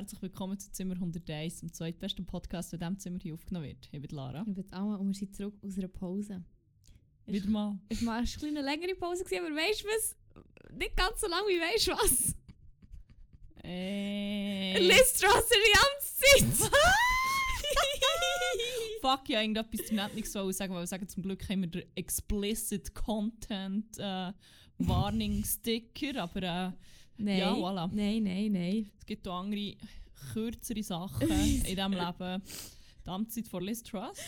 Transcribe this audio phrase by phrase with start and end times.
[0.00, 3.86] Herzlich willkommen zu Zimmer 101, dem zweitbesten Podcast, der in diesem Zimmer hier aufgenommen wird.
[3.92, 4.46] Ich bin Lara.
[4.48, 6.42] Ich bin Alma und wir sind zurück aus einer Pause.
[7.26, 7.78] Wieder mal.
[7.90, 10.16] Es war eine kleine längere Pause, gewesen, aber weißt du was?
[10.72, 12.34] Nicht ganz so lang wie weißt du was?
[13.62, 14.78] Ey.
[14.78, 16.70] Liz Strasser die Amtszeit!
[19.02, 21.68] Fuck, ja, irgendetwas zum Netz nicht so sagen, weil wir sagen, zum Glück haben wir
[21.68, 24.32] den Explicit Content äh,
[24.78, 26.72] Warning Sticker, aber äh,
[27.20, 27.88] Nein, Ja, voilà.
[27.92, 28.90] nein, nein, nein.
[28.98, 29.76] es gibt auch andere,
[30.32, 32.42] kürzere Sachen in diesem Leben.
[33.04, 34.18] Die Amtszeit von Liz Truss.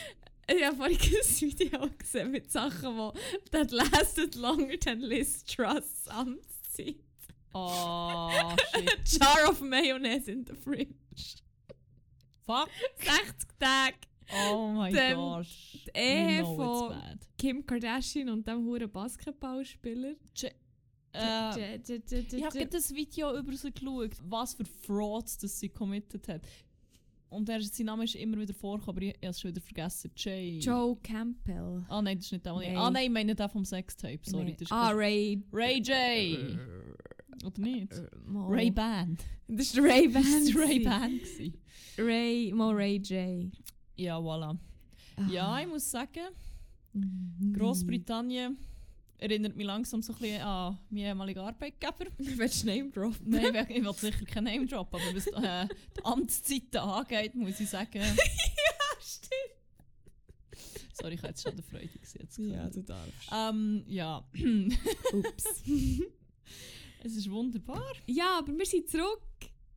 [0.48, 3.12] Ich habe vorhin ein Video gesehen mit Sachen,
[3.44, 6.96] die «That lasted longer than Liz Truss Amtszeit».
[7.54, 8.30] Oh,
[8.74, 9.20] shit.
[9.20, 10.94] Jar of Mayonnaise in the fridge.
[12.46, 12.68] Fuck.
[12.98, 13.96] 60 Tage.
[14.48, 15.78] Oh mein gosh.
[15.94, 16.96] die Ehe von-.
[17.36, 20.14] Kim Kardashian und dem huren Basketballspieler.
[20.34, 20.52] J-
[21.14, 26.26] j- Ich habe gerade das Video über sie geschaut, was für Frauds das sie committed
[26.28, 26.42] hat.
[27.28, 30.10] Und er, sein Name ist immer wieder vorgekommen, aber ich habe es schon wieder vergessen.
[30.16, 30.58] Jay.
[30.58, 31.82] Joe Campbell.
[31.88, 32.68] Ah nein, das ist nicht der, ich...
[32.68, 32.76] Nein.
[32.76, 34.52] Ah nein, ich meine den vom Sextape, sorry.
[34.52, 35.42] Das ist ah, Ray.
[35.52, 36.58] Ray J.
[37.46, 37.92] Oder nicht?
[37.92, 38.48] Äh, mal.
[38.48, 39.24] Ray Band.
[39.48, 40.54] Das ist der Ray Das Band.
[40.54, 40.78] war Ray.
[40.80, 41.22] Band.
[41.98, 43.50] Ray, mal Ray J.
[43.96, 44.56] Ja, voilà.
[45.16, 45.28] Ah.
[45.30, 46.20] Ja, ich muss sagen,
[46.94, 47.54] Mhm.
[47.54, 48.58] Großbritannien
[49.22, 52.06] erinnert mich langsam so ein bisschen an meinen ehemaligen Arbeitgeber.
[52.18, 53.30] Willst du Name droppen?
[53.30, 57.70] Nein, ich will sicher keinen Name droppen, aber was äh, die Amtszeiten angeht, muss ich
[57.70, 58.00] sagen.
[58.02, 59.32] ja, stimmt.
[60.92, 62.70] Sorry, ich habe jetzt schon der Freude gesehen.
[62.72, 63.30] du darfst.
[63.32, 64.24] Ähm, ja.
[65.12, 65.62] Ups.
[67.04, 67.92] es ist wunderbar.
[68.06, 69.22] ja, aber wir sind zurück.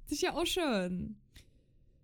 [0.03, 1.17] Das ist ja auch schön.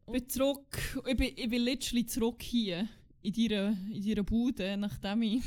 [0.06, 1.02] Ich bin zurück.
[1.08, 2.88] Ich bin, ich bin literally zurück hier.
[3.24, 5.44] In deiner, in deiner Bude, nachdem ich,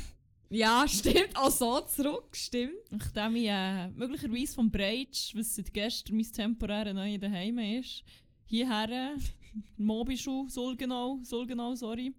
[0.49, 1.35] Ja, stimmt.
[1.35, 2.91] Auch so zurück, stimmt.
[2.91, 8.03] nachdem ich äh, möglicherweise vom Breitsch, was seit gestern mein temporäre neue Daheim ist,
[8.45, 9.15] hierher,
[9.77, 12.13] Mobischu, Sulgenau, Sulgenau, sorry,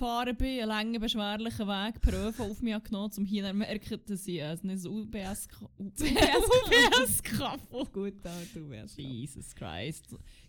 [0.00, 4.00] gefahren bin, einen langen, beschwerlichen Weg per ÖV auf mich genommen, um hier zu merken,
[4.06, 5.46] dass ich äh, nicht so UBS,
[5.78, 8.98] UBS, UBS-Kabel Gut, da, du wärst.
[8.98, 10.06] Jesus Christ.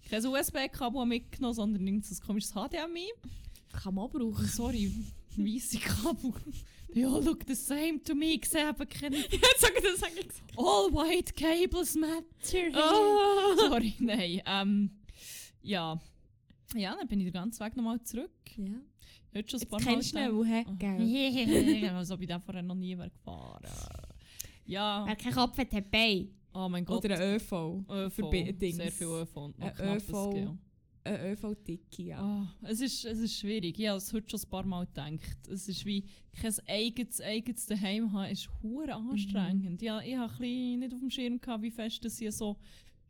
[0.10, 3.12] Kein USB-Kabel mitgenommen, sondern ein komisches HDMI.
[3.74, 4.46] Kann man auch brauchen.
[4.46, 4.92] Sorry,
[5.38, 6.34] weisse Kabel.
[6.94, 8.40] They all look the same to me.
[8.44, 9.18] Sehe eben keine...
[9.58, 10.52] Sag das sag ich gesagt.
[10.58, 12.68] All white cables matter.
[12.76, 13.56] Oh.
[13.58, 14.42] Sorry, nein.
[14.46, 14.92] Ähm,
[15.62, 16.00] ja.
[16.76, 18.32] Ja, dann bin ich den ganzen Weg nochmal zurück.
[18.58, 18.66] Ja.
[19.34, 20.64] Heute schon ein Jetzt paar Mal kennst du ihn, hä?
[21.80, 23.64] gedacht- Also, dem vorher noch nie wäre gefahren.
[24.66, 25.04] Ja.
[25.08, 26.30] Wer keinen Kopf hat, hat Bein.
[26.54, 27.06] Oh mein Gott.
[27.06, 27.52] Oder ein ÖV.
[27.90, 28.14] ÖV.
[28.20, 30.58] Verbindungs- Sehr viel ÖV Ein ÖV.
[31.04, 32.20] Ein ÖV-Tiki, ja.
[32.22, 33.80] Ah, es, ist, es ist schwierig.
[33.80, 35.48] Ich habe es heute schon ein paar Mal gedacht.
[35.52, 36.06] Es ist wie
[36.40, 39.82] kein eigenes, eigenes Daheim haben, ist hure anstrengend.
[39.82, 42.58] Ja, ich habe bisschen nicht auf dem Schirm gehabt, wie fest dass ich so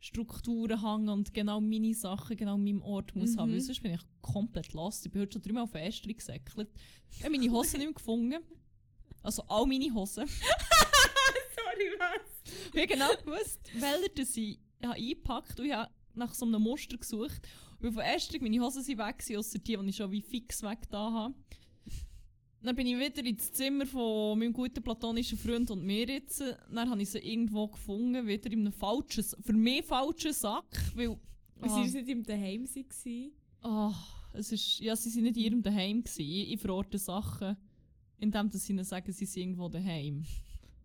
[0.00, 3.40] Strukturen hängen und genau meine Sachen genau an meinem Ort muss Mhm.
[3.40, 3.52] haben.
[3.52, 5.04] Weil sonst bin ich komplett lost.
[5.04, 6.70] Ich bin heute schon dreimal auf Estri gesäckelt.
[7.10, 8.40] Ich habe meine Hosen nicht mehr gefunden.
[9.22, 10.26] Also all meine Hosen.
[11.54, 12.52] Sorry, was?
[12.72, 16.62] Ich habe genau gewusst, welche das ich habe eingepackt und ich habe nach so einem
[16.62, 17.40] Muster gesucht.
[17.82, 20.88] Und von Estrig meine Hosen sind weg, ausser die, die ich schon wie fix weg
[20.90, 21.34] da habe.
[22.62, 26.42] Dann bin ich wieder ins Zimmer von meinem guten platonischen Freund und mir jetzt.
[26.72, 31.18] Dann habe ich sie irgendwo gefunden, wieder in einem falschen, für mich falschen Sack, weil...
[31.60, 31.68] Ah.
[31.68, 32.68] waren nicht im Daheim.
[33.62, 33.94] Ah,
[34.32, 36.04] es ist, ja, sie sind nicht in ihrem Daheim.
[36.16, 37.56] Ich, ich verorte Sachen,
[38.18, 40.24] indem dass sie ihnen sagen, sie sind irgendwo daheim.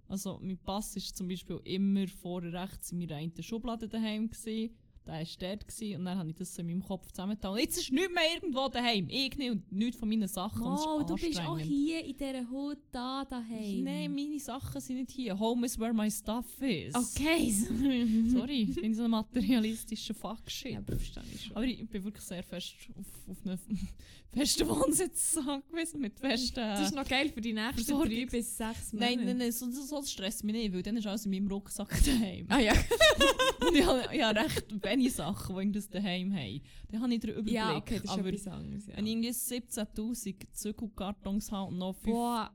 [0.07, 4.75] Also, mein Pass ist zum Beispiel immer vorne rechts in meiner einen Schublade daheim gewesen.
[5.07, 7.53] Der war dort gewesen, und dann habe ich das so in meinem Kopf zusammengetan.
[7.53, 9.07] Und jetzt ist nichts mehr irgendwo daheim.
[9.09, 10.61] Ich nicht und nichts von meinen Sachen.
[10.61, 13.83] Oh, du bist auch hier in dieser Hut da daheim.
[13.83, 15.39] Nein, meine Sachen sind nicht hier.
[15.39, 16.93] Home is where my stuff is.
[16.93, 17.51] Okay.
[18.27, 20.73] Sorry, ich bin so ein materialistischer Fuckshit.
[20.73, 21.55] ja, aber verstehe ich schon.
[21.55, 23.59] Aber ich bin wirklich sehr fest auf, auf einen
[24.33, 26.55] festen Wohnsitz angewiesen, mit festen...
[26.55, 28.09] das ist noch geil für die nächsten Versorgung.
[28.09, 29.15] drei bis sechs Monate.
[29.15, 31.89] nein, nein, nein, so, so stresst mich nicht, weil dann ist alles in meinem Rucksack
[32.05, 32.45] daheim.
[32.49, 32.73] Ah ja.
[33.67, 36.61] Und ich habe, ich habe recht wenige Sachen, die irgendwas daheim haben.
[36.89, 37.53] Dann habe ich den Überblick.
[37.53, 38.87] ja, okay, das ist aber etwas anderes.
[38.87, 38.97] Ja.
[38.97, 42.51] wenn ich irgendwie 17'000 Zügelkartons habe und noch 5'000 Boah.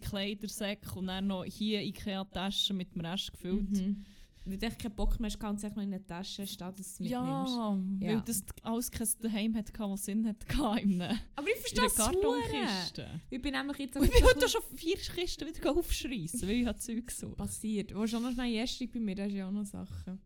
[0.00, 3.70] Kleidersäcke und dann noch hier Ikea-Taschen mit dem Rest gefüllt.
[3.70, 4.04] Mhm.
[4.44, 7.00] Wenn du keinen Bock mehr hast, kannst du in der Tasche stehen, dass du es
[7.00, 7.12] mitnimmst.
[7.20, 8.20] Ja, weil Ja.
[8.20, 10.36] das alles kein daheim hat, was Sinn hat
[10.82, 13.02] in einer, Aber ich verstehe es.
[13.28, 16.78] Ich bin nämlich jetzt ich bin heute schon vier Kisten wieder aufschreissen, weil ich habe
[16.78, 17.36] Zeug gesucht.
[17.36, 17.94] passiert.
[17.94, 20.18] Wo schon noch schnell Jestrig bei mir, da ist ja auch noch Sachen.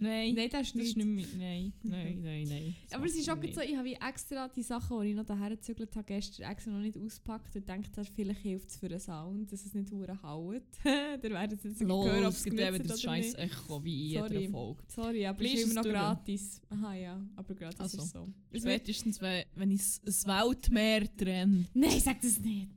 [0.00, 1.08] Nein, Nein, das ist das ist nicht.
[1.08, 1.48] nicht mehr.
[1.48, 2.76] Nein, nein, nein, nein.
[2.84, 5.50] Das Aber es ist auch so, ich habe extra die Sachen, die ich noch daher
[5.50, 9.52] gezügelt habe, gestern extra noch nicht ausgepackt und denkt, vielleicht hilft es für den Sound,
[9.52, 10.62] dass es nicht hure haut.
[10.84, 13.38] Dann werden sie jetzt Los, hören, ob es gibt eben das scheiß nicht.
[13.38, 14.82] Echo wie in jeder Folge.
[14.88, 16.60] Sorry, aber es ist immer noch gratis.
[16.70, 18.28] Aha, ja, aber gratis Also, ist so.
[18.50, 21.66] Es Spätestens, wenn, wenn ich das Weltmeer trenne.
[21.74, 22.68] Nein, sag das nicht.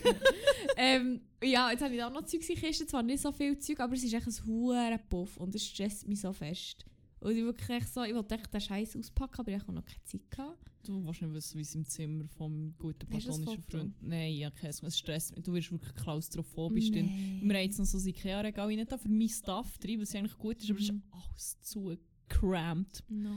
[0.76, 3.58] ähm, ja, jetzt habe ich auch noch Zeug in der Kiste, zwar nicht so viel
[3.58, 6.84] Zeug, aber es ist echt ein hoher Puff und es stresst mich so fest.
[7.20, 10.04] Und ich wirklich so, ich wollte echt den Scheiß auspacken, aber ich habe noch keine
[10.04, 10.70] Zeit gehabt.
[10.84, 13.62] Du willst nicht wissen, wie es im Zimmer vom guten platonischen?
[13.64, 13.94] Freund...
[14.02, 15.44] Nein, ja, kein Es stresst mich.
[15.44, 16.90] Du wirst wirklich klaustrophobisch.
[16.90, 17.40] Nee.
[17.42, 20.38] Wir haben jetzt noch so ein Ikea-Regal rein, da für mein Stuff drin, was eigentlich
[20.38, 21.02] gut ist, aber es ist Mhm.
[21.10, 21.96] alles zu
[22.28, 23.02] crammed.
[23.08, 23.30] No.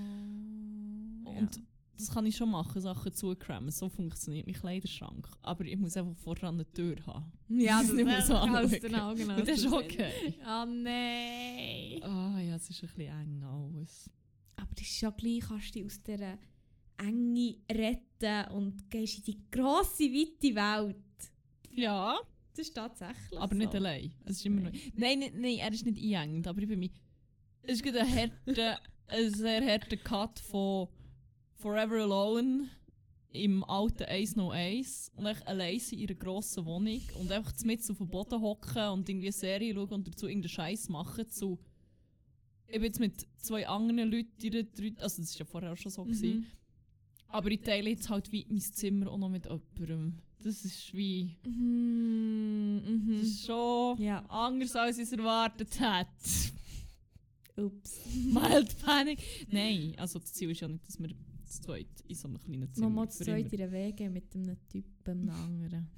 [1.25, 1.62] Und
[2.01, 3.71] das kann ich schon machen, Sachen zugecrammen.
[3.71, 5.27] So funktioniert mein Kleiderschrank.
[5.42, 7.31] Aber ich muss einfach vorher eine Tür haben.
[7.50, 8.81] ja, das das ist so anschauen.
[8.81, 9.30] den Augen.
[9.30, 10.36] Und das ist okay.
[10.42, 12.03] Oh nein.
[12.03, 14.09] Ah ja, es ist ein bisschen eng alles.
[14.57, 16.38] Aber das ist ja gleich, kannst du dich aus dieser
[16.98, 20.95] Enge retten und gehst in die grosse, weite Welt.
[21.71, 22.19] Ja,
[22.51, 23.57] Das ist tatsächlich aber so.
[23.57, 24.13] nicht allein.
[24.25, 24.71] Es ist immer noch...
[24.95, 26.92] Nein, nein, nein, er ist nicht eingängend, aber ich bin mich...
[27.63, 30.88] Es ist gerade ein, harter, ein sehr harter Cut von
[31.61, 32.67] Forever Alone
[33.33, 38.09] im alten 101 und echt allein in ihrer grossen Wohnung und einfach mit auf dem
[38.09, 41.59] Boden hocken und irgendwie eine Serie schauen und dazu irgendeinen Scheiß machen zu...
[42.67, 46.29] Ich bin jetzt mit zwei anderen Leuten, also das war ja vorher schon so, gewesen,
[46.39, 46.45] Mhm.
[47.27, 50.17] aber ich teile jetzt halt wie mein Zimmer auch noch mit jemandem.
[50.43, 51.35] Das ist wie...
[51.45, 52.81] Mhm.
[52.83, 53.21] Das Mhm.
[53.21, 54.25] ist schon Ja.
[54.29, 56.51] anders, als ich es erwartet hätte.
[57.57, 57.99] Ups.
[58.15, 59.19] Mild Panic.
[59.51, 61.09] Nein, also das Ziel ist ja nicht, dass wir
[61.51, 64.57] zu zweit in so einem kleinen Zimmer Nochmal zu zweit in der Wege mit einem
[64.68, 65.89] Typen, einem anderen.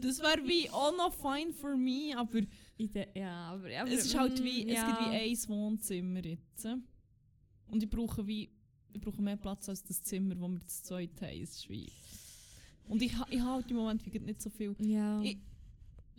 [0.00, 2.42] Das wäre wie auch noch fine for me, aber
[2.78, 4.86] der, ja, aber, aber es ist halt mm, wie, es ja.
[4.86, 6.66] gibt wie ein Wohnzimmer jetzt.
[7.66, 8.50] Und ich brauche wie,
[8.92, 11.42] ich brauche mehr Platz als das Zimmer, das wir zu zweit haben.
[11.42, 11.90] Es ist wie...
[12.88, 14.74] Und ich, ich habe halt im Moment wie nicht so viel...
[14.80, 15.20] Ja.
[15.22, 15.38] Ich-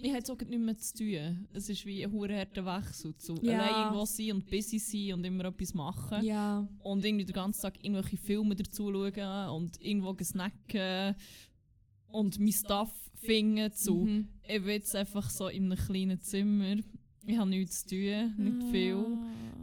[0.02, 1.48] Ich habe jetzt auch nicht mehr zu tun.
[1.54, 3.60] Es ist wie ein harter Wechsel zu Ja.
[3.60, 6.24] allein irgendwo sein und busy sein und immer etwas machen.
[6.24, 6.68] ja.
[6.84, 11.16] Und irgendwie den ganzen Tag irgendwelche Filme dazu schauen und irgendwo snacken
[12.12, 14.06] und mein Stuff finden zu.
[14.06, 14.28] Mhm.
[14.48, 16.78] Ich bin jetzt einfach so in einem kleinen Zimmer.
[17.30, 19.06] Ich habe nichts zu tun, nicht viel.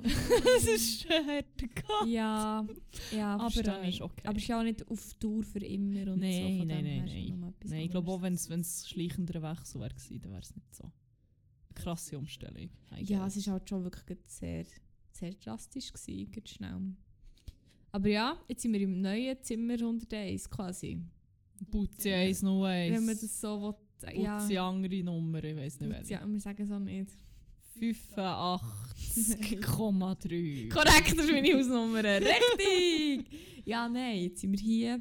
[0.58, 2.06] Es ist harter Cut.
[2.06, 2.64] Ja,
[3.12, 3.94] ja, Aber ich.
[3.96, 4.22] ist okay.
[4.24, 6.26] Aber es ist ja auch nicht auf Tour für immer und so.
[6.26, 7.80] Nein, von nein, nein, nein.
[7.80, 10.92] ich glaube auch, wenn es schleichender Wechsel wäre, gewesen, dann wäre es nicht so.
[11.74, 12.70] Krasse Umstellung.
[12.96, 14.64] I Ja, es war halt schon wirklich sehr,
[15.10, 15.92] sehr drastisch.
[15.92, 16.80] Gewesen, gerade schnell.
[17.90, 21.00] Aber ja, jetzt sind wir im neuen Zimmer 101 quasi.
[21.70, 22.94] Putzi 101.
[22.94, 23.74] Wenn man das so will.
[24.22, 26.12] Ja, Putzi andere Nummer, ich weiß nicht Putzi, welche.
[26.12, 27.10] ja, wir sagen es auch nicht.
[27.80, 30.68] 85,3.
[30.68, 32.04] Korrekt, das ist meine Hausnummer.
[32.04, 33.24] Richtig!
[33.64, 35.00] ja, nein, jetzt sind wir hier.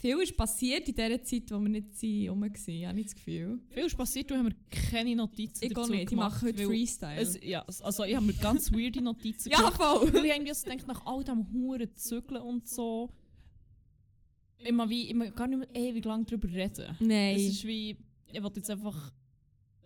[0.00, 1.86] Viel ist passiert in der Zeit, wo wir nicht
[2.30, 2.86] rum waren.
[2.86, 3.58] Habe nicht das Gefühl.
[3.70, 6.66] Viel ist passiert, du haben wir keine Notizen Ich dazu nicht, ich gemacht, mache heute
[6.66, 7.16] Freestyle.
[7.16, 10.12] Es, ja, also ich habe mir ganz weirde Notizen ja, voll!
[10.12, 13.10] Weil ich irgendwie so denke, nach all dem Huren Zügeln und so,
[14.58, 16.96] immer wie, immer gar nicht mehr ewig lang darüber reden.
[17.00, 17.36] Nein.
[17.36, 17.96] Es ist wie,
[18.32, 19.12] ich wollte jetzt einfach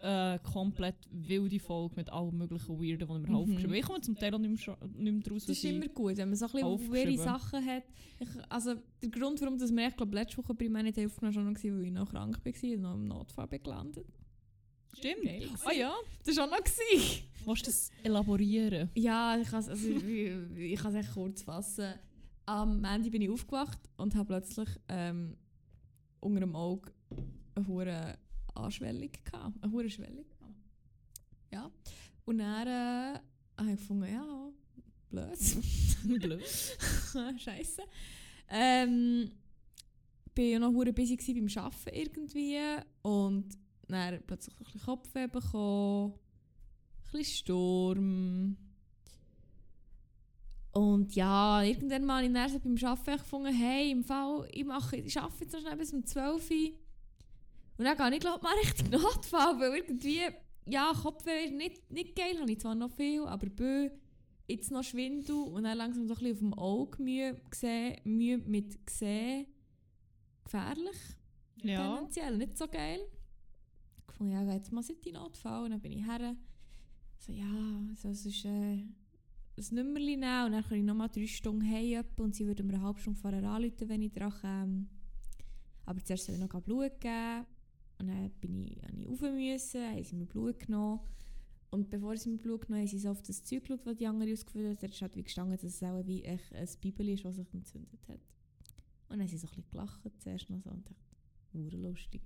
[0.02, 3.34] eine komplett wilde Folge mit allen möglichen Weirden, die mir Mhm.
[3.36, 3.76] aufgeschrieben habe.
[3.78, 6.28] Ich komme zum Teil auch nicht mehr, nicht mehr draus, Das ist immer gut, wenn
[6.28, 7.84] man so ein bisschen weirde Sachen hat.
[8.18, 11.56] Ich, also der Grund, warum dass wir ich glaube letzte Woche primär nicht aufgenommen haben,
[11.56, 14.06] war weil ich noch krank war und noch im Notfall gelandet.
[14.92, 15.22] Stimmt.
[15.24, 16.58] Geil Ah ja, Das war auch noch.
[16.58, 17.22] Gewesen.
[17.46, 18.90] willst du das elaborieren?
[18.94, 20.02] Ja, ich kann es also, ich,
[20.56, 21.94] ich echt kurz fassen.
[22.46, 25.36] Am Ende bin ich aufgewacht und habe plötzlich ähm,
[26.18, 26.90] unter dem Auge
[27.54, 28.18] eine
[28.64, 29.62] Anschwellung gehabt.
[29.62, 30.24] Eine hohe Schwellung.
[30.28, 30.54] gehabt.
[31.52, 31.70] Ja.
[32.24, 33.20] Und dann äh,
[33.58, 34.52] habe ich gefunden, ja,
[35.10, 35.38] blöd.
[36.22, 36.42] Blöd.
[37.40, 37.82] Scheiße.
[38.48, 39.30] Ähm,
[40.34, 42.58] bin ja noch hure busy beim Arbeiten irgendwie
[43.02, 43.48] und
[43.88, 48.56] dann plötzlich ein bisschen Kopfweh bekommen, ein bisschen Sturm.
[50.72, 54.96] Und ja, irgendwann mal in der so beim Arbeiten gefunden, hey, im Fall, ich, mache,
[54.96, 56.72] ich arbeite jetzt noch schnell bis um 12 Uhr.
[57.80, 60.20] Und dann gehe ich glaube mal richtig Notfall, weil irgendwie,
[60.66, 63.88] ja, Kopfweh ist nicht, nicht geil, habe ich zwar noch viel, aber bö,
[64.46, 68.36] jetzt noch Schwindel und dann langsam so ein bisschen auf dem Auge Mühe, gesehen, Mühe
[68.36, 69.46] mit sehen.
[70.44, 70.98] Gefährlich,
[71.62, 71.96] Ja.
[71.96, 73.00] tendenziell, nicht so geil.
[74.00, 76.36] Ich gefunden, ja, jetzt mal in Notfall und dann bin ich her.
[77.16, 77.46] So, ja,
[77.94, 78.94] so, es ist äh, ein
[79.70, 82.82] Nummerchen nehmen und dann kann ich nochmal drei Stunden heim und sie würden mir eine
[82.82, 84.86] halbe Stunde vorher anrufen, wenn ich dran komme.
[85.86, 87.46] Aber zuerst soll ich noch Blut geben
[88.00, 91.00] und dann bin ich, habe ich rauf müssen, haben sie mir Blut genommen
[91.70, 93.96] Und bevor sie mir Blut genommen haben, haben sie so auf das Zeug geschaut, das
[93.96, 94.82] die andere ausgefüllt hat.
[94.82, 97.52] Da ist halt wie gestanden, dass es auch wie echt ein Bibel ist, was sich
[97.54, 98.20] entzündet hat.
[99.08, 102.22] Und dann haben sie so ein bisschen gelacht zuerst noch so und dachte, lustig.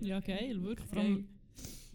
[0.00, 0.88] Ja, geil, wirklich.
[0.88, 1.28] Vor allem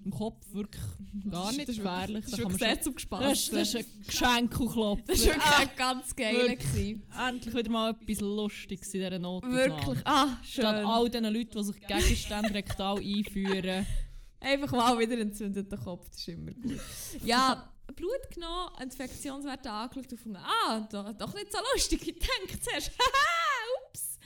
[0.05, 0.83] im Kopf wirklich
[1.29, 2.25] gar nicht gefährlich.
[2.25, 5.03] Das Da ist kann man wirklich sehr zum schon- das, ist- ein Geschenkelklopfer.
[5.07, 6.35] Das war wirklich Ah, ein ganz geil.
[6.49, 6.97] wirklich.
[7.27, 9.55] endlich wieder mal etwas Lustiges in dieser Notaufnahme.
[9.57, 9.99] Wirklich.
[10.05, 10.61] Ah, schön.
[10.63, 13.85] Statt all diesen Leuten, die sich Gegenstände rektal einführen.
[14.41, 16.79] Einfach mal wieder entzündeten Kopf, das ist immer gut.
[17.25, 22.61] Ja, Blut genommen, Infektionswerte angeschaut und gefunden, ah, doch, doch nicht so lustig, ich denke
[22.61, 22.91] zuerst.
[22.99, 24.17] Haha, ups.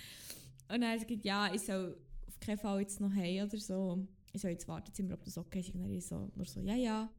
[0.69, 3.57] Und dann hat er gesagt, ja, ich soll auf keinen Fall jetzt noch heim oder
[3.57, 4.05] so.
[4.33, 5.73] Ich soll jetzt warten, ob das okay ist.
[5.73, 7.09] Und ist so, nur so, ja, ja.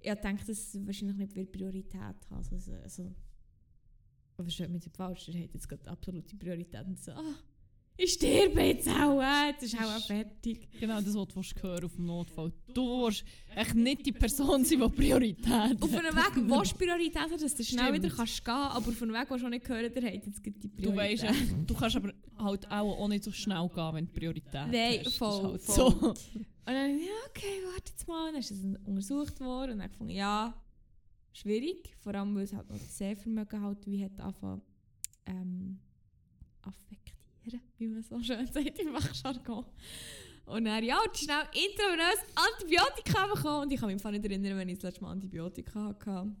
[0.00, 2.16] Ich denke, dass es wahrscheinlich nicht viel Priorität hat.
[2.30, 3.14] Also, also,
[4.36, 6.86] aber versteht mich nicht falsch, der hat jetzt gerade absolute Priorität.
[6.86, 7.34] Und so, ah,
[8.00, 10.68] ich sterbe jetzt auch, äh, jetzt ist auch auch fertig.
[10.78, 12.52] Genau das, was du hören auf dem Notfall.
[12.72, 13.24] Du willst
[13.56, 15.82] echt nicht die Person sein, die Priorität hat.
[15.82, 18.88] Auf einem Weg willst du Priorität haben, dass du schnell wieder kannst gehen kannst, aber
[18.88, 20.96] auf einem Weg willst du auch nicht hören, der hat jetzt die Du Priorität.
[20.96, 21.32] weißt, ja,
[21.66, 25.06] du kannst aber halt auch, auch nicht so schnell gehen, wenn du Priorität Nein, hast.
[25.06, 25.74] Das voll, halt voll.
[25.74, 25.86] So.
[26.08, 28.30] Und dann, ja, okay, warte jetzt mal.
[28.30, 30.54] Dann ist es untersucht worden und dann gefunden, ja,
[31.32, 31.96] schwierig.
[31.98, 34.62] Vor allem, weil es halt noch das Sehvermögen halt wie hat angefangen,
[35.26, 35.80] ähm,
[37.54, 39.64] affektieren, wie man so schön sagt im Fachjargon.
[40.46, 43.62] Und dann, ja, und schnell intravenös Antibiotika bekommen.
[43.62, 46.32] Und ich kann mich einfach nicht erinnern, wenn ich das letzte Mal Antibiotika hatte.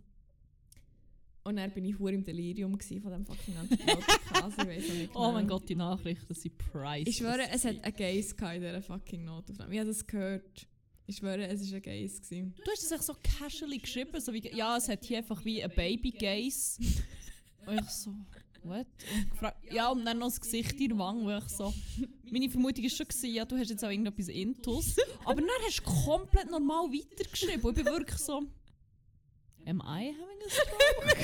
[1.44, 4.44] Und dann bin ich hure im Delirium von dem fucking Antibiotika.
[4.44, 4.62] also
[5.14, 5.58] Oh mein genau.
[5.58, 7.08] Gott, die Nachrichten sind priceless.
[7.08, 9.72] Ich schwöre, es hat einen Geist in dieser fucking Notaufnahme.
[9.72, 10.66] Ich habe das gehört.
[11.06, 12.22] Ich schwöre, es war ein Geist.
[12.24, 12.54] Gewesen.
[12.64, 15.62] Du hast es echt so casually geschrieben, so wie, ja, es hat hier einfach wie
[15.62, 16.82] ein Baby-Gaze.
[17.66, 18.14] und ich so,
[18.68, 18.86] what?
[19.14, 21.72] Und gefragt, ja, und dann noch das Gesicht in der Wange, wo ich so,
[22.30, 24.96] meine Vermutung war schon, gewesen, ja, du hast jetzt auch irgendetwas Intus.
[25.24, 27.62] Aber dann hast du komplett normal weitergeschrieben.
[27.62, 28.42] Und ich bin wirklich so,
[29.68, 31.18] am I having a stroke?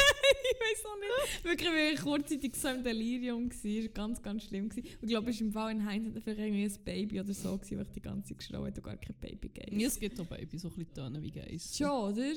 [0.45, 1.45] ich weiß auch nicht.
[1.45, 3.89] Wirklich, weil ich kurzzeitig so im Delirium war.
[3.89, 4.69] Ganz, ganz schlimm.
[4.69, 4.87] Gewesen.
[5.01, 7.57] Und ich glaube, es war im Fall in Heinz vielleicht irgendwie ein Baby oder so,
[7.57, 10.21] gewesen, weil ich die ganze Zeit geschrien habe gar kein Baby gegeben Ja, es gibt
[10.21, 11.77] auch Babys, so ein bisschen Töne wie Geist.
[11.77, 12.35] Schon, oder?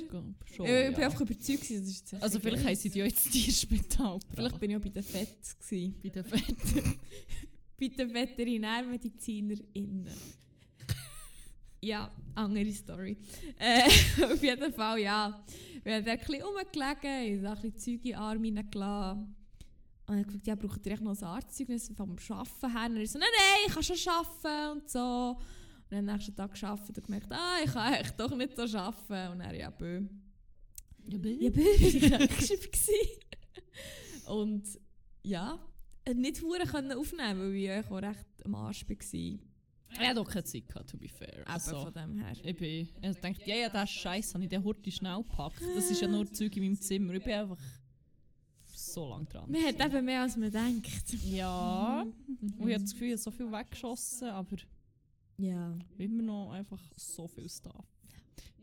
[0.55, 3.05] Schon, ich bin einfach überzeugt, gewesen, das ist jetzt Also vielleicht haben sie die ja
[3.05, 5.37] jetzt ins Tierspital Vielleicht bin ich auch bei den Fett.
[5.59, 5.95] Gewesen.
[6.01, 6.99] bei den Fetten.
[7.79, 10.07] Bei den VeterinärmedizinerInnen.
[11.81, 13.15] ja, andere Story.
[13.59, 13.83] Äh,
[14.33, 15.45] auf jeden Fall, ja.
[15.87, 19.35] Wir haben dort ein bisschen rumgelegen, ein bisschen Zeug in den Arm hineingelassen.
[20.05, 22.89] Und habe gefragt, ja, braucht ihr echt noch ein Arztzeugnis vom Arbeiten her?
[22.89, 25.37] Und er so, nein, nein, ich kann schon arbeiten und so.
[25.37, 28.77] Und dann am nächsten Tag gearbeitet und gemerkt, ah, ich kann echt doch nicht so
[28.77, 29.31] arbeiten.
[29.31, 30.01] Und er, ja, bö.
[31.05, 32.93] Ja, Ja, bö, ich war gewesen.
[34.27, 34.67] Und
[35.23, 35.57] ja,
[36.13, 39.39] nicht hure können aufnehmen, weil ich auch recht am Arsch war.
[39.93, 41.43] Ich hatte auch keine Zeit, gehabt, to be fair.
[41.45, 42.33] Also, von dem her.
[42.43, 45.61] ich bin, ich dachte, ja, ja, das ist scheiße, habe ich den Hurti schnell gepackt.
[45.75, 47.13] Das ist ja nur Zeug in meinem Zimmer.
[47.13, 47.57] Ich bin einfach
[48.65, 49.49] so lange dran.
[49.49, 51.13] Man hat eben mehr als man denkt.
[51.25, 54.57] Ja, und ich habe das Gefühl, ich habe so viel weggeschossen, aber
[55.37, 55.77] Ja.
[55.97, 57.85] immer noch einfach so viel Stuff.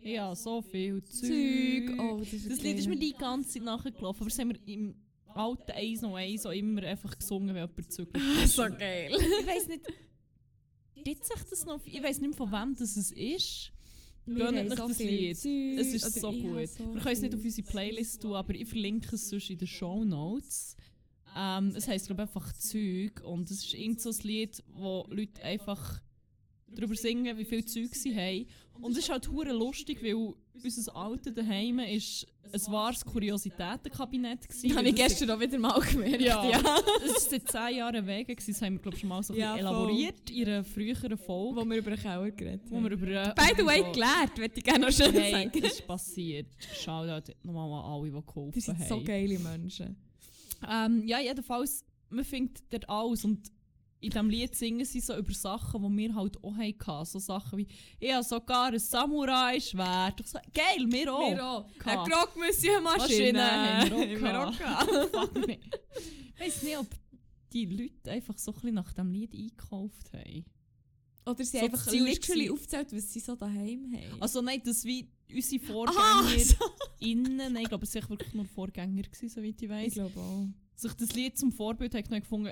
[0.03, 1.87] Ja, so viel Zeug.
[1.89, 1.99] Zeug.
[1.99, 4.59] Oh, das ist Das Lied ist mir die ganze Zeit nachgelaufen, aber das haben wir
[4.67, 4.95] im
[5.29, 8.23] alten Eis noch eins auch immer einfach gesungen, wenn jemand zügelt.
[8.49, 9.11] so geil.
[9.41, 9.81] Ich weiß nicht,
[11.05, 11.81] gibt sich das noch?
[11.85, 13.73] Ich weiß nicht mehr, von wem das es ist.
[14.27, 15.37] Gönnt euch das Lied.
[15.37, 16.57] Es ist so gut.
[16.57, 19.69] wir können es nicht auf unsere Playlist tun, aber ich verlinke es sonst in den
[19.69, 20.77] Show Notes.
[21.37, 23.21] Ähm, es heisst, glaube ich, einfach Zeug.
[23.23, 26.01] Und es ist irgend so ein Lied, wo Leute einfach
[26.75, 28.47] darüber singen, wie viel Zeug sie haben.
[28.81, 30.15] Und es ist halt hure lustig, weil
[30.63, 34.69] unser Alter daheim ist ein wahres Kuriositätenkabinett gewesen.
[34.69, 36.21] Das habe ich Das- gestern auch wieder mal gemerkt.
[36.21, 36.45] Ja.
[36.51, 36.61] Ja.
[37.05, 39.39] Es ist seit 10 Jahren Wege, gewesen, das haben wir glaube schon mal so ein
[39.39, 39.61] Ja, voll.
[39.61, 41.61] elaboriert in einer früheren Folge.
[41.61, 44.55] Wo wir über den Keller geredet Wo wir über, By the way, so- gelernt, würde
[44.57, 45.61] ich gerne noch schön Hey, sagen.
[45.63, 46.47] das ist passiert.
[46.75, 48.89] Shoutout nochmal an alle, die geholfen Die sind haben.
[48.89, 49.97] so geile Menschen.
[50.69, 53.51] Ähm, ja, jedenfalls, man findet dort alles und
[54.05, 57.05] in diesem Lied singen sie so über Sachen, die wir halt auch hatten.
[57.07, 57.67] So Sachen wie,
[57.99, 60.21] ich habe sogar ein Samurai-Schwert.
[60.21, 61.31] Ich so, geil, wir auch.
[61.31, 61.67] Wir auch.
[61.85, 63.33] Eine Grogmüsli-Maschine.
[63.33, 65.49] Maschine haben wir auch.
[66.37, 66.89] Ich weiss nicht, ob
[67.53, 70.45] die Leute einfach so ein bisschen nach diesem Lied eingekauft haben.
[71.27, 74.21] Oder sie So einfach literally aufgezählt, was sie so daheim haben.
[74.21, 76.57] Also nein, das wie unsere Aha, Vorgänger so.
[76.99, 77.53] innen.
[77.53, 79.95] Nein, ich glaube, es waren wirklich nur Vorgänger, gewesen, soweit ich ich weiss.
[79.95, 80.49] glaube auch.
[80.75, 82.51] Sich das Lied zum Vorbild hat gefunden,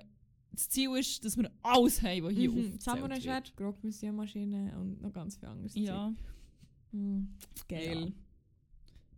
[0.52, 2.58] das Ziel ist, dass wir alles haben, was hier Mhm.
[2.58, 2.82] aufgezählt.
[2.82, 5.74] Samurai-Schwert, Grogmüsli-Maschine und noch ganz viel anderes.
[5.74, 6.12] Ja.
[6.92, 7.28] Mhm.
[7.68, 8.06] Geil.
[8.06, 8.12] Ja.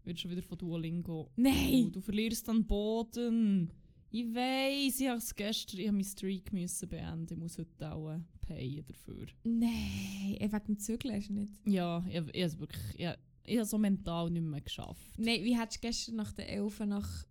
[0.07, 1.31] wird schon wieder von Duolingo.
[1.37, 1.87] Nein!
[1.87, 3.71] Oh, du verlierst dann Boden.
[4.11, 7.33] Ich weiss, ich habe es gestern, ich habe meinen Streak müssen beenden.
[7.33, 9.27] Ich muss heute auch äh, payen dafür.
[9.45, 11.53] Nein, eh, wegen dem Zügeln hast du nicht.
[11.67, 13.09] Ja, ich, ich, also wirklich, ich,
[13.47, 15.19] ich habe so mental nicht mehr geschafft.
[15.19, 17.27] Nein, wie hättest du gestern nach der 11 nach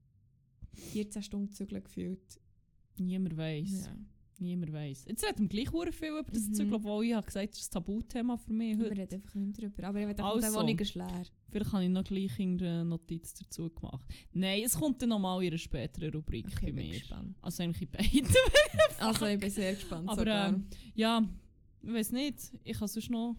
[0.73, 2.39] 14 Stunden zügeln gefühlt?
[2.97, 3.85] Niemand weiß.
[3.87, 3.95] Ja.
[4.39, 5.05] Niemand weiß.
[5.07, 6.53] Jetzt reden wir gleich hure viel über das Mhm.
[6.53, 8.97] Zeug, obwohl ich habe gesagt, das ist ein Tabuthema für mich Wir heute.
[9.01, 9.83] reden einfach nicht drüber.
[9.87, 10.39] Aber ich will Also.
[10.41, 11.23] der Wohnung ist leer.
[11.49, 14.05] Vielleicht habe ich noch gleich eine Notiz dazu gemacht.
[14.33, 16.93] Nein, es kommt dann nochmal in einer späteren Rubrik Okay, bei mir.
[16.93, 17.35] gespannt.
[17.41, 18.35] Also eigentlich in beiden.
[18.99, 20.09] Also ich bin sehr gespannt.
[20.09, 21.23] Aber ähm, ja,
[21.81, 22.37] ich weiß nicht.
[22.63, 23.35] Ich kann sonst noch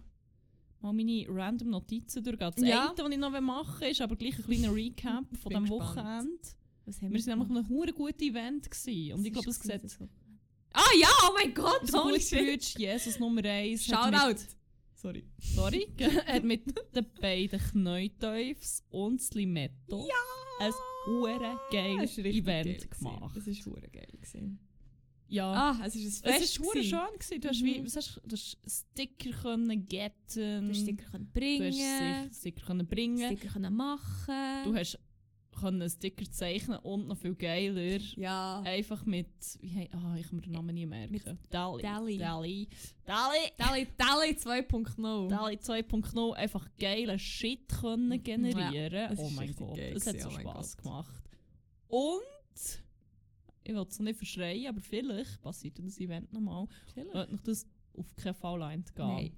[0.80, 2.52] mal meine random Notizen durchgehen.
[2.54, 2.90] Das Ja.
[2.90, 5.70] eine, was ich noch machen will, ist aber gleich ein kleiner Recap von gespannt.
[5.70, 6.38] Wochenende.
[6.86, 8.70] Was haben Wir waren nämlich einem hure guten Event.
[8.70, 9.14] Gewesen.
[9.14, 9.90] Und ich glaube, es sieht...
[9.90, 10.08] so-
[10.72, 11.92] Ah ja, oh mein Gott!
[11.92, 12.78] Der Holy shit.
[12.78, 13.84] Jesus Nummer 1.
[13.86, 14.40] Shoutout!
[14.94, 15.24] Sorry.
[15.38, 15.86] Sorry.
[16.26, 16.64] hat mit
[16.94, 20.08] den beiden Knäuteufs und das Limetto
[20.60, 20.72] ein
[21.06, 22.90] hure geiles Das geil Event gewesen.
[22.90, 23.36] gemacht.
[23.36, 24.08] Das ist hure geil.
[24.12, 24.58] Gewesen.
[25.28, 25.52] Ja.
[25.52, 26.58] Ah, es ist ein Fest.
[26.58, 27.18] es war schön.
[27.18, 27.40] Gewesen.
[27.40, 27.66] Du hast, Mhm.
[27.66, 30.62] wie, hast, du hast Sticker können getten.
[30.64, 33.36] Du hast Sticker können Du bringen, hast Sticker können bringen.
[33.36, 34.64] Sticker können machen.
[34.64, 34.98] Du hast
[35.54, 38.00] können Sticker zeichnen und noch viel geiler.
[38.16, 38.60] ja.
[38.62, 39.28] Einfach mit,
[39.60, 41.12] wie ah, ich kann mir den Namen nie merken.
[41.12, 41.82] Mit Dali.
[41.82, 42.18] Dali.
[42.18, 42.68] Dali.
[43.04, 43.38] Dali.
[43.56, 45.28] Dali, Dali 2.0.
[45.28, 49.12] DALI 2.0 einfach geile Shit können generieren.
[49.12, 51.22] es oh mein Gott, geil es hat so oh Spass gemacht.
[51.88, 52.20] Und
[53.62, 56.66] ich will es noch nicht verschreien, aber vielleicht passiert das Event nochmal.
[56.94, 59.08] Wird noch das auf keinen Fall entgehen.
[59.08, 59.32] Nein.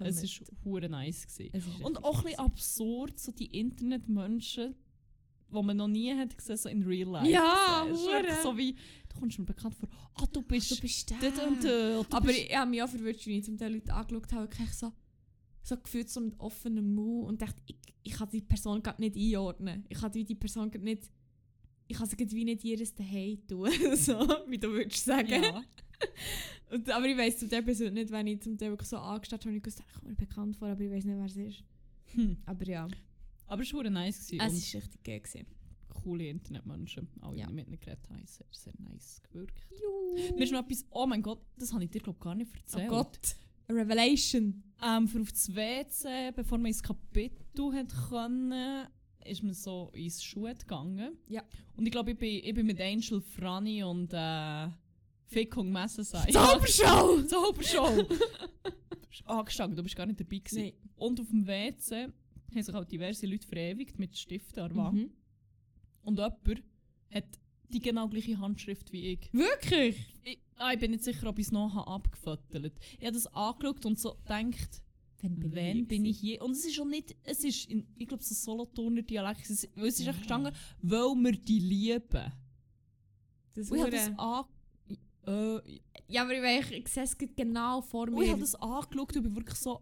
[0.00, 1.26] Es war hure nice.
[1.26, 1.82] Gewesen.
[1.82, 4.74] Und auch ein bisschen absurd, so die Internetmenschen,
[5.50, 7.30] die man noch nie hat gesehen, so in real life.
[7.30, 8.42] Ja, hure.
[8.42, 8.74] So wie,
[9.08, 11.18] du kommst mir bekannt vor, ah, du bist, Du bist der.
[11.30, 12.14] dort und dort.
[12.14, 14.92] Aber ich, ich habe mich auch wie ich zum Teil Leute angeschaut habe, wirklich so,
[15.62, 19.16] so gefühlt so mit offenem Mund und dachte, ich, ich kann die Person gerade nicht
[19.16, 19.84] einordnen.
[19.88, 21.10] Ich kann die, Person gerade nicht,
[21.88, 25.42] ich kann sie wie nicht ihres Daheim tun, so, wie du würdest sagen.
[25.42, 25.62] ja.
[26.70, 29.44] Und, aber ich weiss zu der Person nicht, wenn ich zum Teil wirklich so angestarrt
[29.44, 31.64] habe, ich gewusst, ich komme mir bekannt vor, aber ich weiß nicht, wer es ist.
[32.14, 32.36] Hm.
[32.44, 32.88] Aber ja,
[33.46, 34.26] Aber es war nice.
[34.28, 34.40] Gewesen.
[34.56, 35.20] es war richtig geil.
[35.20, 35.46] Gewesen.
[35.88, 37.08] coole Internetmenschen.
[37.20, 37.50] Alle, Ja.
[37.50, 39.66] mit ihnen geredet haben, sehr, sehr nice gewirkt.
[39.72, 40.34] Juhu.
[40.36, 42.58] Mir ist noch etwas, oh mein Gott, das habe ich dir glaub, gar nicht Oh
[42.58, 42.88] erzählt.
[42.88, 43.18] Gott,
[43.68, 44.62] a Revelation.
[44.84, 48.86] Ähm, für auf das WC, bevor man ins Kapitel hat können,
[49.24, 51.16] ist man so ins Schuhe gegangen.
[51.28, 51.42] Ja.
[51.76, 54.68] Und ich glaube, ich bin, ich bin mit Angel, Franny und äh,
[55.26, 56.26] Fickung Messen sein.
[56.30, 57.22] Zaubershow!
[57.22, 58.06] Zaubershow!
[59.24, 60.62] Angestanden, du bist gar nicht dabei gewesen.
[60.62, 60.72] Nein.
[60.96, 62.08] Und auf dem WC
[62.54, 64.92] haben sich auch diverse Leute verewigt mit Stiften an der.
[64.92, 65.10] Mhm.
[66.02, 66.62] Und jemand
[67.10, 67.24] hat
[67.68, 69.32] die genau gleiche Handschrift wie ich.
[69.32, 70.14] Wirklich?
[70.24, 73.26] Ich, ah, ich bin nicht sicher, ob ich es noch habe abgefottelt Ich habe das
[73.28, 74.82] angeschaut und so gedacht,
[75.22, 76.42] wenn bin ich hier?
[76.42, 79.40] Und es ist schon nicht, es ist, in, ich glaube, so Solothurner Dialekt.
[79.44, 80.12] Es ist, ist echt Ja.
[80.12, 82.32] gestanden, weil wir die lieben.
[83.54, 84.08] Das Und ich habe das,
[85.26, 88.30] äh, Ja, aber ich, weiß, ich sehe es genau vor und ich mir.
[88.32, 89.80] habe das angeschaut und bin wirklich so,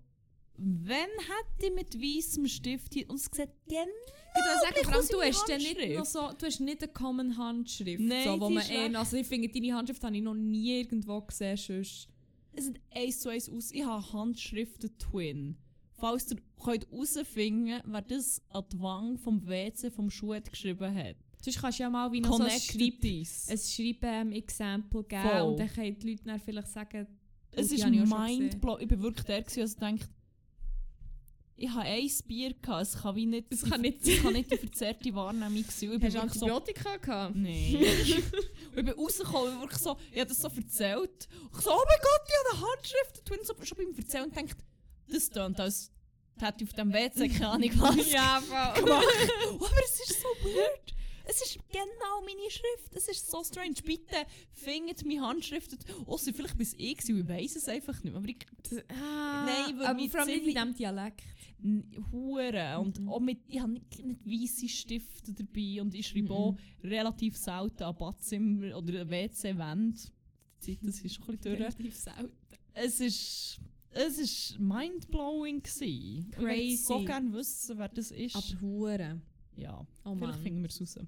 [0.57, 4.85] wenn hätte ich mit weißem Stift hier, und es sieht genau Ich würde sagen, gleich
[4.85, 5.99] vor allem, du hast, dann nicht Handschrift.
[5.99, 8.01] noch so, du hast nicht eine Common Handschrift.
[8.01, 10.35] Nein, so, wo die man ist eh, also ich finde, deine Handschrift habe ich noch
[10.35, 11.57] nie irgendwo gesehen.
[11.57, 12.09] Sonst.
[12.53, 13.73] Es sieht eins zu eins aus.
[13.73, 15.57] Ich habe Handschriften-Twin.
[15.97, 21.17] Falls ihr könnt herausfinden wer das an die Wange vom WC vom Schuh geschrieben hat.
[21.43, 25.41] sonst kannst du ja mal wie noch so ein, Schreib, Connected ein Schreiben-Exempel geben Voll.
[25.43, 27.07] und dann können die Leute dann vielleicht sagen,
[27.53, 28.83] Es die ist habe ich auch schon mindblowing.
[28.83, 30.09] Ich bin wirklich der, gewesen, also denkt,
[31.57, 34.51] ich habe ein Bier gehabt, es kann wie nicht, Es kann nicht- es kann nicht
[34.51, 35.93] die verzerrte Wahrnehmung sein.
[35.93, 37.37] Ich Hast du wirklich so, Antibiotika gehabt?
[37.37, 37.85] Nein.
[38.77, 41.29] Ich bin rausgekommen und wirklich so, ich habe das so erzählt.
[41.55, 43.31] Ich so, oh mein Gott, ich habe eine Handschrift.
[43.31, 44.57] Und so schon beim Erzählen und denkt,
[45.09, 45.93] das tönt als
[46.41, 49.07] hätte ich auf dem WC keine Ahnung was Ja, gemacht.
[49.55, 50.95] Aber es ist so weird.
[51.27, 52.95] Es ist genau meine Schrift.
[52.95, 53.75] Es ist so strange.
[53.85, 54.17] Bitte
[54.53, 55.75] findet meine Handschrift.
[56.07, 58.15] Ausser vielleicht bis ich gewesen, ich weiß es einfach nicht.
[58.15, 58.37] Aber ich
[58.89, 61.23] Ah, Nein, weil aber vor allem nicht mit diesem Dialekt.
[62.13, 62.79] Hure.
[62.79, 63.09] Und Mhm.
[63.09, 66.31] auch mit, ich habe nicht, nicht weisse Stifte dabei und ich schreibe Mhm.
[66.33, 69.05] auch relativ selten an Badzimmer oder.
[69.05, 71.61] Die Zeit, das ist schon ein bisschen durch.
[71.61, 72.33] Relativ selten.
[72.75, 73.61] Es ist,
[73.91, 76.27] es ist mindblowing gsi.
[76.31, 76.77] Ich würde Crazy.
[76.77, 78.35] so gerne wissen, wer das ist.
[78.37, 79.21] Aber Hure.
[79.57, 80.99] Ja, Oh vielleicht finden wir es raus.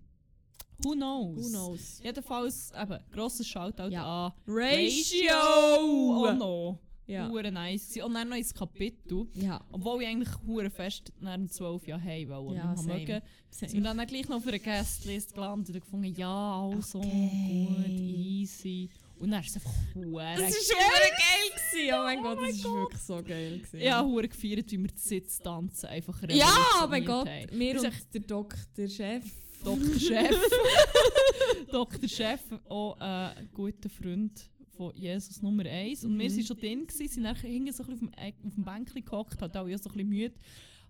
[0.85, 1.37] Who knows?
[1.37, 2.01] Who knows?
[2.03, 4.27] Jedenfalls, eben, grosses Shoutout Ja.
[4.27, 5.35] an Ratio!
[5.81, 6.79] Oh no.
[7.07, 7.29] Ja.
[7.29, 8.03] Hure nice gewesen.
[8.07, 9.29] Und dann noch ins Kapitel.
[9.35, 9.65] Ja.
[9.71, 12.49] Obwohl ich eigentlich hure fest nach dem 12 Jahr heim wollte.
[12.51, 13.23] und Ja, mögen.
[13.49, 17.67] Sind wir dann auch gleich noch für eine Guestlist gelandet und gefunden, ja, also Okay.
[17.69, 18.91] gut, easy.
[19.19, 21.51] Und dann ist es einfach hure Das schon hure geil.
[21.55, 21.95] Gewesen.
[21.95, 23.59] Oh mein Gott, das war wirklich so geil.
[23.59, 23.81] Gewesen.
[23.81, 26.53] Ja, hure gefeiert, wie wir die Sitztanzen einfach Ja,
[26.85, 27.27] oh mein Gott.
[27.29, 27.47] haben.
[27.59, 29.25] Wir Das und ist der Doktor Chef.
[29.65, 29.79] Dr.
[29.99, 30.37] Chef.
[31.71, 32.09] Dr.
[32.09, 34.33] Chef, auch ein guter Freund
[34.77, 36.05] von Jesus Nummer 1.
[36.05, 36.37] Und wir Mhm.
[36.37, 38.11] waren schon drin, gewesen, sind nachher so ein bisschen auf dem,
[38.47, 40.35] auf dem Bänkchen gehockt, hat auch so ein bisschen müde.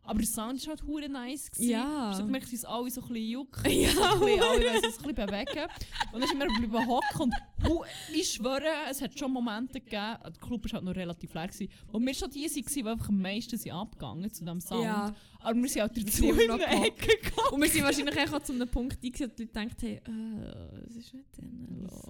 [0.07, 1.51] Aber der Sound war halt hure nice.
[1.51, 1.71] Gewesen.
[1.71, 2.11] Ja.
[2.11, 3.71] Ich habe gemerkt, sind alle so ein bisschen jucken.
[3.71, 3.91] Ja.
[3.91, 5.67] So ein bisschen, alle wollen sich ein bisschen bewegen.
[6.13, 7.35] Und dann sind wir geblieben hocken und
[7.69, 11.49] hu- ich schwöre, es hat schon Momente gegeben, der Club war halt noch relativ leer,
[11.49, 14.85] gewesen, wo wir schon die waren, die einfach am meisten sind abgegangen zu diesem Sound.
[14.85, 15.15] Ja.
[15.41, 17.49] Aber wir sind halt dazu in der Ecke gegangen.
[17.53, 20.85] Und wir sind wahrscheinlich auch zu einem Punkt eingesetzt, wo die Leute gedacht haben, äh,
[20.87, 22.03] was ist mit denen los?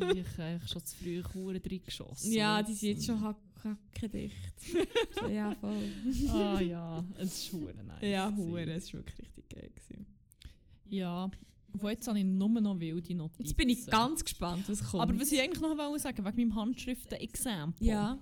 [0.00, 2.32] Haben eigentlich schon zu früh Kuren reingeschossen.
[2.32, 3.20] ja, die sind jetzt schon
[3.64, 4.36] hackendicht.
[5.20, 5.92] so, ja, voll.
[6.30, 8.02] Ah ja, es ist hure nice.
[8.02, 9.70] Ja, hure, es war wirklich richtig geil.
[9.74, 10.06] Gewesen.
[10.88, 11.30] Ja,
[11.74, 13.42] wo jetzt habe ich nur noch wilde Notizen.
[13.42, 15.02] Jetzt bin ich ganz gespannt, was kommt.
[15.02, 17.86] Aber was ich eigentlich noch wollte sagen, wegen meinem Handschriften-Exempel.
[17.86, 18.18] Ja.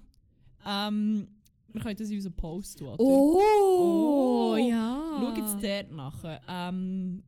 [0.66, 1.28] Ähm,
[1.72, 2.94] wir können das in unseren Post tun.
[2.98, 4.56] Oh, Oh.
[4.56, 5.02] ja.
[5.20, 6.40] Schau jetzt dort nachher.
[6.48, 7.22] Ähm,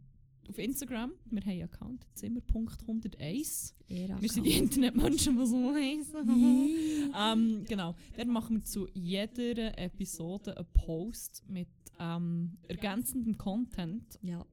[0.49, 3.75] auf Instagram, wir haben einen Account, zimmer.101.
[3.89, 7.13] Wir sind die Internetmenschen, die so heißen.
[7.19, 14.19] ähm, genau, dort machen wir zu jeder Episode einen Post mit ähm, ergänzendem Content.
[14.23, 14.45] Ja.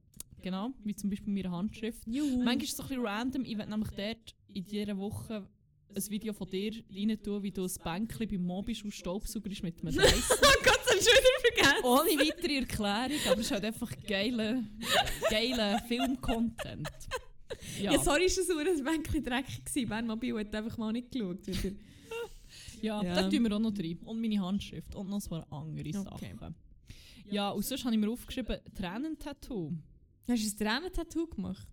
[0.42, 2.06] Genau, wie zum Beispiel meine Handschrift.
[2.06, 2.44] Juhu.
[2.44, 3.44] Manchmal ist es so ein bisschen random.
[3.44, 5.48] Ich werde nämlich dort in dieser Woche
[5.96, 9.94] ein Video von dir rein tun, wie du ein Bänkchen beim Mobischul staubsaugerst mit einem
[9.94, 10.36] Dyson.
[10.42, 11.84] Oh Gott, das hast du wieder vergessen.
[11.84, 14.62] Ohne weitere Erklärung, aber es ist halt einfach geiler
[15.30, 16.88] geile Film-Content.
[17.80, 17.98] Ja, Ja.
[18.02, 19.88] sorry, ist das so ein Bänkchen dreckig gewesen.
[19.88, 21.38] Bernmobil hat einfach mal nicht geschaut.
[22.82, 23.14] Ja, Ja.
[23.14, 23.98] da tun wir auch noch drin.
[24.04, 25.92] Und meine Handschrift und noch ein paar andere Okay.
[25.92, 26.54] Sachen.
[27.30, 29.72] Ja, und sonst habe ich mir aufgeschrieben, Tränentattoo.
[30.28, 31.66] Hast du ein Tränentattoo gemacht?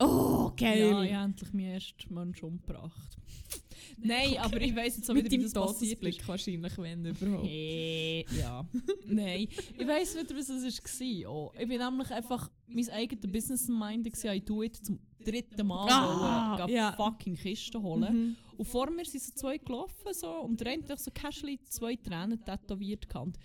[0.00, 0.78] Oh, geil.
[0.90, 3.16] Ja, ich habe endlich meinen ersten Mensch umgebracht.
[4.00, 6.28] Nein, aber ich weiss jetzt so wieder, wie das passiert ist.
[6.28, 7.46] Wahrscheinlich, wenn überhaupt.
[7.48, 8.64] Hey, ja.
[9.06, 11.32] Nein, ich weiss wieder, was es war.
[11.32, 14.06] Oh, ich bin nämlich einfach mein eigenes Business-Mind.
[14.06, 16.92] Ich tue jetzt zum dritten Mal Ah, wollen, ja.
[16.92, 18.14] fucking Kisten holen.
[18.28, 18.36] Mhm.
[18.56, 22.44] Und vor mir sind so zwei gelaufen so, und der eine so casually zwei Tränen
[22.44, 23.08] tätowiert.
[23.08, 23.38] gehabt.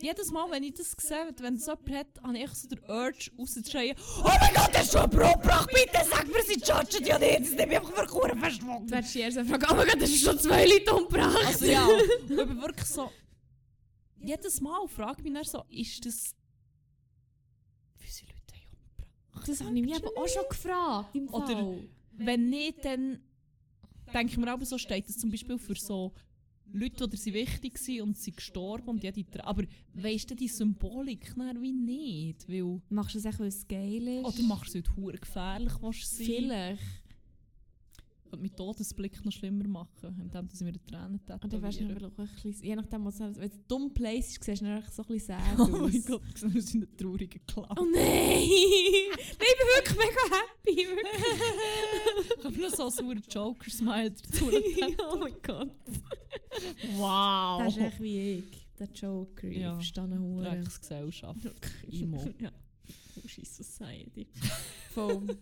[0.00, 2.78] Jedes Mal, wenn ich das sehe, wenn es jemand hat, habe ich echt so den
[2.88, 5.66] Urge rauszuschreien «Oh mein Gott, hast du einen Brotbrach?
[5.66, 8.90] Bitte sag mir, sie judgen ja nicht, das nehme ich einfach für Kuren Du verschwunden!»
[8.90, 11.38] wirst die erste Frage, oh mein Gott, das ist schon zwei Leute umgebracht.
[11.46, 13.10] Also ja, und ich bin wirklich so...
[14.20, 16.34] Jedes Mal frage ich mich dann so, ist das...
[17.98, 19.48] Wie viele Leute haben umgebracht?
[19.48, 21.14] Das habe ich mich aber auch schon gefragt.
[21.14, 21.88] Im Oder- Fall.
[22.20, 23.20] Wenn nicht, dann
[24.12, 26.12] denke ich mir aber so, steht das zum Beispiel für so
[26.72, 30.48] Leute, die sie wichtig waren und sie gestorben und jede Tra- Aber weißt du die
[30.48, 32.48] Symbolik dann wie nicht?
[32.48, 34.24] Weil, Machst du das echt, weil es geil ist?
[34.26, 36.26] oder machst du es heute verdammt gefährlich, was sein?
[36.26, 36.82] Vielleicht.
[38.30, 41.86] Könnte meinen Todesblick noch schlimmer machen, indem dass ich mir Tränen Und dann wärst du
[41.88, 42.12] tätowiere.
[42.16, 45.08] ein bisschen, je nachdem, was wenn es dumm Place ist, siehst du dann so ein
[45.08, 47.66] bisschen sad Oh mein Gott, wir sind ein trauriger Clown.
[47.78, 47.94] Oh nein!
[48.00, 50.76] nein, ich bin wirklich mega happy.
[50.88, 51.08] Wirklich.
[52.38, 54.50] Ich habe noch so einen sauren Joker-Smile dazu.
[55.10, 55.70] oh mein Gott.
[56.96, 57.62] wow!
[57.64, 58.44] Das ist echt wie ich.
[58.78, 59.48] Der Joker.
[59.48, 59.70] Ja.
[59.78, 60.36] Ich verstehe ihn.
[60.38, 61.40] Drecksgesellschaft.
[61.90, 62.24] Imo.
[62.40, 62.52] ja.
[63.24, 64.28] Uschi Society.
[64.94, 65.36] Voll.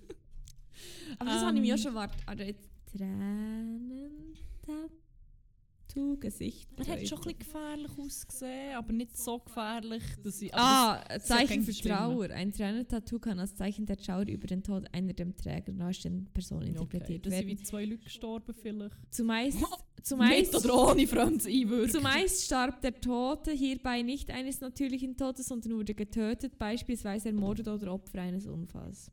[1.19, 1.47] Aber das Ähm.
[1.47, 2.21] habe ich mir auch schon erwartet.
[2.27, 6.69] Also jetzt Tränen, Tattoo, Gesicht.
[6.77, 10.55] Er hat schon ein bisschen gefährlich ausgesehen, aber nicht so gefährlich, dass ich...
[10.55, 11.73] Ah, ja Zeichen für.
[11.73, 12.31] Trauer.
[12.31, 16.61] Ein Tränentattoo kann als Zeichen der Trauer über den Tod einer dem Träger nahestehenden Person
[16.61, 17.59] das, okay, interpretiert da sind werden.
[17.59, 18.97] wie zwei Leute gestorben vielleicht.
[19.15, 19.69] Zumeist, Mit
[20.07, 21.91] zumeist, oder ohne fremdes Einwirken.
[21.91, 27.93] zumeist starb der Tote hierbei nicht eines natürlichen Todes, sondern wurde getötet, beispielsweise ermordet oder
[27.93, 29.11] Opfer eines Unfalls.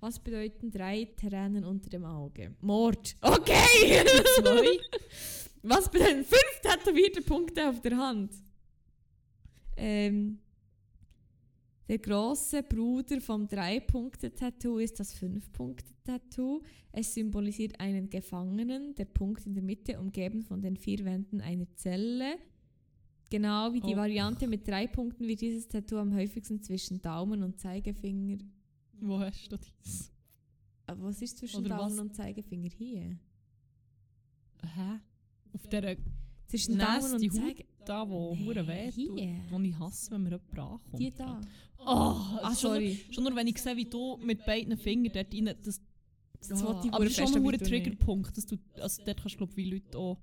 [0.00, 2.54] Was bedeuten drei Tränen unter dem Auge?
[2.60, 3.16] Mord.
[3.20, 4.02] Okay!
[4.38, 4.78] Zwei.
[5.62, 8.32] Was bedeuten fünf tätowierte Punkte auf der Hand?
[9.76, 10.38] Ähm,
[11.88, 16.62] der große Bruder vom Drei-Punkte-Tattoo ist das Fünf-Punkte-Tattoo.
[16.92, 21.66] Es symbolisiert einen Gefangenen, der Punkt in der Mitte, umgeben von den vier Wänden einer
[21.74, 22.36] Zelle.
[23.28, 23.96] Genau wie die Oh.
[23.96, 28.38] Variante mit drei Punkten wird dieses Tattoo am häufigsten zwischen Daumen und Zeigefinger.
[29.00, 30.12] Wo hast du das?
[30.86, 31.98] Aber was ist zwischen Oder Daumen was?
[31.98, 33.18] und Zeigefinger hier?
[34.62, 35.00] Hä?
[35.52, 35.96] Auf dieser
[36.46, 37.68] Zwischen Daumen und Haut Zeigefinger.
[37.84, 39.18] da, wo hure weh tut.
[39.18, 39.40] Hier.
[39.50, 40.98] Wo ich hasse, wenn mir jemand ankommt.
[40.98, 41.40] Die da.
[41.78, 43.00] Oh, Ah, also schon, sorry.
[43.06, 45.54] nur, schon nur wenn ich sehe, wie du mit beiden Fingern dort rein...
[45.62, 45.80] Das,
[46.48, 47.58] Das oh, wollte ich aber das ist schon ein.
[47.58, 48.36] Triggerpunkt.
[48.36, 50.18] Dass du, also dort kannst du glaube wie Leute auch...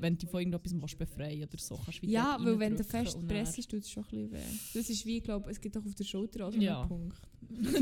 [0.00, 2.84] Wenn du von irgendetwas willst befreien oder so, kannst du wie Ja, weil wenn du
[2.84, 4.38] fest presst, tut es schon ein bisschen weh.
[4.74, 6.80] Das ist wie, ich glaube es gibt auch auf der Schulter auch so Ja.
[6.80, 7.16] einen Punkt.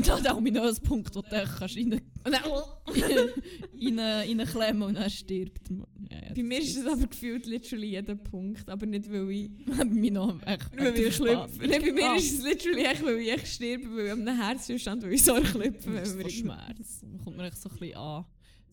[0.07, 5.69] das ist auch mein neues Punkt, wo du kannst rein, rein, reinklemmen und dann stirbt
[5.71, 5.87] man.
[6.11, 9.49] Ja, ja, Bei mir ist es aber gefühlt literally jeder Punkt, aber nicht weil ich...
[9.65, 10.69] bei mir noch echt...
[10.77, 11.67] Weil ich klüpfe.
[11.67, 12.15] Nein, bei mir Ah.
[12.15, 15.93] ist es literally echt, weil ich sterbe, weil ich einem Herzzustand, weil ich so klüpfe,
[15.93, 17.01] wenn wir Schmerz.
[17.23, 18.25] Kommt mir echt so ein bisschen an.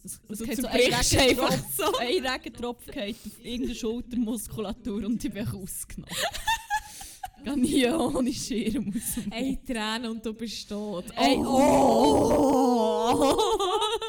[0.02, 1.98] Es, es Also du so ein Regentropfen, so.
[1.98, 6.14] ein Regentropfen geht auf irgendeine Schultermuskulatur und ich bin ausgenommen.
[7.44, 11.06] Gar nie ohne Schirm aus dem Ey, Tränen und du bist tot.
[11.16, 13.34] Ey, oh!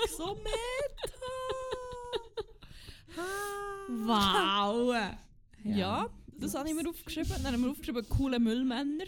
[0.18, 1.22] so meta!
[3.88, 4.96] wow!
[5.64, 7.32] Ja, das habe ich mir aufgeschrieben.
[7.44, 9.06] Dann haben wir aufgeschrieben, coole Müllmänner.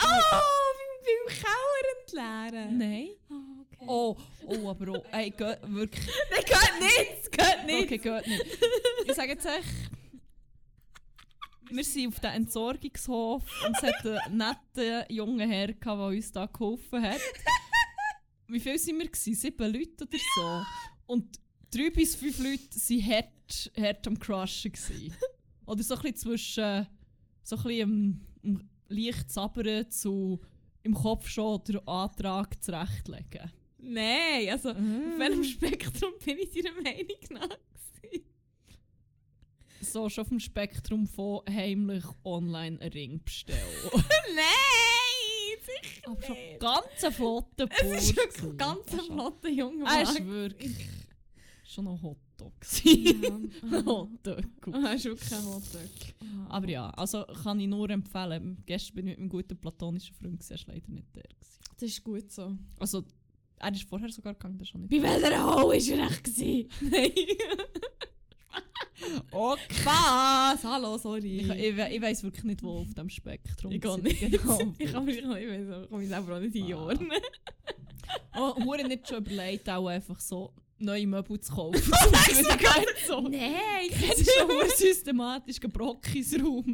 [0.00, 2.78] Oh, beim, beim Keller entleeren.
[2.78, 3.08] Nein.
[3.30, 3.90] Oh, okay.
[3.90, 6.06] Oh, oh, aber oh, ey, geht wirklich.
[6.30, 7.32] Nein, geht nicht!
[7.32, 7.84] Geht nicht!
[7.84, 8.58] Okay, geht nicht.
[9.06, 9.90] Ich sage jetzt echt,
[11.70, 16.32] wir sind auf dem Entsorgungshof und es hat einen netten jungen Herr, gehabt, der uns
[16.32, 17.20] da geholfen hat.
[18.48, 19.06] Wie viele sind wir?
[19.06, 19.34] Gewesen?
[19.34, 20.62] Sieben Leute oder so.
[21.06, 21.38] Und
[21.70, 24.72] drei bis fünf Leute waren hart, hart am Crushen.
[24.72, 25.14] Gewesen.
[25.66, 26.86] Oder so ein bisschen zwischen
[27.42, 30.40] so ein bisschen im, im leicht sabbern zu
[30.82, 33.52] im Kopf schon den Antrag zurechtlegen.
[33.80, 35.18] Nein, also auf Mm.
[35.18, 37.58] welchem Spektrum bin ich deiner Meinung nach?
[39.80, 43.60] So schon auf dem Spektrum von heimlich online einen Ring bestellen.
[44.34, 45.58] Nein!
[45.82, 49.06] Sicher Aber schon ganz ein flotter Es ist wirklich ein ganz gewesen.
[49.06, 50.28] flotter junger Er ist Mann.
[50.28, 50.76] wirklich
[51.64, 52.52] schon noch Hotdog.
[52.82, 53.82] Ja.
[53.86, 54.44] Hotdog.
[54.72, 55.90] Ah, ist wirklich ein Hotdog.
[56.48, 58.62] Aber ja, also kann ich nur empfehlen.
[58.66, 61.22] Gestern bin ich mit meinem guten platonischen Freund, er war leider nicht der.
[61.22, 61.58] Gewesen.
[61.78, 62.56] Das ist gut so.
[62.80, 63.04] Also,
[63.60, 64.90] er ist vorher sogar gegangen, das schon nicht.
[64.90, 66.24] Bei welcher Hole war er echt?
[66.24, 66.68] gewesen?
[66.90, 67.12] Nein.
[69.30, 69.84] Okay.
[69.84, 70.64] Was?
[70.64, 71.38] Hallo, sorry.
[71.38, 74.20] Ich, ich, ich weiss wirklich nicht, wo auf dem Spektrum Ich kann sie nicht.
[74.42, 77.12] genau ich kann mich nicht, ich weiß kann mich selber auch nicht einordnen.
[78.36, 81.80] Oh, Hure nicht schon überlegt, auch einfach so neue Möbel zu kaufen.
[81.82, 83.20] Wieder geil so.
[83.20, 85.58] Nein, Es ist schon systematisch.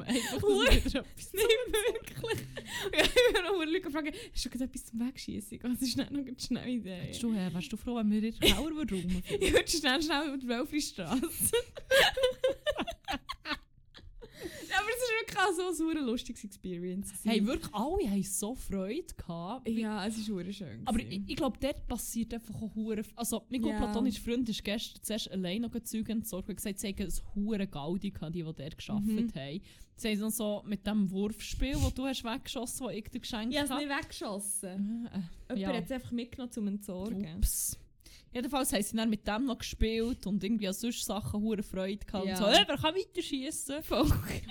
[0.00, 0.70] Einfach, dass Hure.
[0.70, 2.46] wieder etwas Nicht wirklich.
[2.92, 5.58] Ich habe noch Leute gefragt, hast du gerade etwas zum Wegschießen?
[5.62, 7.06] Das ist nicht noch eine schnelle Idee.
[7.06, 9.22] Wärst du, äh, wärst du froh, wenn wir in der Kauer rum?
[9.40, 11.20] Ich würde schnell, schnell über die Wölflistrasse.
[15.36, 17.12] auch so eine lustige Experience.
[17.24, 19.68] Hey, wirklich, alle haben so Freude gehabt.
[19.68, 20.82] Ja, es ist super schön.
[20.84, 23.02] Aber ich, ich glaube, dort passiert einfach auch hure.
[23.16, 23.76] Also, mein Ja.
[23.78, 27.66] platonischer Freund ist gestern zuerst allein noch Zeuge entsorgt und gesagt, sie haben ein hure
[27.66, 29.40] Gaudi gehabt, die, die dort gearbeitet Mhm.
[29.40, 29.60] haben.
[29.96, 33.20] Sie haben dann so mit dem Wurfspiel, das du hast weggeschossen hast, das ich dir
[33.20, 33.86] geschenkt ich habe es habe.
[33.86, 35.08] nicht weggeschossen.
[35.48, 35.68] Äh, Jemand ja.
[35.78, 37.36] hat es einfach mitgenommen zum Entsorgen.
[37.36, 37.78] Ups.
[38.34, 42.04] Jedenfalls haben sie dann mit dem noch gespielt und irgendwie an sonst Sachen hure Freude
[42.04, 42.26] gehabt.
[42.26, 42.32] Ja.
[42.32, 43.76] Und so, hey, wer kann weiter schießen?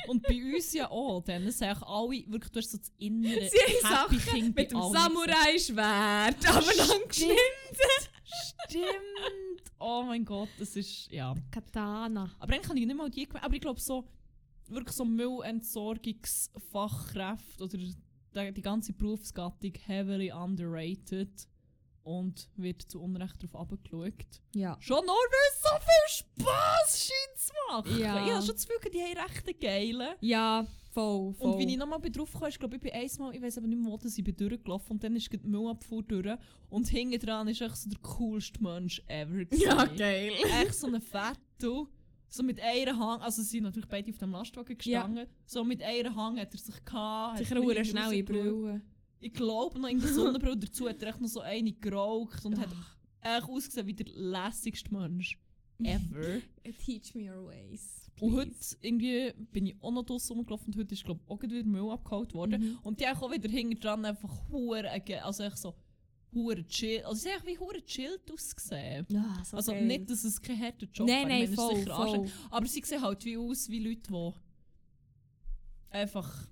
[0.07, 1.21] und bei uns ja auch.
[1.21, 4.79] Dann sagen alle, wirklich, du hast so das innere Sie Happy Sachen Kind Mit dem
[4.79, 6.49] Samurai-Schwert.
[6.49, 7.35] Aber dann geschnitten.
[8.65, 8.85] Stimmt!
[9.79, 11.11] Oh mein Gott, das ist.
[11.11, 11.35] Ja.
[11.51, 12.31] Katana.
[12.39, 13.27] Aber dann kann ich nicht mal die.
[13.41, 14.07] Aber ich glaube, so.
[14.69, 17.97] Wirklich so Müllentsorgungsfachkräfte oder die,
[18.53, 21.49] die ganze Berufsgattung heavily underrated
[22.03, 24.13] und wird zu Unrecht darauf abgeschaut.
[24.53, 24.77] Ja.
[24.79, 27.99] Schon nur, weil es so viel Spass scheint zu machen.
[27.99, 28.25] Ja.
[28.25, 30.15] Ich habe schon das Gefühl, die haben recht geilen.
[30.19, 31.51] Ja, voll, voll.
[31.51, 33.81] Und wie ich nochmal drauf kam, ist, glaube ich, bei einmal, ich weiß aber nicht
[33.81, 36.37] mehr, wo ich bin durchgelaufen und dann ist die Müllabfuhr durch
[36.69, 39.45] und hinten dran ist echt so der coolste Mensch ever.
[39.45, 39.63] gewesen.
[39.63, 40.33] Ja, geil.
[40.61, 41.87] Echt so ein Fetto.
[42.27, 45.27] So mit einer Hang, also sie sind natürlich beide auf dem Lastwagen gestanden.
[45.45, 47.37] So mit einer Hang hat er sich gehabt.
[47.37, 48.25] Sicher schnelle rausgeschaut.
[48.25, 48.81] Brille.
[49.23, 52.59] Ich glaube noch in der Sonnenbrille dazu hat er echt noch so eine geraucht und
[52.59, 52.69] hat
[53.21, 55.39] echt ausgesehen wie der lässigste Mensch
[55.83, 56.41] ever.
[56.85, 58.09] Teach me your ways.
[58.19, 61.41] und heute irgendwie bin ich auch noch draussen rumgelaufen und heute ist glaube ich auch
[61.41, 62.61] wieder Müll abgeholt worden.
[62.61, 62.79] Mhm.
[62.83, 64.89] Und die auch wieder hinten dran einfach hure,
[65.23, 65.73] also echt so
[66.33, 69.05] hure chill, also sie haben echt wie hure chillt ausgesehen.
[69.09, 69.85] Ja, so Also geil.
[69.85, 72.27] nicht, dass es kein harter Job Nein, nein, es ist voll, voll.
[72.49, 74.31] Aber sie sehen halt wie aus wie Leute, die
[75.89, 76.47] einfach,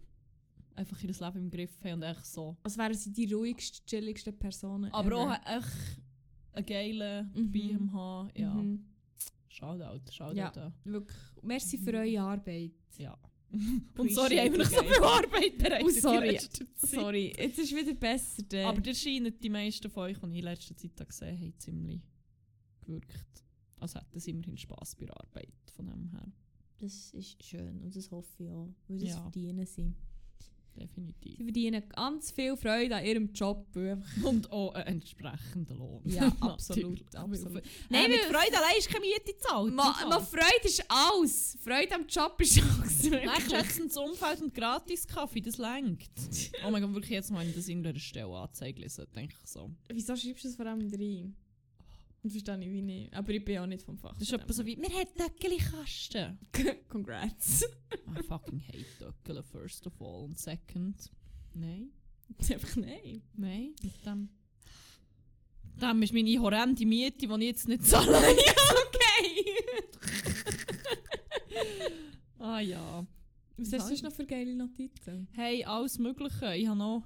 [0.82, 2.58] einfach ihr Leben im Griff haben und echt so.
[2.64, 4.92] Als wären sie die ruhigsten, chilligsten Personen.
[4.92, 5.18] Aber ever.
[5.32, 6.02] auch echt
[6.54, 7.52] einen geilen Mhm.
[7.52, 8.30] bei ihm haben.
[8.36, 8.86] Ja, Mhm.
[9.48, 10.36] Shoutout, Shoutout.
[10.38, 10.50] Ja.
[10.52, 10.74] an.
[10.84, 11.18] Wirklich.
[11.42, 12.72] Merci für eure Arbeit.
[12.98, 13.18] ja.
[13.98, 16.40] Und sorry, haben wir noch so viel Arbeit bereitet Oh, sorry.
[16.78, 18.44] Sorry, jetzt ist wieder besser.
[18.44, 18.70] Der.
[18.70, 22.00] Aber der scheinen die meisten von euch, die ich in letzter Zeit gesehen habe, ziemlich
[22.80, 23.44] gewirkt.
[23.78, 26.32] Also hätten sie immerhin Spass bei der Arbeit von dem her.
[26.80, 28.74] das ist schön und das hoffe ich auch.
[28.88, 29.22] Weil das Ja.
[29.22, 29.94] verdienen sie.
[30.76, 31.38] Definitiv.
[31.38, 33.68] Sie verdienen ganz viel Freude an ihrem Job.
[34.24, 36.02] Und auch einen entsprechenden Lohn.
[36.06, 37.64] Ja, absolut, absolut.
[37.90, 39.74] Nein, mit Freude allein ist keine Miete zahlt.
[39.74, 41.58] Ma, ma Freude ist alles.
[41.62, 43.10] Freude am Job ist alles.
[43.50, 46.10] Schätzendes Umfeld und gratis Kaffee, das längt.
[46.66, 49.50] Oh mein Gott, wirklich jetzt mal, ich das in irgendeiner Stelle anzeige lese, denke ich
[49.50, 49.70] so.
[49.90, 51.36] Wieso schreibst du das vor allem rein?
[52.24, 53.14] Das verstehe ich wie nicht.
[53.14, 54.14] Aber ich bin auch nicht vom Fach.
[54.14, 56.38] Das ist etwa so wie, wir haben Döckeli-Kasten.
[56.90, 57.64] Congrats.
[58.16, 60.26] I fucking hate Döckeli, first of all.
[60.26, 61.10] Und second,
[61.54, 61.92] nein,
[62.38, 63.24] Einfach nein.
[63.36, 64.30] nein, mit dem
[65.80, 68.18] Dann ist meine horrende Miete, die ich jetzt nicht zahle.
[68.18, 69.46] okay.
[72.38, 73.06] ah ja.
[73.58, 75.28] Was hast du noch für geile Notizen?
[75.34, 76.56] Hey, alles Mögliche.
[76.56, 77.04] Ich habe noch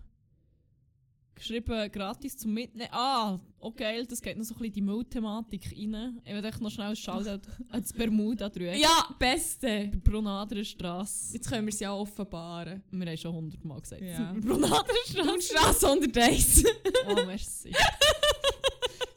[1.35, 2.89] geschrieben, gratis zum Mitnehmen.
[2.91, 6.21] Ah, okay, das geht noch so ein bisschen die Müllthematik rein.
[6.23, 7.41] Ich will echt noch schnell an
[7.81, 8.79] das Bermuda drüben.
[8.79, 9.91] Ja, beste.
[10.03, 11.33] Brunaderstrasse.
[11.33, 12.83] Jetzt können wir es ja offenbaren.
[12.91, 14.01] Wir haben schon hundertmal gesagt.
[14.01, 14.33] Ja.
[14.39, 15.33] Brunaderstrasse.
[15.33, 16.63] Und Straße 101.
[17.07, 17.71] Oh, merci.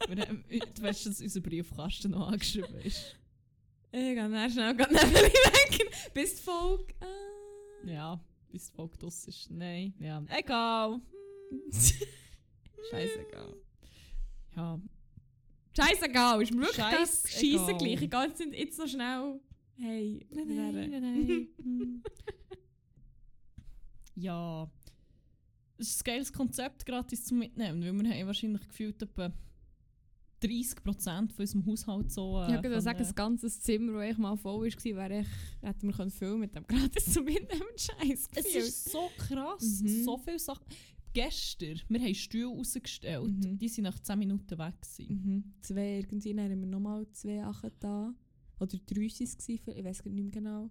[0.09, 3.17] Wir haben, du weißt, dass unser Briefkasten noch angeschrieben ist.
[3.91, 5.91] Ich gehe dann schnell mir weg.
[6.13, 6.95] Bis die Folge...
[7.01, 7.93] Äh.
[7.93, 9.51] Ja, bis die Folge ist.
[9.51, 10.23] Nein, ja.
[10.29, 11.01] Egal.
[12.91, 13.55] Scheißegal.
[14.57, 14.81] Ja,
[15.77, 18.03] Scheißegal, ist mir wirklich das Scheissen gleich.
[18.03, 19.41] Ich gehe jetzt, jetzt noch schnell...
[19.81, 21.49] Hey, nein.
[21.63, 22.03] Hm.
[24.17, 24.69] ja.
[25.81, 29.33] Es ist ein geiles Konzept, gratis zum Mitnehmen, weil wir haben wahrscheinlich gefühlt etwa
[30.43, 32.43] 30% von unserem Haushalt so...
[32.49, 35.29] Ich Äh, würde sagen, das ganze Zimmer, das ich mal voll war, wäre ich,
[35.63, 40.03] hätten wir können viel mit dem gratis zum Mitnehmen Scheiß Es ist so krass, Mhm.
[40.05, 40.65] so viele Sachen.
[41.19, 43.59] Gestern, wir haben Stühle rausgestellt, Mhm.
[43.59, 45.09] die sind nach 10 Minuten weg gewesen.
[45.25, 45.45] Mhm.
[45.63, 48.15] Zwei, irgendwie dann haben wir nochmal zwei Sachen da.
[48.61, 50.71] Oder drei waren es, ich weiß nicht mehr genau.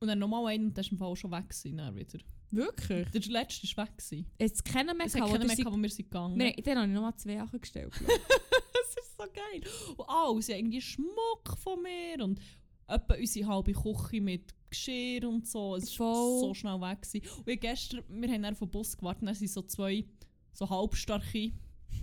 [0.00, 2.18] Und dann nochmal einen und der ist im Fall auch schon weg gewesen, dann wieder.
[2.50, 3.08] Wirklich?
[3.12, 4.26] Der letzte ist weg gewesen.
[4.38, 6.38] Jetzt kennen wir keinen mehr gehabt, wo wir sind gegangen.
[6.38, 7.92] wir, Dann habe ich nochmal zwei Sachen gestellt.
[7.94, 9.62] das ist so geil.
[9.96, 12.40] Und alles, ja, irgendwie Schmuck von mir und
[12.88, 15.76] etwa unsere halbe Küche mit Geschirr und so.
[15.76, 17.02] Es war so schnell weg.
[17.02, 17.22] Gewesen.
[17.38, 20.04] Und ich gestern, wir haben dann den Bus gewartet, dann sind so zwei
[20.52, 21.52] so halbstarke,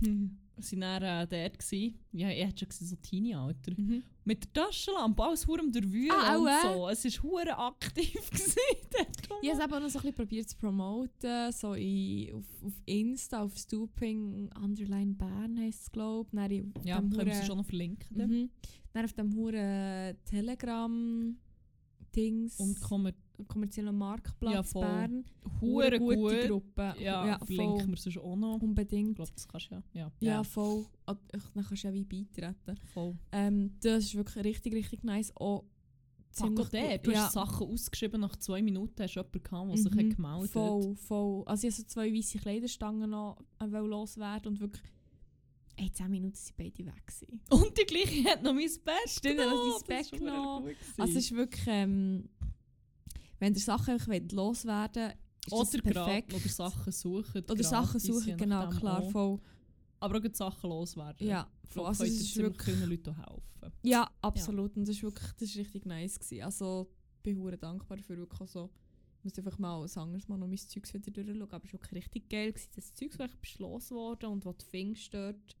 [0.58, 1.98] sind dann äh, dort gewesen.
[2.12, 3.72] Ja, ich hätte schon gesehen, so Teenie-Alter.
[3.76, 4.02] Mhm.
[4.24, 6.60] Mit der Taschenlampe, alles verdammt durchwühlen Ah, und äh?
[6.62, 6.88] so.
[6.88, 8.56] Es war verdammt aktiv gewesen,
[8.92, 9.38] dort rum.
[9.42, 12.44] Ich habe es eben auch noch so ein bisschen probiert zu promoten, so in, auf,
[12.64, 16.62] auf Insta, auf Stooping, Underline Bern heisst es, glaube ich.
[16.84, 18.16] Ja, können wir Hure- sie schon noch verlinken.
[18.16, 18.50] Mhm.
[18.92, 20.16] Dann auf dem Huren
[22.12, 22.60] Telegram-Dings.
[22.60, 23.12] Und kommen
[23.48, 24.82] kommerziellen Marktplatz Ja, voll.
[24.82, 25.24] Bern.
[25.62, 26.48] hure gute gut.
[26.48, 26.94] Gruppe.
[27.00, 27.88] Ja, verlinken voll.
[27.88, 28.56] wir sonst auch noch.
[28.56, 29.16] Ich Unbedingt.
[29.16, 29.82] glaube, das kannst du ja.
[29.94, 30.84] Ja, Ja, voll.
[31.06, 32.76] Ah, Dann kannst du ja wie beitreten.
[32.92, 33.16] voll.
[33.32, 35.32] Ähm, das ist wirklich richtig, richtig nice.
[35.36, 35.64] Auch
[36.32, 37.24] ziemlich der, gut- du ja.
[37.24, 40.50] hast Sachen ausgeschrieben, nach zwei Minuten hast du jemanden gehabt, der sich Mhm, hat gemeldet
[40.50, 41.42] Voll, voll.
[41.46, 44.82] Also ich habe so zwei weiße Kleiderstangen noch äh, wollte loswerden und wirklich...
[45.80, 47.40] Ey, 10 Minuten sind beide weg gewesen.
[47.50, 49.72] Und die gleiche hat noch mein Bett Stimmt, genommen.
[49.72, 50.76] sein Bett Das ist verdammt genommen.
[50.98, 51.64] Also es ist wirklich...
[51.66, 52.28] Ähm,
[53.38, 55.12] wenn ihr Sachen wollt loswerden
[55.46, 56.34] ist das oder perfekt.
[56.34, 57.44] oder Sachen suchen.
[57.48, 59.10] Oder Sachen gratis, suchen, genau, klar, auch.
[59.10, 59.40] voll.
[59.98, 61.26] Aber auch Sachen loswerden.
[61.26, 61.86] Ja, Ich voll.
[61.86, 62.76] Also es ist wirklich...
[62.76, 63.72] vielen Leuten helfen.
[63.82, 64.76] Ja, absolut.
[64.76, 66.42] Und das ist wirklich das ist richtig nice gewesen.
[66.42, 68.18] Also ich bin hure dankbar dafür.
[68.18, 68.70] Wirklich so,
[69.18, 71.42] ich muss einfach mal ein anderes Mal noch mein Zeugs wieder durchschauen.
[71.50, 72.52] Aber es war wirklich richtig geil.
[72.52, 72.70] Gewesen.
[72.76, 75.56] Das Zeug war echt beschlossen worden und was du findest dort.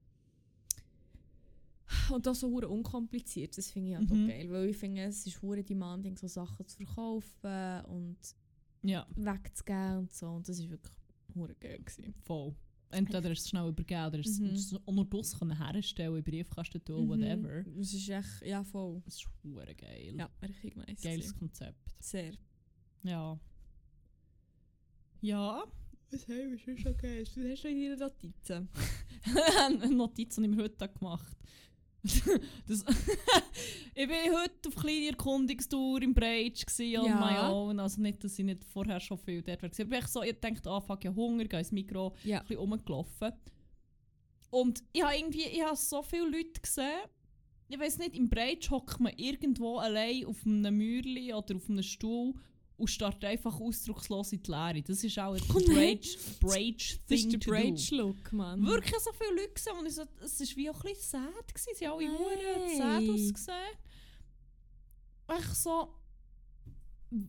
[2.12, 3.56] Und das so hure unkompliziert.
[3.58, 4.24] Das finde ich halt Mhm.
[4.24, 4.50] auch geil.
[4.50, 8.16] Weil ich finde, es ist hure demanding, so Sachen zu verkaufen und
[8.82, 10.28] Ja, wegzugeben und so.
[10.28, 10.94] Und das ist wirklich
[11.34, 12.14] hure geil gewesen.
[12.24, 12.54] voll.
[12.92, 14.46] Entweder ist es schnell übergeben oder ist Mhm.
[14.48, 17.62] es nur das können herstellen, in Briefkasten tun, whatever.
[17.64, 17.80] Mhm.
[17.80, 19.00] Es ist echt, ja voll.
[19.04, 20.14] Das ist hure geil.
[20.18, 21.00] Ja, richtig nice.
[21.00, 21.38] Geiles gewesen.
[21.38, 21.94] Konzept.
[22.00, 22.32] Sehr.
[23.04, 23.38] Ja.
[25.20, 25.64] Ja.
[26.10, 27.22] Was haben wir schon schon geil?
[27.22, 28.68] Was hast du in deinen Notizen?
[29.66, 31.36] Eine Notiz, die ich mir heute gemacht
[32.68, 32.84] das
[33.94, 37.16] Ich war heute auf kleine Erkundungstour im Breitsch on Ja.
[37.16, 37.78] my own.
[37.80, 39.70] Also nicht, dass ich nicht vorher schon viel dort war.
[39.80, 42.38] Aber ich so, ich dachte, ah fuck, ich habe Hunger, gehe ins Mikro, Ja.
[42.40, 43.32] ein bisschen rumgelaufen.
[44.50, 47.00] Und ich habe irgendwie, ich habe so viele Leute gesehen.
[47.68, 51.82] Ich weiß nicht, im Breitsch hockt man irgendwo allein auf einem Mäuerli oder auf einem
[51.84, 52.34] Stuhl
[52.80, 54.82] und startet einfach ausdruckslos in die Leere.
[54.82, 55.74] Das ist auch ein Oh nein.
[55.76, 57.50] Breitsch, Breitsch Das ist Thing der to.
[57.50, 58.66] Braid-Look, Mann.
[58.66, 61.54] Wirklich so viele Leute gesehen und ich so, es war wie auch ein bisschen sad.
[61.54, 61.70] Gewesen.
[61.76, 62.76] Sie haben alle Hey.
[62.76, 63.76] sad ausgesehen.
[65.38, 65.94] Ich so,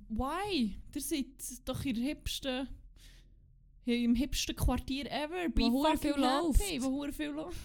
[0.09, 0.75] why?
[0.95, 1.25] Ihr seid
[1.65, 2.67] doch der hipsten,
[3.85, 5.49] im hipsten Quartier ever.
[5.49, 6.81] Be Wo fucking viel happy, läuft.
[6.83, 7.57] Wo viel läuft.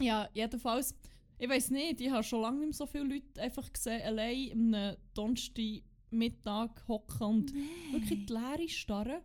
[0.00, 0.94] ja, jedenfalls,
[1.38, 4.50] ich weiß nicht, ich habe schon lange nicht mehr so viele Leute einfach gesehen, allein
[4.52, 7.52] am einem Donnerstag Mittag hocken und
[7.92, 9.20] wirklich die Leere starren.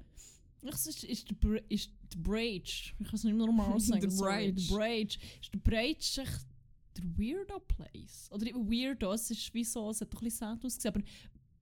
[0.62, 4.12] So, ist, ist der, ist der Braid, ich kann es nicht mehr normal sagen, Der
[4.12, 4.58] sorry, Braid.
[4.70, 6.46] der Braid, ist der Braid echt
[6.98, 8.30] der Weirdo Place?
[8.32, 11.04] Oder Weirdo, es ist wie so, es hat doch ein bisschen sad ausgesehen, aber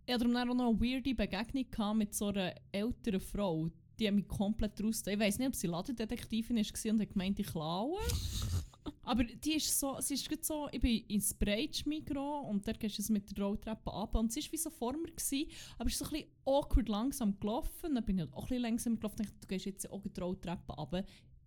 [0.05, 3.69] ich hatte dann auch noch eine weirde Begegnung mit so einer älteren Frau,
[3.99, 5.03] die hat mich komplett raus.
[5.07, 7.97] Ich weiß nicht, ob sie Ladendetektivin war und hat gemeint, ich klaue.
[9.11, 12.79] Aber die ist so, sie ist gerade so, ich bin ins Breitsch Migros und dort
[12.79, 15.51] gehst du jetzt mit der Rolltreppe ab und sie war wie so vor mir, gewesen,
[15.77, 17.93] aber ist so ein bisschen awkward langsam gelaufen.
[17.95, 20.17] Dann bin ich auch ein bisschen langsam gelaufen und dachte, du gehst jetzt auch die
[20.17, 21.03] Rolltreppe ab.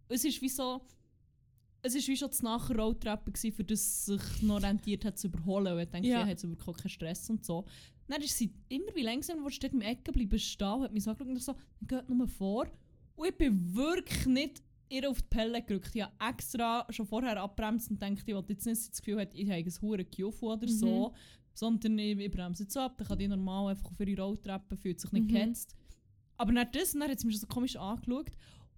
[0.08, 0.82] Es ist wie so,
[1.80, 5.18] es war wie schon das nachher Roadtrap, gewesen, für das es sich noch rentiert hat
[5.18, 5.72] zu überholen.
[5.72, 6.20] Und ich dachte, Ja.
[6.20, 6.26] ja.
[6.26, 7.64] hat überhaupt keinen Stress und so.
[8.08, 11.04] Dann ist sie immer wie langsam, wo steht im Ecke bleiben stehen, und hat mich
[11.04, 12.66] so angeschaut und ich so, dann geht nur vor.
[13.16, 14.62] Und ich bin wirklich nicht
[14.94, 15.90] ihr auf die Pelle gerückt.
[15.94, 19.34] Ich habe extra schon vorher abbremst und dachte, ich wollte jetzt nicht das Gefühl hat,
[19.34, 21.12] ich habe ein hure Kiufu oder so.
[21.56, 25.00] Sondern ich, ich bremse jetzt ab, dann kann die normal einfach auf ihre Rolltreppe, fühlt
[25.00, 25.34] sich nicht Mhm.
[25.34, 25.76] gehetzt.
[26.36, 28.26] Aber nach das, und dann hat sie mich so komisch angeschaut.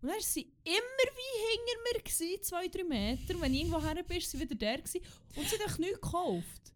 [0.03, 3.41] Und dann war sie immer wie hinter mir, gewesen, zwei, drei Meter.
[3.41, 4.77] Wenn ich irgendwo her bin, ist sie wieder der.
[4.77, 5.01] Gewesen.
[5.37, 6.75] Und sie hat einfach nichts gekauft.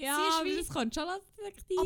[0.00, 1.04] Ja, Sie ist aber wie- das kann schon.
[1.04, 1.20] Aber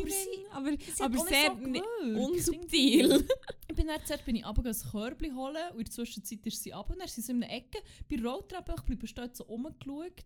[0.09, 1.85] sie- aber, Sie aber sehr so gewirkt.
[2.15, 3.27] unsubtil.
[3.69, 6.63] Ich bin dann zuerst bin ich runter, ein Körbchen holen und in der Zwischenzeit ist
[6.63, 6.91] sie runter.
[6.93, 7.79] Und dann ist sie so in einer Ecke
[8.09, 10.23] bei der Rolltreppe auch bleiben stehen, so rumgeschaut.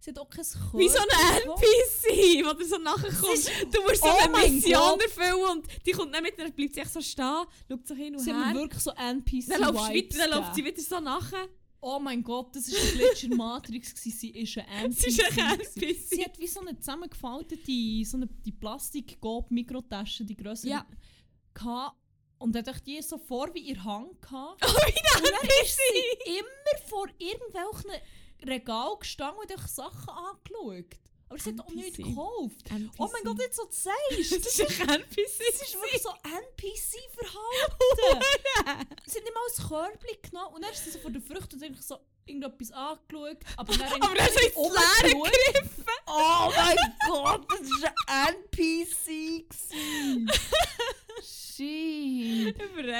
[0.00, 0.80] Sie hat auch kein Körbchen.
[0.80, 1.42] Wie so ein.
[1.48, 3.50] NPC, wo du so nachher kommst.
[3.72, 6.80] Du musst so Oh eine Mission erfüllen und die kommt nicht mit, dann bleibt sie
[6.80, 8.54] echt so stehen, schaut sich hin und Sie haben her.
[8.54, 9.74] mir wirklich so NPC Dann
[10.10, 11.48] sie dann läuft sie wieder so nachher.
[11.84, 12.78] Oh mein Gott, das war
[13.24, 13.92] in der Matrix.
[13.92, 14.16] gewesen.
[14.18, 15.00] Sie ist ein NPC.
[15.00, 15.60] Sie ist ein.
[15.60, 15.96] NPC.
[16.08, 19.18] Sie hat wie so eine zusammengefaltete, so eine, die plastik
[19.50, 20.86] mikrotasche die grösser Ja.
[21.52, 21.96] gehabt.
[22.38, 24.62] Und hat echt die so vor wie ihr Hang gehabt.
[24.64, 28.00] Oh, wie Und dann ist sie immer vor irgendwelchen
[28.48, 30.96] Regal gestanden und Sachen angeschaut.
[31.32, 32.70] Aber sie hat auch nichts gekauft.
[32.70, 32.92] NPC.
[32.98, 34.32] Oh mein Gott, jetzt so sagst.
[34.32, 35.16] Das ist ein NPC.
[35.16, 38.22] Das ist wirklich so NPC-Verhalten.
[39.06, 41.54] sie hat nicht mal ein Körbchen genommen und dann ist sie so vor der Frucht
[41.54, 43.38] und so irgendetwas angeschaut.
[43.56, 45.04] Aber dann, Aber dann ist sie umgeschaut.
[45.04, 45.84] gegriffen.
[46.06, 46.76] Oh mein
[47.08, 49.46] Gott, das war ein NPC.
[51.22, 52.56] Shit.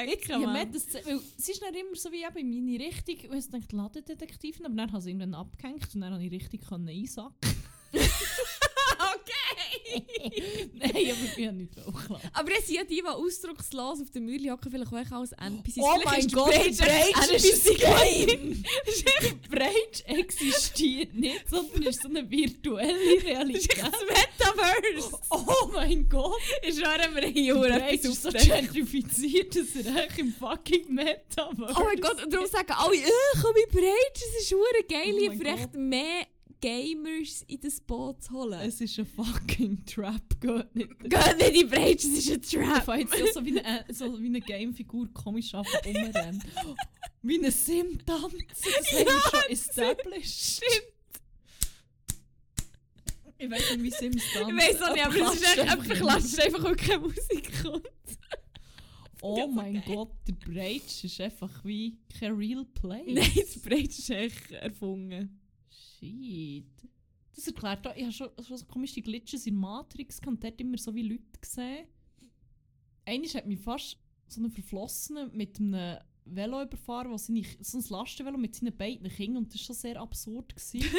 [0.07, 0.73] Jetzt, ja, man, Mann.
[0.73, 3.31] das, weil sie ist dann immer so wie eben in meine Richtung.
[3.31, 6.33] Und ich dachte, Ladendetektivin, aber dann habe ich sie irgendwann abgehängt und dann konnte ich
[6.33, 7.33] richtig einsacken.
[9.15, 10.03] Okay.
[10.75, 11.03] Nein, aber
[11.37, 12.29] ich habe nicht klappen.
[12.33, 15.79] Aber es sind ja die, die ausdruckslos auf dem Mürli hocken, vielleicht auch als NPCs.
[15.79, 18.65] Oh Vielleicht mein der Gott, ein Breitsch ist ein gewesen.
[19.51, 23.79] Breitsch existiert nicht, sondern ist so eine virtuelle Das Realität.
[23.83, 25.19] das Metaverse.
[25.31, 26.41] Oh mein Gott!
[26.63, 31.85] Ist schon hier Breitsch etwas ist so gentrifiziert, dass er echt im fucking Metaverse Oh
[31.85, 35.37] mein Gott, und darum sagen alle, äh, komm in Breitsch, es ist hure geil, Oh
[35.39, 36.27] vielleicht mehr
[36.63, 38.61] Gamers in das Boot zu holen.
[38.61, 41.01] Es ist ein fucking Trap, geht nicht.
[41.01, 42.85] Geht nicht in Breitsch, es ist ein Ich Trap.
[42.85, 46.43] fange jetzt ja so wie eine, so wie eine Gamefigur komisch an rumrennen.
[47.23, 48.33] Wie eine Sim-Tanz.
[48.49, 50.41] Das haben wir schon established.
[50.57, 50.93] Stimmt.
[53.39, 54.57] Ich weiß nicht, wie Sims Ich tanzen.
[54.57, 57.89] weiß auch nicht, aber es ist echt, einfach klatscht einfach, weil keine Musik kommt.
[59.21, 59.83] Oh Ja, mein geil.
[59.87, 63.03] Gott, der Breitsch ist einfach wie kein Real Play.
[63.15, 65.41] Nein, das Breitsch ist echt erfunden.
[66.03, 66.65] Shit.
[67.35, 70.77] Das erklärt auch, ich habe schon, schon so komische Glitches in Matrix und dort immer
[70.77, 71.87] so wie Leute gesehen.
[73.07, 73.97] Eines hat mich fast
[74.29, 79.09] so einen Verflossenen mit einem Velo überfahren, wo seine, so ein Lastenvelo mit seinen beiden
[79.09, 80.55] Kindern und das war schon sehr absurd.
[80.55, 80.95] Gewesen.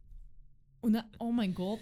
[0.80, 1.80] und dann, oh mein Gott.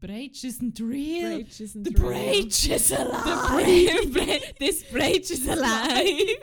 [0.00, 1.40] Breitsch isn't real.
[1.40, 4.02] Ist ein The Breitsch is alive.
[4.02, 6.38] The Bra- This Breitsch is alive.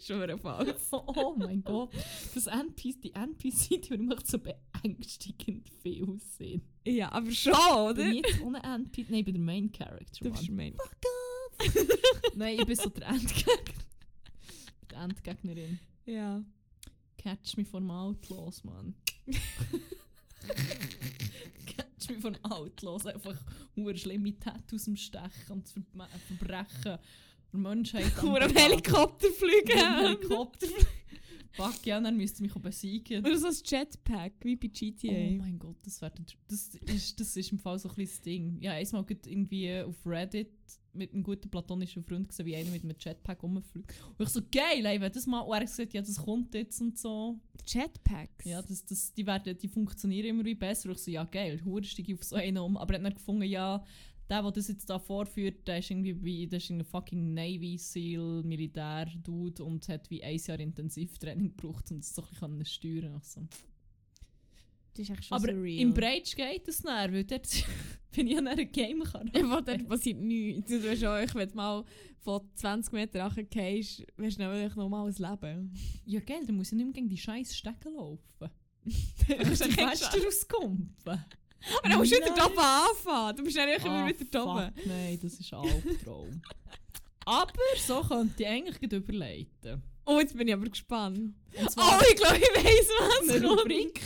[0.00, 0.74] Schon ein falsch.
[0.92, 1.92] Oh mein Gott.
[2.34, 6.62] Das NPC, die NPC, die macht so beängstigend viel Sinn.
[6.86, 8.06] Ja, aber schon, Bin oder?
[8.10, 9.10] ich jetzt ohne NPC?
[9.10, 10.24] Nein, ich bin der Main Character.
[10.24, 10.56] Du bist Mann.
[10.56, 10.76] mein.
[12.34, 13.84] Nein, ich bin so der Endgegner.
[14.90, 15.78] Die Endgegnerin.
[16.06, 16.42] Ja.
[17.18, 18.94] Catch me vom Outlaws, Mann.
[21.66, 23.06] Catch me vom Outlaws.
[23.06, 23.36] Einfach
[23.74, 25.82] nur schlimme Tattoos im Stechen und Ver
[26.28, 26.98] Verbrechen.
[27.52, 28.12] Menschheit.
[28.22, 28.54] Nur am.
[28.54, 29.78] Helikopter fliegen.
[29.78, 30.66] Helikopter.
[31.52, 33.24] Fuck ja, dann müsste mich auch besiegen.
[33.26, 35.12] Oder so ein Jetpack, wie bei Oh GTA.
[35.36, 38.58] mein Gott, das, wär, der- das, ist, das ist im Fall so ein das Ding.
[38.60, 40.52] Ja, einmal irgendwie auf Reddit
[40.92, 43.92] mit einem guten platonischen Freund gesehen, wie einer mit einem Jetpack rumfliegt.
[44.16, 45.40] Und ich so, geil, ey, wenn das mal...
[45.40, 47.38] Und er hat gesagt, ja, das kommt jetzt und so.
[47.66, 48.44] Jetpacks?
[48.44, 50.88] Ja, das, das, die, werden, die funktionieren immer wie besser.
[50.88, 52.76] Und ich so, ja, geil, hure steige ich auf so einen um.
[52.76, 53.84] Aber er hat dann gefunden, ja,
[54.30, 57.76] der, der das jetzt da vorführt, der ist irgendwie bei, der ist ein fucking Navy
[57.76, 63.12] SEAL, Militär-Dude und hat wie ein Jahr Intensivtraining gebraucht, um das so ein bisschen steuern
[63.12, 63.22] kann.
[63.22, 63.40] So.
[64.94, 65.82] Das ist echt schon Aber so real.
[65.82, 67.48] im Breitsch geht es dann, weil dort
[68.12, 69.30] bin ich an einer Game kann.
[69.34, 70.70] Ja, dort passiert nichts.
[70.70, 71.84] Du weißt auch, ich, wenn du mal
[72.20, 75.74] von 20 Meter runtergehst, wirst du noch normal ein Leben.
[76.04, 78.50] Ja, gell, dann muss ich nicht mehr gegen die scheiß Stecken laufen.
[79.28, 79.96] Du kannst du kein
[81.78, 83.36] Aber dann musst du wieder oben anfangen.
[83.36, 86.42] Du bist dann immer Ah, wieder fuck, Nein, das ist ein Albtraum.
[87.26, 87.52] aber
[87.86, 89.82] so könnte ich eigentlich überleiten.
[90.06, 91.18] Oh, jetzt bin ich aber gespannt.
[91.54, 93.46] Und Oh, ich glaube, ich weiss, was eine.
[93.46, 94.00] Rubrik,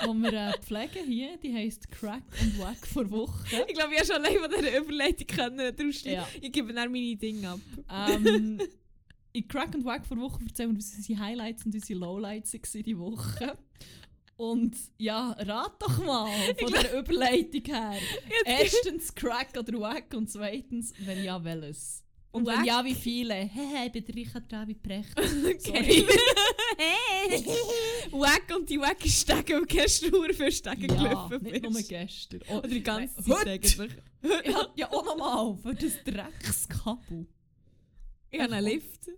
[0.00, 3.44] die wir äh, pflegen hier, die heisst Crack und Wack vor Woche.
[3.66, 6.14] Ich glaube, ich habe schon allein von dieser Überleitung können drausstehen.
[6.16, 6.28] Ja.
[6.40, 7.60] Ich gebe dann meine Dinge ab.
[7.90, 8.60] Ähm,
[9.32, 12.82] in Crack and Wack vor Woche erzählen wir, was unsere Highlights und unsere Lowlights waren
[12.84, 13.58] diese Woche.
[14.38, 16.30] Und ja, rat doch mal
[16.60, 17.94] von der Überleitung her.
[18.44, 22.04] Erstens Crack oder Wack und zweitens, wenn ja, welches?
[22.30, 22.64] Und wenn Wack.
[22.66, 23.34] ja, wie viele?
[23.34, 25.12] Hehe, ich bin Richard David Precht.
[25.18, 26.06] Okay.
[26.78, 27.44] hey!
[28.12, 31.88] Wack und die Wack Stege und gestern nur für Stege Ja, gelaufen nicht nur bist.
[31.88, 32.40] gestern.
[32.48, 33.90] Oh, Oder die ganze Zeit eigentlich.
[34.22, 37.26] Ich ja auch nochmal für das Dreckskabel.
[38.30, 39.08] Ich habe einen Lift.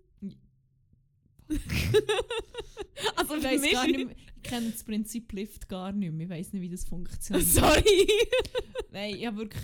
[3.17, 3.73] also Ich mich...
[3.73, 6.27] gar nicht mehr, ich kenne das Prinzip Lift gar nicht mehr.
[6.27, 7.47] Ich weiß nicht, wie das funktioniert.
[7.49, 8.09] Sorry.
[8.93, 9.63] Nein, ich habe wirklich.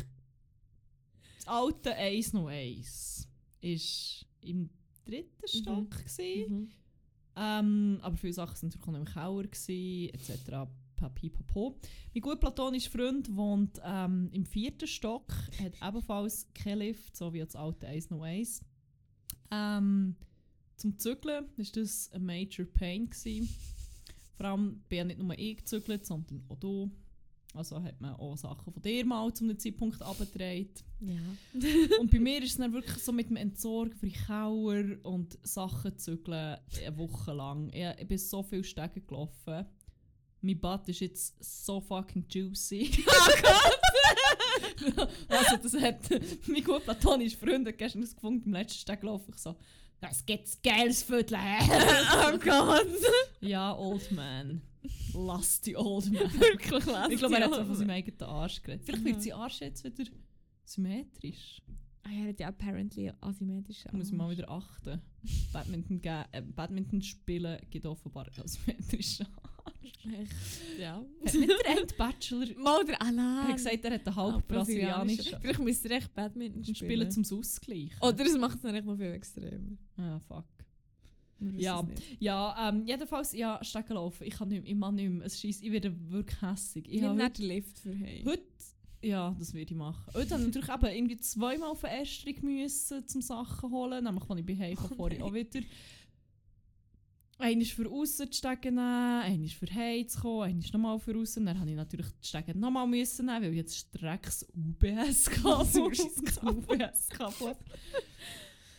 [1.37, 3.29] Das alte 101
[3.61, 4.71] war im
[5.05, 5.91] dritten Stock.
[5.91, 6.59] gewesen.
[6.59, 6.69] Mhm.
[7.37, 10.71] Ähm, aber viele Sachen waren natürlich auch im Keller, gewesen, etc.
[10.97, 11.79] Papi, Papo.
[12.15, 15.33] Mein guter platonischer Freund wohnt ähm, im vierten Stock,
[15.63, 18.63] hat ebenfalls keinen Lift, so wie das alte 101.
[19.51, 20.17] Ähm,
[20.77, 23.09] zum Zügeln war das ein Major Pain.
[23.09, 23.49] Gewesen.
[24.37, 26.91] Vor allem bin ja nicht nur ich gezügelt, sondern auch du.
[27.55, 30.85] Also hat man auch Sachen von dir mal zu einem Zeitpunkt abgedreht.
[31.01, 31.15] Ja.
[32.01, 35.39] Und bei mir ist es dann wirklich so mit dem Entsorgen für die Kauer und
[35.43, 37.71] Sachen zügeln eine Woche lang.
[37.73, 39.65] Ich, ich bin so viel Stegen gelaufen.
[40.43, 42.91] Mein Bad ist jetzt so fucking juicy.
[45.29, 46.11] also das hat
[46.47, 49.33] mein gut platonischer Freund gestern ausgefunden beim letzten Steg gelaufen.
[49.35, 49.57] Ich so,
[50.01, 51.39] das gibt's geiles Viertel.
[51.39, 52.87] oh Gott.
[53.41, 54.63] ja, old man.
[55.15, 56.33] Lusty old man.
[56.41, 58.85] Wirklich lass Ich glaube, er hat so von seinem eigenen Arsch geredet.
[58.85, 60.11] Vielleicht wird sein Arsch jetzt wieder
[60.65, 61.63] symmetrisch.
[62.03, 63.85] Ah, er hat ja apparently asymmetrisch.
[63.87, 65.01] Ich muss mal wieder achten.
[65.53, 69.46] Badminton, äh, Badminton spielen gibt offenbar asymmetrischen Arsch.
[70.79, 71.05] Ja.
[71.25, 73.49] Hat nicht der eine Bachelor Mal der er Alain.
[73.49, 77.25] hat gesagt, er hat einen halb brasilianischen Vielleicht müsste er echt Badminton spielen, spielen.
[77.25, 77.91] zum Ausgleich.
[78.01, 79.77] Oder es macht es dann echt noch viel extremer.
[79.97, 80.45] Ah, fuck.
[81.57, 81.87] Ja.
[82.19, 84.25] Ja, ähm, jedenfalls, ja, Stegen laufen.
[84.27, 85.27] Ich kann nicht mehr, ich mag nicht mehr.
[85.27, 86.87] Es scheisst, ich werde wirklich hässig.
[86.89, 88.25] Ich Ich habe nicht den Lift für hey.
[88.25, 88.43] heute,
[89.03, 90.03] ja, das würde ich machen.
[90.15, 94.03] Heute habe ich natürlich eben irgendwie zweimal auf den Estrich müssen, zum Sachen holen.
[94.05, 95.29] Nämlich, als ich bei Hause Oh vorhin nein.
[95.29, 95.61] auch wieder.
[97.39, 101.45] Einmal für außen die Stege nehmen, einmal für Hause zu kommen, einmal nochmal für außen.
[101.45, 107.09] Dann habe ich natürlich die Stege nochmal müssen nehmen, weil ich jetzt Strecks UBS UBS
[107.11, 107.59] kaputt.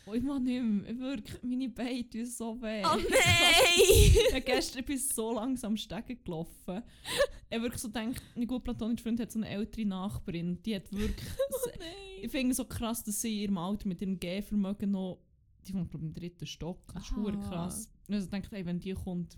[0.07, 0.89] Und ich mag nicht mehr.
[0.89, 2.81] Ich Wirklich, meine Beine tun so weh.
[2.83, 4.25] Oh nein!
[4.31, 6.81] Ja, gestern bin ich so langsam Stegen gelaufen.
[7.49, 10.91] Ich wirklich so gedacht, mein gut platonischer Freund hat so eine ältere Nachbarin, die hat
[10.91, 11.27] wirklich...
[12.21, 15.19] ich finde es so krass, dass sie in ihrem Alter mit ihrem Gehvermögen noch...
[15.67, 16.79] Die wohnt glaube ich im dritten Stock.
[16.93, 17.91] Das ist hure krass.
[18.07, 19.37] Und also denkt, ey, wenn die kommt,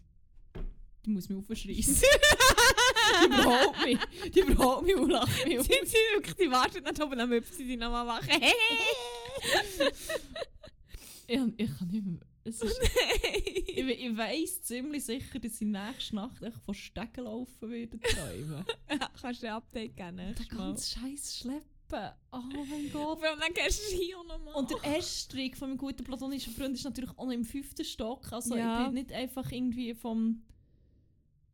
[1.05, 1.95] die muss mich aufschreissen.
[3.21, 4.31] die überholt mich.
[4.31, 5.65] Die überholt mich und lacht mich aus.
[5.65, 8.29] Sind sie wirklich, die warten nicht oben am Hüpfen, sie nochmal machen.
[11.27, 12.19] Ich, ich kann nicht mehr...
[12.43, 12.63] Ist,
[13.67, 18.65] ich, ich weiss ziemlich sicher, dass ich nächste Nacht echt von Stegen laufen werde träumen.
[19.21, 20.17] Kannst du ein Update geben?
[20.17, 21.37] Der ganze Scheiß
[21.89, 22.11] schleppen.
[22.31, 23.23] Oh mein Gott.
[23.23, 24.53] Allem dann gehst du hier nochmal.
[24.55, 28.31] Und der Estrich von meinem guten platonischen Freund ist natürlich auch noch im fünften Stock.
[28.31, 28.81] Also Ja.
[28.81, 30.41] ich bin nicht einfach irgendwie vom,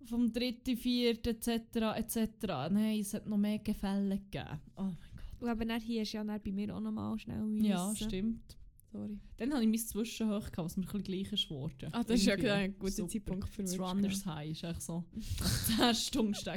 [0.06, 1.76] vom dritten, vierten etc.
[1.96, 2.30] etc.
[2.72, 4.60] Nein, es hat noch mehr Gefälle gegeben.
[4.76, 4.98] Oh mein
[5.40, 5.60] Gott.
[5.60, 7.66] Und eben hier ist ja bei mir auch nochmal schnell müssen.
[7.66, 8.58] Ja, stimmt.
[8.96, 9.20] Sorry.
[9.38, 11.90] Dann hatte ich mein Zwischenhoch, gehabt, was mir ein bisschen gleich ist geworden.
[11.92, 12.48] Ah, das ist ja Irgendwie.
[12.48, 13.10] genau ein guter Super.
[13.12, 13.80] Zeitpunkt für Das mich.
[13.82, 15.04] Runners High ist echt so
[15.78, 16.32] 10 Stunden.
[16.34, 16.50] Das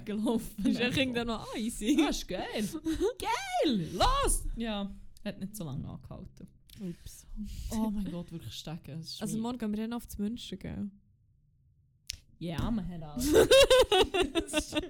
[0.66, 1.98] ist ja irgendwann noch easy.
[2.00, 2.44] Ah, ist geil.
[3.18, 3.88] geil!
[3.94, 4.44] Los!
[4.56, 6.46] Ja, hat nicht so lange angehalten.
[6.80, 7.26] Ups.
[7.72, 8.68] Oh mein Gott, wirklich ist
[9.20, 10.90] Also wie- morgen gehen wir dann auf das München, gell?
[12.38, 14.76] Ja, man hat alles.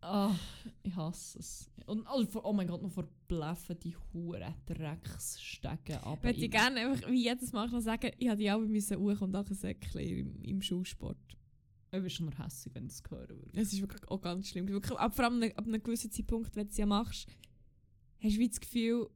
[0.00, 0.34] Ah,
[0.88, 1.70] ich hasse es.
[1.86, 6.18] Und also, oh mein Gott, noch vor Bläffen die Huren Drecksstegen ab.
[6.24, 9.20] Ich würde gerne einfach wie jedes Mal noch sagen, ich hätte die auch müssen hoch
[9.20, 11.16] und auch ein Säckchen im, im Schulsport.
[11.90, 13.50] Ich bin schon nur hässlich, wenn das hören würde.
[13.54, 14.68] Das ist wirklich auch ganz schlimm.
[14.68, 17.26] Wirklich, ab, vor allem ab einem gewissen Zeitpunkt, wenn du es ja machst,
[18.22, 19.08] hast du wie das Gefühl,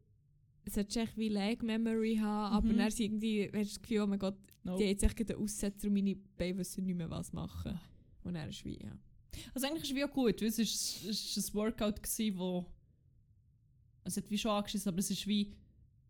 [0.64, 2.76] du solltest echt wie Leg Memory haben, aber Mhm.
[2.76, 4.78] dann hast du irgendwie hast du das Gefühl, oh mein Gott, Nope.
[4.78, 7.78] die haben jetzt echt einen Aussetzer und meine Beine wissen nicht mehr, was machen.
[8.24, 8.92] Und dann ist wie, ja.
[9.54, 12.32] Also eigentlich ist es wie auch gut, weil es ist, es ist ein Workout gsi,
[12.36, 12.66] wo
[14.04, 15.54] es hat wie schon angeschissen, aber es ist wie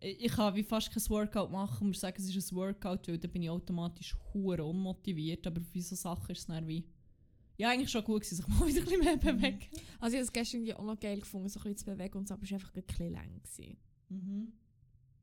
[0.04, 3.30] ich kann wie fast kein Workout machen und sagen, es ist ein Workout, weil dann
[3.30, 6.84] bin ich automatisch hure unmotiviert, aber für so Sachen ist es dann wie
[7.56, 9.66] ja eigentlich schon gut gewesen, sich mal wieder ein bisschen mehr bewegen.
[10.00, 12.18] Also ich habe es gestern irgendwie auch noch geil gefunden, so ein bisschen zu bewegen
[12.18, 13.42] und so, aber es war einfach ein bisschen lang.
[13.42, 13.76] Gewesen.
[14.08, 14.52] Mhm.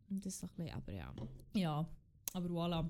[0.09, 1.13] Und das ist so ein bisschen, aber ja.
[1.55, 1.89] Ja,
[2.33, 2.89] aber voilà.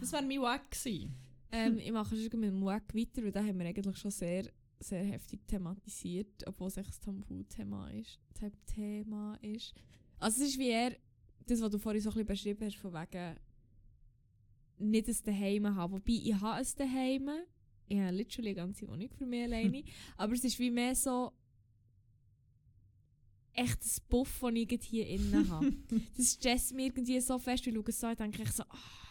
[0.00, 0.18] Das ja.
[0.18, 1.14] wäre mein Wack gewesen.
[1.52, 4.50] Ähm, ich mache schon mit dem Wack weiter, weil da haben wir eigentlich schon sehr,
[4.80, 8.20] sehr heftig thematisiert, obwohl es echt ein Tabu-Thema ist.
[8.66, 9.74] Thema ist.
[10.18, 10.96] Also es ist wie eher
[11.46, 13.36] das, was du vorhin so ein bisschen beschrieben hast, von wegen
[14.78, 15.94] nicht ein Daheim habe.
[15.94, 17.30] Wobei, ich habe ein Daheim.
[17.88, 19.84] Ich habe literally eine ganze Wohnung für mich alleine.
[20.16, 21.32] Aber es ist wie mehr so
[23.52, 25.72] echt ein Buff, den ich hier innen habe.
[26.16, 28.64] das stresst mich irgendwie so fest, weil ich schaue es so und denke ich so,
[28.64, 29.05] ah.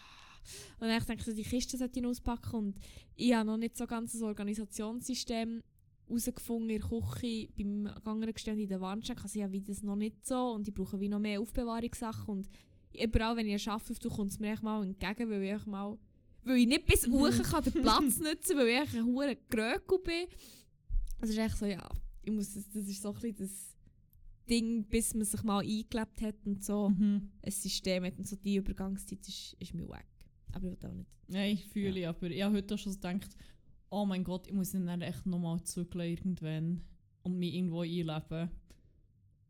[0.79, 2.75] Und dann denke ich so, die Kiste sollte ich auspacken und
[3.15, 5.61] ich habe noch nicht so ganz ein Organisationssystem
[6.07, 9.21] herausgefunden in der Küche, beim Gangeren gestellt in der Wandschrank.
[9.23, 12.49] Also ich habe das noch nicht so und ich brauche wie noch mehr Aufbewahrungssachen und
[12.93, 15.97] überall, wenn ich arbeite, kommt es mir mal entgegen, weil ich mal
[16.43, 20.27] weil ich nicht bis hoch kann den Platz nutzen, weil ich ein hoher Gröckel bin.
[21.19, 21.89] Also es ist echt so, ja,
[22.21, 23.75] ich muss, das, das ist so ein bisschen das
[24.47, 27.31] Ding, bis man sich mal eingelebt hat und so Mhm.
[27.41, 30.05] ein System hat und so die Übergangszeit ist, ist mir weg.
[30.55, 31.09] Aber ich will auch nicht.
[31.27, 33.35] Nein, ich fühle ich, aber ich habe heute schon gedacht,
[33.89, 36.81] oh mein Gott, ich muss dann echt nochmal zügeln irgendwann
[37.23, 38.49] und mich irgendwo einleben.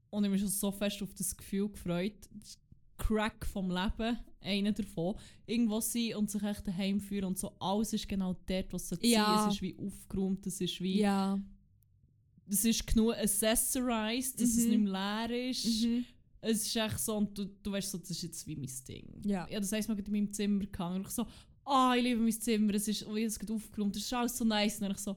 [0.09, 2.29] Und ich habe mich schon so fest auf das Gefühl gefreut.
[2.31, 2.57] Das
[2.97, 5.15] Crack vom Leben, einer davon.
[5.45, 7.51] Irgendwo sein und sich echt daheim fühlen und so.
[7.59, 9.25] Alles ist genau dort, was es Ja.
[9.39, 9.49] sein.
[9.49, 10.99] Es ist wie aufgeräumt, es ist wie...
[10.99, 11.37] Ja.
[12.47, 14.69] Es ist genug accessorized, dass es Mhm.
[14.69, 15.83] nicht mehr leer ist.
[15.83, 16.05] Mhm.
[16.47, 19.21] Es ist echt so, und du, du weißt so, das ist jetzt wie mein Ding.
[19.23, 19.47] Ja.
[19.49, 21.25] Ja, das heisst, man in meinem Zimmer gehangen und ich so,
[21.65, 24.45] ah, ich liebe mein Zimmer, es ist, wie es gerade aufgeräumt, es ist alles so
[24.45, 24.75] nice.
[24.75, 25.15] Und dann ich so,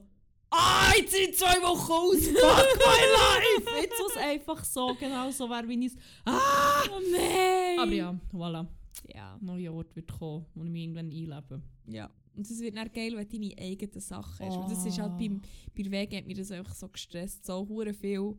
[0.49, 3.81] ah, jetzt sind zwei Wochen aus, fuck my life!
[3.81, 6.83] Jetzt was einfach so, genau so wäre, wie ich es, ah!
[6.91, 7.79] Oh nein!
[7.79, 8.67] Aber ja, voilà,
[9.13, 9.35] Ja.
[9.35, 11.61] ein neuer Ort wird kommen, wo ich mich irgendwann einlebe.
[11.87, 12.09] ja.
[12.35, 14.55] Und es wird dann geil, wenn du deine eigenen Sachen hast.
[14.55, 15.41] Und das ist halt beim,
[15.75, 17.45] bei der Wege hat mich das einfach so gestresst.
[17.45, 18.35] So hure viele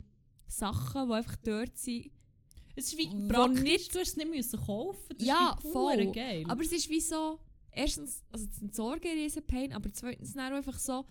[0.47, 2.09] Sachen, die einfach dort sind.
[2.75, 6.11] Es ist wie praktisch, nicht- du hast es nicht müssen kaufen, das Ja, ist voll.
[6.11, 6.45] geil.
[6.47, 7.39] Aber es ist wie so,
[7.71, 11.05] erstens, also das Entsorgen ein Pain, aber zweitens dann einfach so,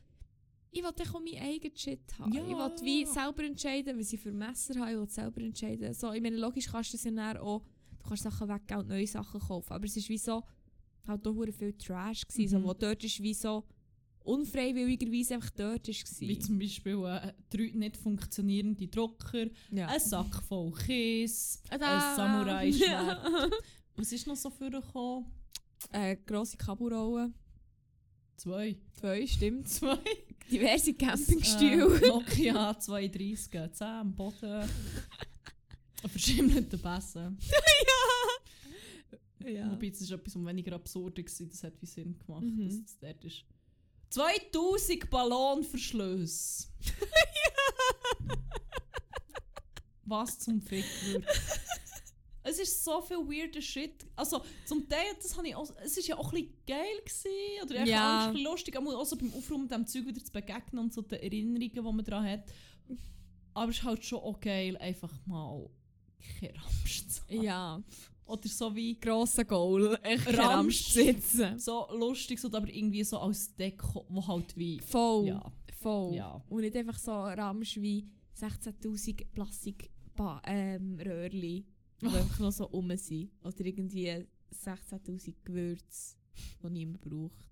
[0.72, 2.32] ich will auch meinen eigenen Shit haben.
[2.32, 2.42] Ja.
[2.42, 5.92] Ich will wie selber entscheiden, was ich für Messer habe, ich will selber entscheiden.
[5.94, 7.62] So, ich meine, logisch kannst du das ja auch,
[7.98, 10.42] du kannst Sachen weggeben und neue Sachen kaufen, aber es ist wie so,
[11.06, 12.62] halt auch viel Trash gewesen, Mhm.
[12.62, 13.64] so, wo dort ist wie so,
[14.24, 16.20] unfreiwilligerweise einfach dort ist.
[16.20, 19.86] wie zum Beispiel äh, drei nicht funktionierende Drucker, ja.
[19.88, 21.80] ein Sack voll Käse, ein.
[21.80, 22.88] Samurai-Schwert.
[22.88, 23.50] Ja.
[23.96, 25.26] Was ist noch so vorgekommen?
[25.92, 27.34] äh, grosse Kabelrollen,
[28.36, 28.76] Zwei.
[28.98, 29.68] zwei, stimmt.
[29.68, 29.98] Zwei.
[30.50, 32.00] Diverse Campingstühle.
[32.02, 34.62] Äh, Nokia 230, 10 am Boden.
[36.02, 37.38] Ein verschimmelter Besen.
[39.46, 39.70] ja.
[39.70, 41.46] Wobei, das ist etwas, was weniger absurd war.
[41.48, 42.64] Das hat wie Sinn gemacht, Mhm.
[42.64, 43.44] dass es dort ist.
[44.10, 46.68] 2000 Ballonverschlüsse.
[50.04, 50.84] Was zum Fick.
[52.42, 54.06] Es ist so viel weirder Shit.
[54.16, 57.74] Also, zum Teil, das habe ich auch, es ist ja auch ein geil gewesen, oder
[57.76, 58.24] echt Ja.
[58.24, 61.02] auch ein lustig, auch auch so beim Aufräumen dem Zeug wieder zu begegnen und so
[61.02, 62.44] die Erinnerungen, die man daran hat.
[63.54, 65.68] Aber es ist halt schon auch geil, einfach mal
[66.40, 67.42] kein Ramsch zu haben.
[67.42, 67.82] ja.
[68.30, 69.98] Oder so wie grosser Goal.
[70.02, 70.92] Echt Ramsch.
[70.92, 71.58] Sitzen.
[71.58, 74.78] so lustig, so, aber irgendwie so als Deko, wo halt wie...
[74.80, 75.26] Voll.
[75.26, 76.14] Ja, Voll.
[76.14, 76.42] ja.
[76.48, 78.06] Und nicht einfach so Ramsch wie
[78.38, 79.90] 16'000 Plastik
[80.46, 81.64] ähm, die
[82.02, 83.30] einfach noch so rum sind.
[83.42, 84.10] Oder irgendwie
[84.52, 86.16] 16'000 Gewürze,
[86.62, 87.48] die niemand braucht.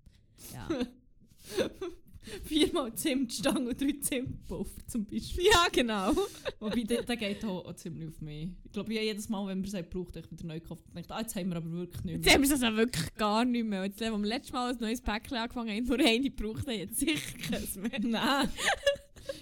[0.53, 0.67] Ja.
[2.43, 5.45] Viermal Zimtstange und drei Zimtpuffer zum Beispiel.
[5.45, 6.13] ja, genau.
[6.59, 8.49] Wobei, der, der geht auch, auch ziemlich auf mich.
[8.65, 11.13] Ich glaube, ja, jedes Mal, wenn man es braucht, ich wieder neu gekauft und denke,
[11.13, 12.33] ah, jetzt haben wir aber wirklich nicht Jetzt mehr.
[12.35, 13.83] haben wir es also wirklich gar nicht mehr.
[13.85, 16.77] Jetzt haben wir beim letzten Mal ein neues Päckchen angefangen haben, nur eine gebraucht haben,
[16.77, 17.99] jetzt sicher keins mehr.
[18.01, 18.49] Nein.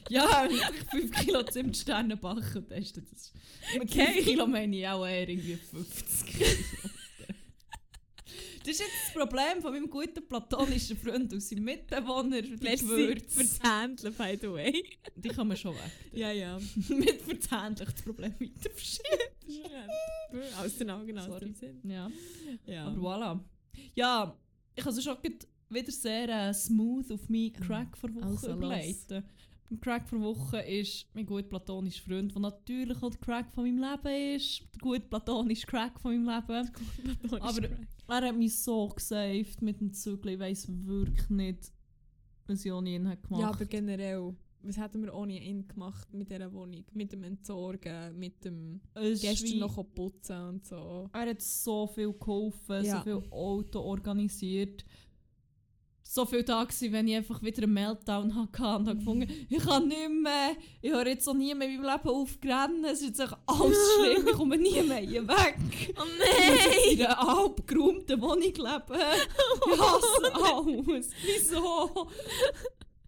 [0.10, 3.34] ja, wenn ich 5 Kilo Zimtsterne backen, ist das...
[3.74, 4.14] Mit Okay.
[4.14, 6.50] 5 Kilo meine ich auch eher irgendwie 50 Kilo.
[8.68, 13.64] Das ist jetzt das Problem von meinem guten platonischen Freund aus seinem Mitbewohner, die Gewürze.
[13.64, 14.84] Handeln, by the way.
[15.16, 15.90] Die kann man schon weg.
[16.12, 16.60] Ja, ja.
[16.90, 20.52] Mit verzähnlich das Problem weiter verschieben.
[20.62, 21.80] aus den Augen, aus dem Sinn.
[21.90, 22.12] Ja.
[22.66, 22.88] Ja.
[22.88, 23.40] Aber voilà.
[23.96, 24.38] Ja,
[24.76, 25.18] ich habe es schon
[25.70, 29.24] wieder sehr äh, smooth auf meinen Crack vor Woche Also, überleiten.
[29.70, 33.66] Beim Crack vor Woche ist mein gut platonischer Freund, der natürlich auch der Crack von
[33.66, 34.62] meinem Leben ist.
[34.74, 36.72] Der gut platonische Crack von meinem Leben.
[38.08, 40.34] Aber er hat mich so gesaved mit dem Zügel.
[40.34, 41.72] Ich weiss wirklich nicht,
[42.48, 44.34] was ich ohne ihn hat gemacht Ja, aber generell.
[44.64, 46.84] Was hätten wir ohne ihn gemacht mit dieser Wohnung?
[46.94, 51.10] Mit dem Entsorgen, mit dem Es gestern noch putzen und so.
[51.14, 52.98] Er hat so viel geholfen, Ja.
[52.98, 54.84] so viel Auto organisiert.
[56.10, 59.60] So viel da gewesen, wenn ich einfach wieder einen Meltdown hatte und habe gefunden, ich
[59.60, 60.52] kann nicht mehr,
[60.82, 63.78] ich höre jetzt auch nie mehr in meinem Leben aufgerannt, es ist jetzt echt alles
[64.00, 65.58] schlimm, ich komme nie mehr hier weg.
[66.00, 68.58] Oh muss in einer abgeräumten Wohnung leben.
[69.68, 71.10] Ich hasse alles.
[71.24, 72.08] Wieso?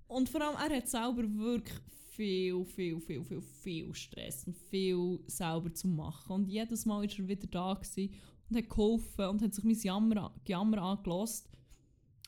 [0.08, 1.78] Und vor allem, er hat selber wirklich
[2.10, 6.34] viel, viel, viel, viel, viel Stress und viel selber zu machen.
[6.34, 8.14] Und jedes Mal war er wieder da gewesen
[8.50, 11.48] und hat geholfen und hat sich mein Jammer, Jammer angelost.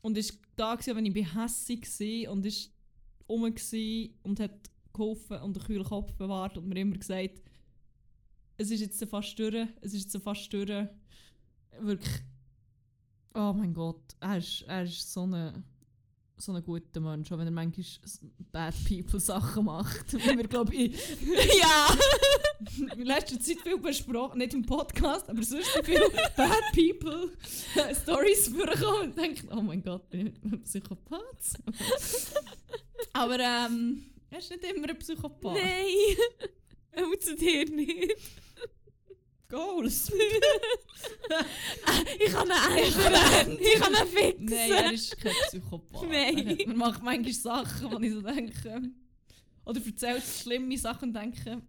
[0.01, 2.71] Und ist da gewesen, wenn ich hässig war und ist
[3.29, 7.41] rum und hat geholfen und einen kühlen Kopf bewahrt und mir immer gesagt,
[8.57, 10.87] es ist jetzt fast durch, es ist jetzt fast durch.
[11.79, 12.21] Wirklich,
[13.33, 15.63] oh mein Gott, er ist, er ist so ein
[16.41, 17.85] so ein guter Mensch, auch wenn er manchmal
[18.51, 20.13] Bad People Sachen macht.
[20.25, 20.93] Wir, glaube ich,
[21.61, 21.97] ja,
[22.97, 26.01] in letzter Zeit viel besprochen, nicht im Podcast, aber sonst viel
[26.35, 27.31] Bad People
[28.01, 31.21] Stories vorkommen und denke, oh mein Gott, bin ich ein Psychopath?
[33.13, 35.53] aber ähm, er ist nicht immer ein Psychopath.
[35.53, 37.05] Nein!
[37.05, 38.15] Auch zu dir nicht.
[39.51, 40.09] Goals.
[42.19, 43.57] ich kann ihn ändern.
[43.59, 44.45] Ich kann ihn fixen.
[44.45, 46.07] Nein, er ist kein Psychopath.
[46.09, 46.57] Nein.
[46.59, 48.81] Er macht manchmal Sachen, wo ich so denke.
[49.65, 51.61] Oder erzählt schlimme Sachen und denke,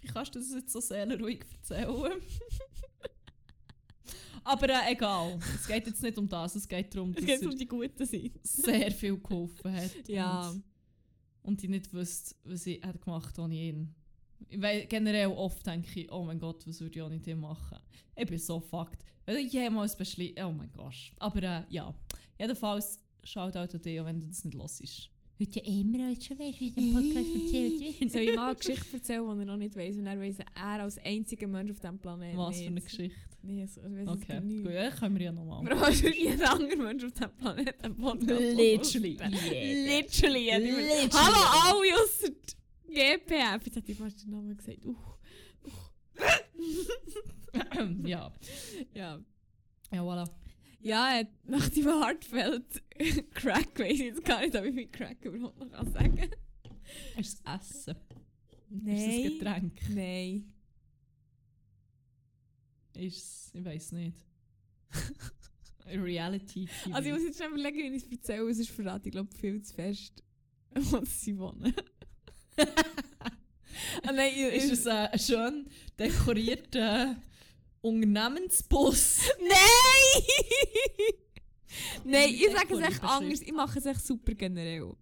[0.00, 2.12] wie kannst du das jetzt so seelenruhig erzählen?
[4.44, 5.38] Aber äh, egal.
[5.54, 8.06] Es geht jetzt nicht um das, es geht darum, dass Es geht um die guten
[8.06, 8.40] Seite.
[8.42, 10.08] sehr viel geholfen hat.
[10.08, 10.48] Ja.
[10.48, 10.64] Und,
[11.42, 13.94] und ich nicht wusste, was ich hätte gemacht ohne ihn.
[14.56, 17.78] Weil generell oft denke ich, oh mein Gott, was würde ich ohne ihn machen?
[18.14, 19.04] Ich bin so fucked.
[19.24, 20.94] Wenn ich jemals beschließe, oh mein Gott.
[21.18, 21.92] Aber äh, ja,
[22.38, 25.10] jedenfalls schaut auch an dich, wenn du das nicht los ist.
[25.38, 28.96] Heute ja immer als schon weißt, wie der Podcast erzählt Soll ich mal eine Geschichte
[28.96, 29.96] erzählen, die er noch nicht weiss?
[29.96, 32.80] Und er weiss, er als einziger Mensch auf diesem Planeten Was für eine.
[32.80, 33.20] Geschichte.
[33.42, 35.58] Nee, so, ich Okay, gut, ja, können wir ja nochmal.
[35.70, 39.18] Aber was ist jeder andere Mensch auf diesem Planeten einen Podcast Literally.
[39.18, 40.50] Literally.
[40.50, 41.08] Literally.
[41.12, 41.86] Hallo alle
[42.96, 43.66] GPF.
[43.66, 44.86] Jetzt hat ich fast den Namen gesagt.
[44.86, 44.96] Uh.
[48.04, 48.32] ja.
[48.94, 49.20] Ja.
[49.92, 50.28] Ja, voilà.
[50.80, 52.82] Ja, nach dem Heartfelt
[53.34, 56.30] Crack weiss ich jetzt gar nicht, ob ich mit Crack überhaupt noch kann sagen
[57.18, 57.96] Ist es Essen?
[58.70, 59.10] Ist es Nein.
[59.10, 59.80] ein Getränk?
[59.90, 60.52] Nein.
[62.94, 64.16] Ist es, ich weiß nicht.
[65.86, 66.94] Reality TV.
[66.94, 68.48] Also ich muss jetzt schon überlegen, wie ich es erzähle.
[68.48, 70.22] Es ist verraten, ich glaube, viel zu fest,
[70.74, 71.74] wo sie wohnen.
[74.02, 77.16] ah, nein, ist es äh, ein schön dekorierter
[77.80, 79.20] Unternehmensbus?
[79.40, 80.22] Nein!
[82.04, 83.42] Nein, ich sage es echt anders.
[83.42, 84.94] Ich mache es echt super generell.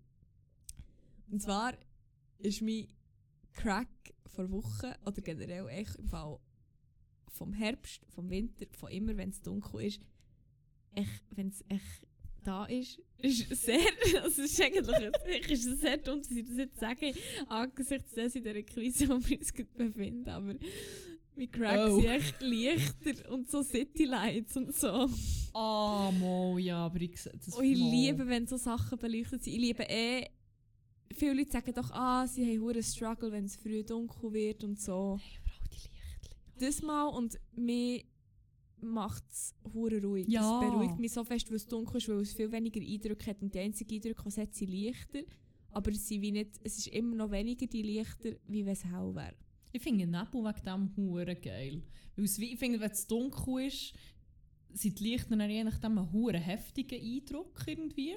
[1.31, 1.75] Und zwar
[2.39, 2.89] ist mein
[3.53, 3.89] Crack
[4.27, 6.39] vor Wochen oder generell echt im Fall
[7.29, 10.01] vom Herbst, vom Winter, von immer, wenn es dunkel ist,
[10.93, 12.04] echt, wenn es echt
[12.45, 13.81] da ist, ist sehr,
[14.23, 17.13] also ist eigentlich, es ist sehr dumm, dass ich das jetzt sage,
[17.49, 20.55] angesichts dessen in dieser Krise, wo wir uns befinden, aber
[21.37, 22.01] mein Crack Oh.
[22.01, 25.09] sind echt leichter und so City Lights und so.
[25.53, 27.91] Ah, mo, ja, aber ich sehe das Oh, ich mal.
[27.91, 29.53] liebe, wenn so Sachen beleuchtet sind.
[29.55, 30.27] Ich liebe eh.
[31.13, 34.81] Viele Leute sagen doch, ah, sie haben einen Struggle, wenn es früh dunkel wird und
[34.81, 35.19] so.
[35.23, 36.37] Hey, Bro, die Lichtli.
[36.67, 38.03] Das mal und mir
[38.85, 40.29] macht es hure ruhig.
[40.29, 40.61] Ja.
[40.61, 43.43] Das beruhigt mich so fest, weil es dunkel ist, weil es viel weniger Eindrücke hat.
[43.43, 45.21] Und die einzigen Eindrücke, die hat, sind Lichter.
[45.71, 48.85] Aber es, sind wie nicht, es ist immer noch weniger die Lichter, wie wenn es
[48.85, 49.35] hell wäre.
[49.73, 51.83] Ich finde Nebel wegen dem hure geil.
[52.15, 53.93] Weil es ich finde, wenn es dunkel ist,
[54.73, 58.15] sind die Lichter dann je nachdem einen heftigen Eindruck irgendwie.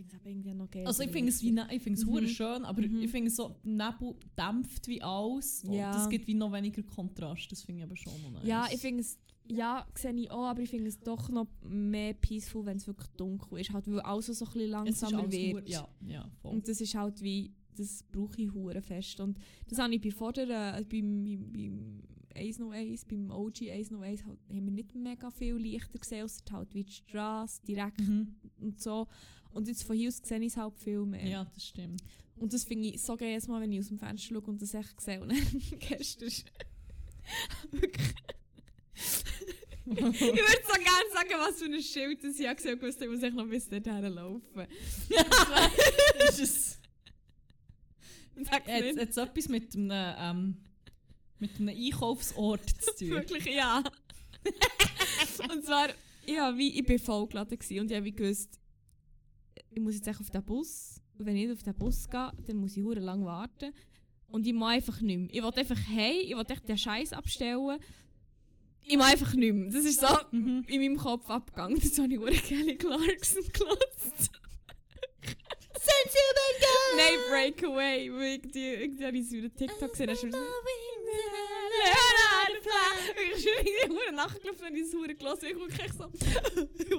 [0.00, 0.86] Ich finde es aber irgendwie noch geil.
[0.86, 2.26] Also ich finde es wie ne- ich finde es Mhm.
[2.28, 3.02] schön, aber Mhm.
[3.02, 6.02] ich finde so Nebel dämpft wie alles und Ja.
[6.02, 7.50] es gibt wie noch weniger Kontrast.
[7.52, 8.44] Das finde ich aber schon noch nice.
[8.46, 12.14] Ja, ich finde es, ja, sehe ich auch, aber ich finde es doch noch mehr
[12.14, 13.72] peaceful, wenn es wirklich dunkel ist.
[13.72, 15.68] Halt, weil alles so ein bisschen langsamer wird.
[15.68, 16.52] ja, ja, voll.
[16.52, 19.20] Und das ist halt wie, das brauche ich hure fest.
[19.20, 19.38] Und
[19.68, 22.02] das habe ich bei vorder, äh, beim, beim, beim
[22.34, 26.84] 101, beim OG 101, halt, haben wir nicht mega viel Lichter gesehen, außer halt wie
[26.84, 28.36] die Straße direkt mhm.
[28.60, 29.06] und so.
[29.52, 31.26] Und jetzt von hier aus sehe ich es halt viel mehr.
[31.26, 32.02] Ja, das stimmt.
[32.36, 34.62] Und das finde ich so geil, jedes Mal, wenn ich aus dem Fenster schaue und
[34.62, 35.20] das echt sehe.
[35.20, 35.38] Und dann
[35.78, 36.30] gestern
[37.70, 38.14] wirklich...
[39.86, 43.08] ich würde so gerne sagen, was für ein Schild das ich habe gesehen habe, ich
[43.08, 44.66] muss echt noch bis dorthin laufen.
[46.28, 46.80] ist es
[48.36, 48.96] nicht.
[48.96, 50.56] jetzt etwas mit einem, ähm,
[51.38, 53.10] mit einem Einkaufsort zu tun?
[53.10, 53.82] Wirklich, ja.
[55.50, 55.88] und zwar,
[56.26, 58.59] ja, wie, ich war vollgeladen und ich habe gewusst,
[59.72, 61.00] ich muss jetzt echt auf den Bus.
[61.18, 63.72] Und wenn ich nicht auf den Bus gehe, dann muss ich hure lang warten.
[64.28, 65.28] Und ich mag einfach nicht mehr.
[65.30, 67.78] Ich will einfach hey, ich will echt den Scheiß abstellen.
[68.86, 69.70] Ich mag einfach nicht mehr.
[69.70, 70.64] Das ist so Mhm.
[70.66, 71.78] in meinem Kopf abgegangen.
[71.80, 74.30] Das habe ich hure Kelly Clarkson gelassen.
[76.96, 78.10] Nein, Breakaway.
[78.12, 80.10] weil Irgendwie, irgendwie habe ich es über TikTok gesehen.
[80.10, 80.30] Ist so, ich
[83.88, 85.46] bin nachgelaufen und ich sauer gelassen.
[85.46, 86.10] Ich gucke echt so,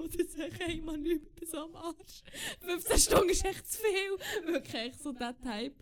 [0.09, 2.23] ich jetzt echt hey, Mann, ich bin so am Arsch.
[2.61, 4.51] 15 Stunden ist echt zu viel.
[4.53, 5.75] Wirklich echt so der Type.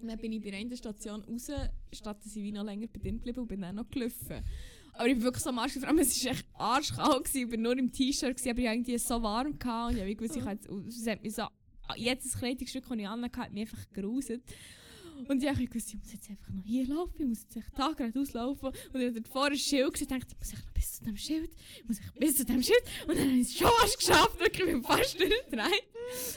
[0.00, 1.50] Und dann bin ich bei einer Station raus,
[1.92, 4.44] statt dass ich noch länger bei denen geblieben und bin dann noch gelaufen.
[4.92, 7.58] Aber ich bin wirklich so am Arsch gefragt, es war echt arschkalt, gewesen, ich war
[7.58, 10.58] nur im T-Shirt, aber ich hatte irgendwie so warm gehabt und ich wusste, ich habe
[10.60, 11.44] jetzt, es hat mich so,
[11.96, 14.42] jedes Kleidungsstück, das ich anhatte, hat mich einfach geruset.
[15.26, 17.88] Und ich wusste, ich muss jetzt einfach noch hier laufen, ich muss jetzt echt da
[17.92, 18.68] gerade auslaufen.
[18.92, 21.04] Und ich habe vorher ein Schild gesehen und dachte, ich muss echt noch bis zu
[21.04, 22.82] dem Schild, ich muss echt bis zu dem Schild.
[23.08, 25.84] Und dann habe ich es schon fast geschafft, wirklich, ich bin fast durchgedreht.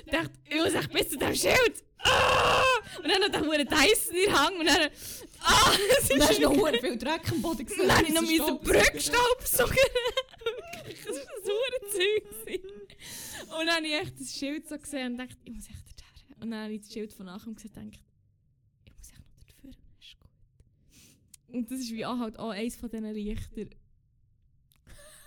[0.06, 1.84] Ich dachte, ich muss echt bis zu dem Schild.
[2.00, 2.64] Ah!
[2.98, 4.90] Und dann hat er einen Dyson in den Hang und dann,
[5.42, 7.88] ah, es Und dann hast du noch viel Dreck am Boden gesehen.
[7.88, 9.76] dann habe ich noch Das meine Staub- Brücke staubsaugen.
[9.76, 10.61] Wirklich,
[11.08, 12.64] das war ein Zeug.
[13.60, 16.36] Und dann habe ich echt das Schild so gesehen und dachte, ich muss echt dorthin.
[16.44, 18.06] Und dann habe ich das Schild von nachher gesehen und gedacht,
[18.86, 19.72] ich muss echt noch dafür.
[19.72, 21.56] Das ist gut.
[21.56, 23.70] Und das ist wie auch halt auch eines von diesen Lichtern,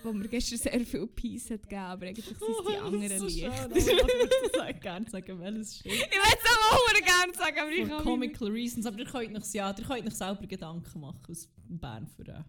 [0.03, 3.19] wo mir gestern sehr viel Peace hat gegeben, aber eigentlich sind es Oh, die anderen
[3.19, 3.53] so Lichter.
[3.57, 3.73] schön.
[3.77, 5.95] Ich würde das gerne sagen, welches Schild.
[5.95, 9.37] Ich will es auch gerne sagen, aber ich For kann comical reasons, aber ihr könnt
[9.37, 12.45] euch, ja, ihr könnt euch selber Gedanken machen aus Bern für äh.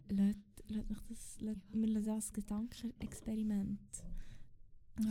[0.68, 1.38] Lass, lass mich das,
[1.72, 3.80] wir lassen das Gedankenexperiment.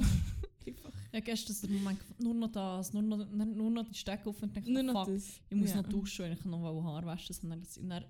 [0.66, 0.92] Einfach.
[1.12, 4.56] Ja, gestern der Moment, nur noch das, nur noch, nur noch die Stecke auf und
[4.56, 5.40] dachte, Nur noch fuck, das.
[5.50, 5.82] ich muss Ja.
[5.82, 7.36] noch duschen, und ich noch mal Haar waschen.
[7.42, 8.04] Und dann, und dann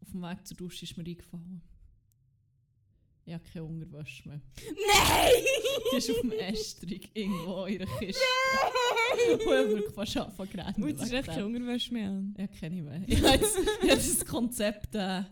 [0.00, 1.60] auf dem Weg zur Dusche ist mir eingefallen,
[3.24, 4.40] ich habe keine Unterwäsche mehr.
[4.56, 5.44] Nein!
[5.92, 8.20] Die ist auf dem Estrich irgendwo in ihrer Kiste.
[9.32, 10.82] Und ich habe wirklich fast angefangen zu rennen.
[10.82, 11.24] Und jetzt dem.
[11.24, 12.34] keine Unterwäsche mehr an.
[12.38, 13.02] Ja, kenne ich mehr.
[13.06, 13.38] Ich habe
[13.96, 15.22] das Konzept äh,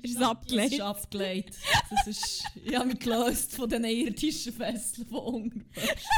[0.00, 0.66] Ist es abgelegt?
[0.66, 1.56] Das ist abgelegt.
[1.90, 6.08] Das ist, ich habe mich gelöst von diesen irdischen Fesseln von Unterwäsche.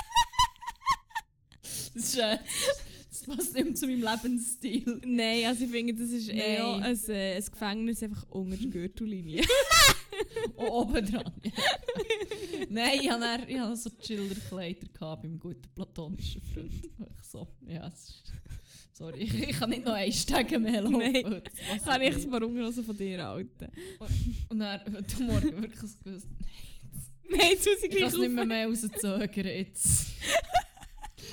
[1.63, 2.39] Das ist, äh,
[3.09, 5.01] das passt nicht mehr zu meinem Lebensstil.
[5.05, 6.83] Nein, also ich finde, das ist eher Nein.
[6.83, 9.45] ein, äh, ein Gefängnis einfach unter der Gürtellinie.
[10.57, 11.33] Und oben dran.
[12.69, 16.73] Nein, ich hatte ich hatte so Chillerkleider beim guten platonischen Freund.
[16.75, 18.33] Ich so, ja, es ist,
[19.01, 20.99] sorry, ich, kann nicht noch einen Stegen mehr laufen.
[20.99, 21.43] Nein.
[21.73, 23.69] Das Kann ich es mal unten von dir halten?
[24.49, 26.29] Und dann heute Morgen wirklich gewusst,
[27.29, 28.49] Nein, jetzt muss ich Ich kann gleich es nicht mehr, auf.
[28.49, 30.07] mehr rauszögern jetzt.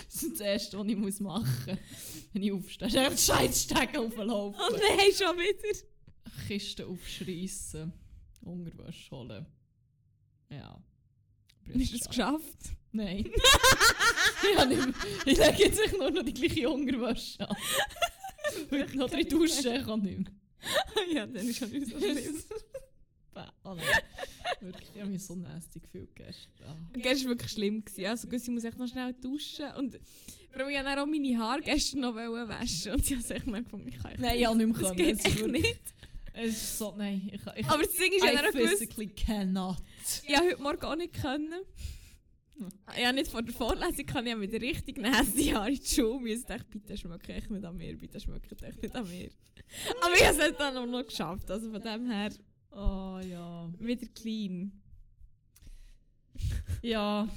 [0.08, 2.88] Das ist das Erste, was ich muss machen muss, wenn ich aufstehe.
[2.88, 4.60] Ist einfach scheiß Stegen auflaufen.
[4.60, 5.80] Oh nein, schon wieder.
[6.48, 7.94] Kisten aufschreissen.
[8.42, 9.46] Unterwäsche holen.
[10.50, 10.84] Ja.
[11.74, 12.58] Hast du es geschafft?
[12.92, 13.26] Nein.
[14.52, 14.88] ich, habe nicht
[15.26, 17.56] ich lege jetzt echt nur noch die gleiche Unterwäsche an.
[18.72, 20.32] Heute noch drin duschen, ich kann nicht mehr.
[21.14, 22.44] ja, dann ist schon nicht so schlimm.
[23.64, 23.76] Oh.
[24.62, 26.66] Wirklich, ich habe mich so nasty gefühlt gestern.
[26.66, 26.76] Ah.
[26.94, 27.86] Gestern war wirklich schlimm.
[27.86, 28.06] Gewesen.
[28.08, 29.66] Also, ich muss echt noch schnell duschen.
[29.78, 30.00] Und
[30.52, 32.94] vor allem, ich wollte auch meine Haare gestern noch waschen.
[32.94, 34.98] Und ich habe echt gefunden, ich kann echt Nein, ich habe nicht mehr Das können.
[34.98, 35.80] geht Es ist echt nicht.
[36.40, 39.08] Es so, nein, ich, ich, Aber das Ding ist ja I dann auch gewusst, physically
[39.08, 39.78] cannot.
[40.28, 41.54] ich habe heute Morgen auch nicht können.
[42.98, 45.86] Ich habe nicht vor der Vorlesung kann ich mit der richtig nässe Haare in die
[45.86, 46.40] Schule müssen.
[46.42, 49.30] Ich dachte, bitte schmeckt echt nicht an mir, bitte schmeckt echt nicht an mir.
[50.02, 51.50] Aber ich habe es dann auch noch geschafft.
[51.52, 52.32] Also von dem her
[52.72, 53.72] Oh ja.
[53.80, 54.72] wieder clean.
[56.84, 57.28] Ja,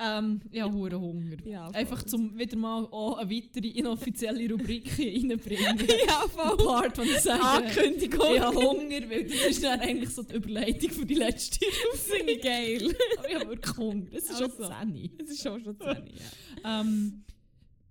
[0.00, 1.36] ähm, ich habe hure Hunger.
[1.44, 1.68] Ja.
[1.70, 5.78] Einfach zum wieder mal auch eine weitere inoffizielle Rubrik hier reinbringen.
[6.06, 6.56] ja, voll.
[6.56, 8.34] Part, wo ich sage, Ankündigung.
[8.34, 12.40] ich habe Hunger, weil das ist dann eigentlich so die Überleitung für die letzte ich
[12.40, 12.94] geil.
[13.18, 14.06] Aber ich habe wirklich Hunger.
[14.12, 14.68] Es ist schon Also.
[14.68, 15.10] 10.
[15.18, 16.80] Es ist schon schon 10, ja.
[16.80, 17.24] Ähm,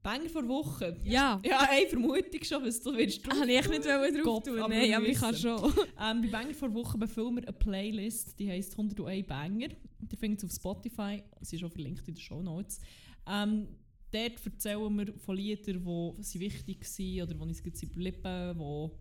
[0.07, 0.95] Banger vor Woche.
[1.03, 1.41] Ja.
[1.43, 3.27] Ja, eine Vermutung schon, was du willst.
[3.27, 4.55] drauf Habe ich nicht drauf tun.
[4.69, 5.57] Nein, aber ich kann schon.
[5.99, 9.67] Ähm, bei Banger vor Woche befüllen wir eine Playlist, die heisst 101 Banger.
[9.67, 12.79] Ihr findet es auf Spotify, sie ist auch verlinkt in den Show Notes.
[13.27, 13.67] Ähm,
[14.11, 18.93] dort erzählen wir von Liedern, die sie wichtig waren oder die uns gut sind geblieben,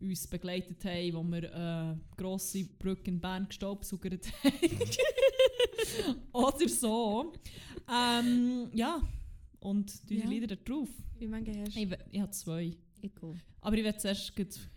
[0.00, 4.52] die uns begleitet haben, wo wir eine grosse Brücke in Bern gestaubsaugert haben.
[6.32, 7.34] oder so.
[7.88, 9.02] Ähm, ja,
[9.60, 10.28] und die Ja.
[10.28, 10.88] Lieder da drauf.
[11.18, 12.76] Wie mange hast Ich, we- ich habe zwei.
[13.02, 13.34] Egal.
[13.60, 14.32] Aber ich werde zuerst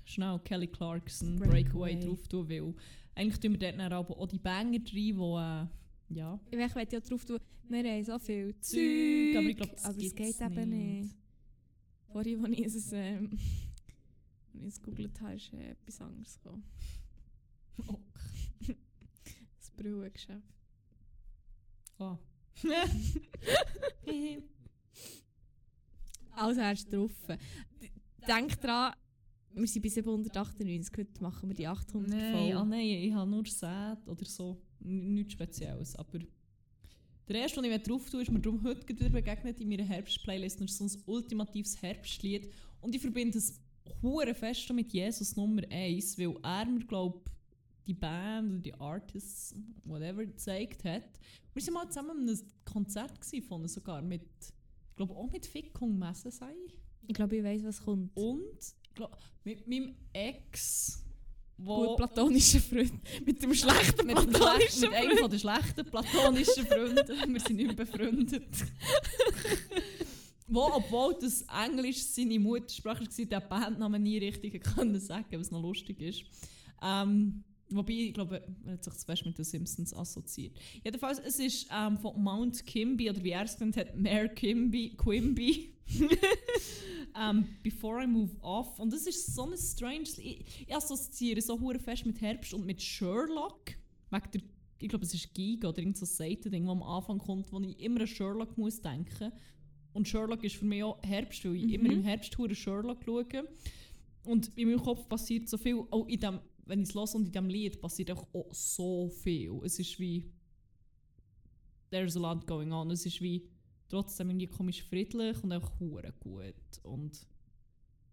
[0.05, 1.63] schnell Kelly Clarkson Breakaway.
[1.95, 2.73] Breakaway, drauf tun, weil
[3.15, 5.67] eigentlich tun wir dort dann aber auch die Banger rein, die äh,
[6.15, 9.85] ja, Ich möchte ja drauf tun, wir haben so viel Zeug, aber ich glaube, das
[9.85, 11.01] aber es geht eben nicht.
[11.03, 11.15] nicht.
[12.11, 13.29] Vorhin, als ich es, ähm,
[14.63, 16.63] als ich gegoogelt habe, ist äh, etwas anderes gekommen.
[17.87, 17.99] Oh.
[19.59, 20.43] Das Brauengeschäft.
[21.99, 22.17] Ah.
[26.31, 26.61] Also
[26.91, 27.11] du drauf.
[27.81, 27.89] D-
[28.27, 28.93] Denk dran,
[29.53, 32.57] wir sind bei 798, heute machen wir die 800 nein, voll.
[32.57, 34.61] ah, nein, ich habe nur Sad oder so.
[34.79, 35.95] Nichts Spezielles.
[35.95, 36.19] Aber
[37.27, 40.61] der erste, den ich drauf tue, ist mir darum heute wieder begegnet in meiner Herbstplaylist.
[40.61, 42.51] Das ist so ein ultimatives Herbstlied.
[42.81, 43.59] Und ich verbinde es
[44.01, 47.21] hure fest mit Jesus Nummer 1, weil er mir, glaube
[47.87, 51.03] die Band oder die Artists, whatever, gezeigt hat.
[51.53, 54.21] Wir waren mal zusammen an einem Konzert gewesen, von sogar mit,
[54.99, 56.53] glaube auch mit Fickung Messe sei.
[57.07, 58.11] Ich glaube, ich weiß, was kommt.
[58.15, 58.57] Und
[58.93, 61.05] glaub, mit meinem Ex,
[61.57, 62.93] Gut platonischer Freund.
[63.25, 67.33] Mit dem schlechten mit, dem platonischen schlechten- mit einem von den schlechten platonischen Freunden.
[67.33, 68.47] Wir sind nicht befreundet.
[70.47, 75.61] Wo, obwohl das Englisch seine Muttersprache war, der Bandnamen nie richtig können sagen, was noch
[75.61, 76.23] lustig ist.
[76.81, 80.57] Ähm, wobei, ich glaube, er hat sich zu fest mit den Simpsons assoziiert.
[80.83, 84.95] Jedenfalls, es ist ähm, von Mount Kimby, oder wie er es genannt hat, Mayor Kimby,
[84.97, 85.73] Quimby.
[87.19, 88.79] ähm, Before I Move Off.
[88.79, 90.09] Und das ist so ein strange...
[90.17, 93.71] Ich, ich assoziiere so hure fest mit Herbst und mit Sherlock.
[94.11, 94.41] Wegen der,
[94.81, 97.79] ich glaube, es ist Giga oder irgend so Seitending, das am Anfang kommt, wo ich
[97.79, 99.31] immer an Sherlock muss denken
[99.93, 101.73] Und Sherlock ist für mich auch Herbst, weil ich Mhm.
[101.73, 103.25] immer im Herbst hure Sherlock schaue.
[104.25, 106.39] Und in meinem Kopf passiert so viel, auch in dem,
[106.69, 109.59] wenn ich es höre und in diesem Lied passiert auch, auch so viel.
[109.63, 110.31] Es ist wie...
[111.91, 112.91] There's a lot going on.
[112.91, 113.49] Es ist wie
[113.89, 116.53] trotzdem irgendwie komisch friedlich und auch hure gut.
[116.83, 117.25] Und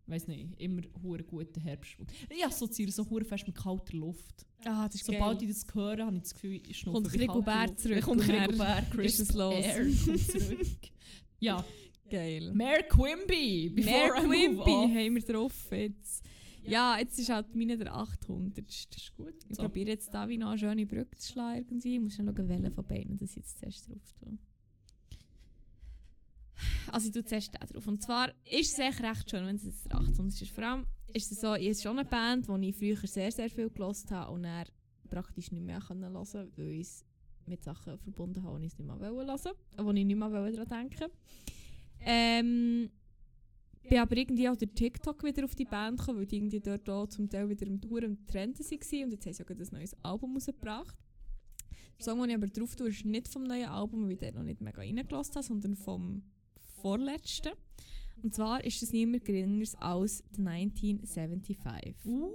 [0.07, 1.96] weiß nicht, immer hure guter Herbst.
[2.30, 4.46] Ich assoziiere so hure fest mit kalter Luft.
[4.64, 5.50] Ah, das ist Sobald geil.
[5.50, 7.80] ich das höre, habe ich das Gefühl, ich schnupfe Kommt wie kalte Rigobert Luft.
[7.80, 9.54] zurück Kommt und dann Rigobert, ist crisp es los.
[9.54, 10.68] Air kommt zurück.
[11.40, 11.64] ja,
[12.09, 12.52] Geil.
[12.54, 16.24] Mayor Quimby, before Mehr I move Quimby haben wir drauf jetzt.
[16.68, 18.66] Ja, jetzt ist halt meine der 800.
[18.66, 19.34] Das ist gut.
[19.48, 19.62] Ich So.
[19.62, 21.94] probiere jetzt da wie noch eine schöne Brücke zu schlagen irgendwie.
[21.94, 24.38] Ich muss schauen, welche von beiden das ich jetzt zuerst drauf tue.
[26.90, 27.86] Also ich tue zuerst den drauf.
[27.86, 30.50] Und zwar ist es echt recht schön, wenn es jetzt der 800 ist.
[30.50, 33.50] Vor allem ist es so, ich ist schon eine Band, die ich früher sehr, sehr
[33.50, 34.66] viel gelost habe und dann
[35.10, 37.04] praktisch nicht mehr hören konnte, weil ich es
[37.46, 40.28] mit Sachen verbunden habe, die ich es nicht mehr hören wollte, wo ich nicht mehr
[40.28, 41.10] daran denken
[42.00, 42.90] ähm,
[43.89, 46.89] bin aber irgendwie auch durch TikTok wieder auf die Band gekommen, weil die irgendwie dort
[46.89, 49.68] auch zum Teil wieder im Tour im Trend waren und jetzt haben sie auch ein
[49.72, 50.97] neues Album rausgebracht.
[51.99, 54.34] Der Song, den ich aber drauf tue, ist nicht vom neuen Album, weil ich den
[54.34, 56.22] noch nicht mega reingelassen habe, sondern vom
[56.82, 57.53] vorletzten.
[58.22, 61.95] Und zwar ist es niemand geringeres als die 1975.
[62.05, 62.32] Uh.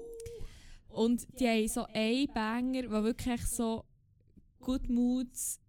[0.90, 3.86] Und die haben so einen Banger, der wirklich so
[4.60, 5.61] Good Moods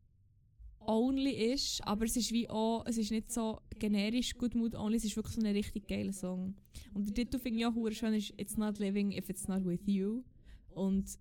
[0.86, 4.96] only ist, aber es ist wie auch, es ist nicht so generisch Good Mood only,
[4.96, 6.54] es ist wirklich so ein richtig geiler Song.
[6.94, 9.64] Und der Titel finde ich auch hure schön, ist It's not living if it's not
[9.64, 10.22] with you.
[10.70, 11.18] Und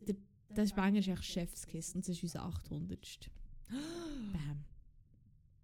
[0.00, 0.16] der,
[0.50, 3.30] das Banger ist echt Chefskiss und das ist unser 800.
[3.68, 4.64] Bam.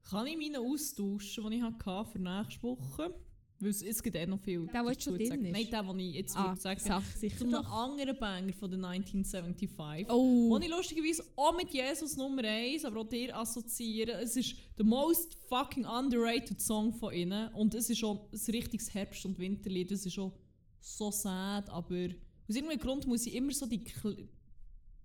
[0.03, 3.15] Kann ich meinen austauschen, den ich hatte für nächste Woche?
[3.63, 4.67] Weil es, es gibt eh noch viel.
[4.67, 5.53] Der, der schon drin ist?
[5.53, 6.81] Nein, der, den ich jetzt Ah, sagen.
[6.83, 7.71] sag sicher einem doch.
[7.71, 10.09] anderen Banger von den 1975.
[10.11, 14.21] Oh, Wo ich lustigerweise auch mit Jesus Nummer 1, aber auch dir assoziiere.
[14.21, 17.53] Es ist der most fucking underrated Song von ihnen.
[17.55, 19.93] Und es ist schon ein richtiges Herbst- und Winterlied.
[19.93, 20.33] Es ist schon
[20.81, 22.09] so sad, aber
[22.49, 24.29] aus irgendeinem Grund muss ich immer so die, Cl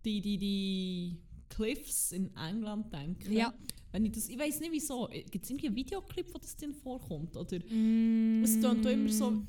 [0.03, 1.17] die, die, die
[1.49, 3.31] Cliffs in England denken.
[3.33, 3.53] Ja.
[3.97, 5.07] Wenn ich das, ich weiß nicht wieso.
[5.31, 7.35] Gibt es irgendwie einen Videoclip, wo das drin vorkommt?
[7.35, 8.43] Oder Mm.
[8.43, 9.41] es klingt auch immer so.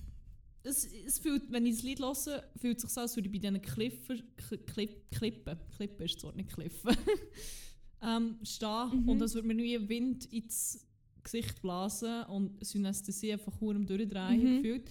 [0.62, 2.14] Es, es fühlt, wenn ich das Lied höre,
[2.56, 6.14] fühlt es sich so, als würde ich bei diesen Kliffer, Kli- Klipp, Klippen, Klippen ist
[6.16, 6.96] das Wort, nicht Kliffen,
[8.02, 9.08] ähm, stehen Mhm.
[9.10, 10.86] und als würde mir wie Wind ins
[11.22, 14.62] Gesicht blasen und Synästhesie einfach hure durchdrehen Mhm.
[14.62, 14.90] gefühlt.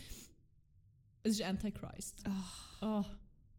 [1.23, 2.21] Es ist Antichrist.
[2.25, 3.05] Ach, Oh,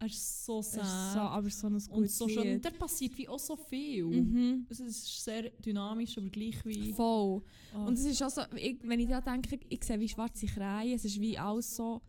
[0.00, 1.16] er ist so das ist so, sad.
[1.16, 2.42] aber so ein gutes und so schön.
[2.42, 2.54] Lied.
[2.56, 4.06] Und da passiert wie auch so viel.
[4.06, 4.66] Mhm.
[4.68, 6.92] Es ist sehr dynamisch, aber gleich wie...
[6.92, 7.42] Voll.
[7.74, 7.78] Oh.
[7.86, 10.94] Und es ist auch so, ich, wenn ich da denke, ich sehe wie schwarze Kreien,
[10.94, 12.00] es ist wie alles so...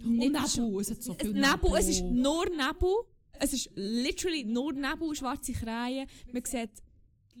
[0.00, 2.94] Nicht Nebel, es hat so viel Nebel, es ist nur Nebel.
[3.40, 6.06] Es ist literally nur Nebel, schwarze Kreien.
[6.32, 6.70] Man sieht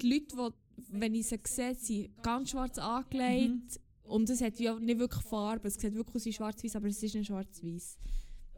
[0.00, 0.36] die Leute,
[0.76, 3.52] die, wenn ich sie sehe, sind ganz schwarz angelegt.
[3.52, 3.68] Mhm.
[4.02, 5.68] Und es hat ja nicht wirklich Farbe.
[5.68, 7.98] Es sieht wirklich aus wie schwarz-weiß, aber es ist nicht schwarz-weiß.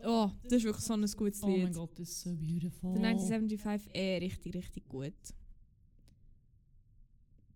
[0.04, 1.74] Oh, das ist wirklich so ein gutes Oh mein Lied.
[1.74, 2.92] Gott, das ist so beautiful.
[2.94, 5.14] Der 1975 eh richtig, richtig gut.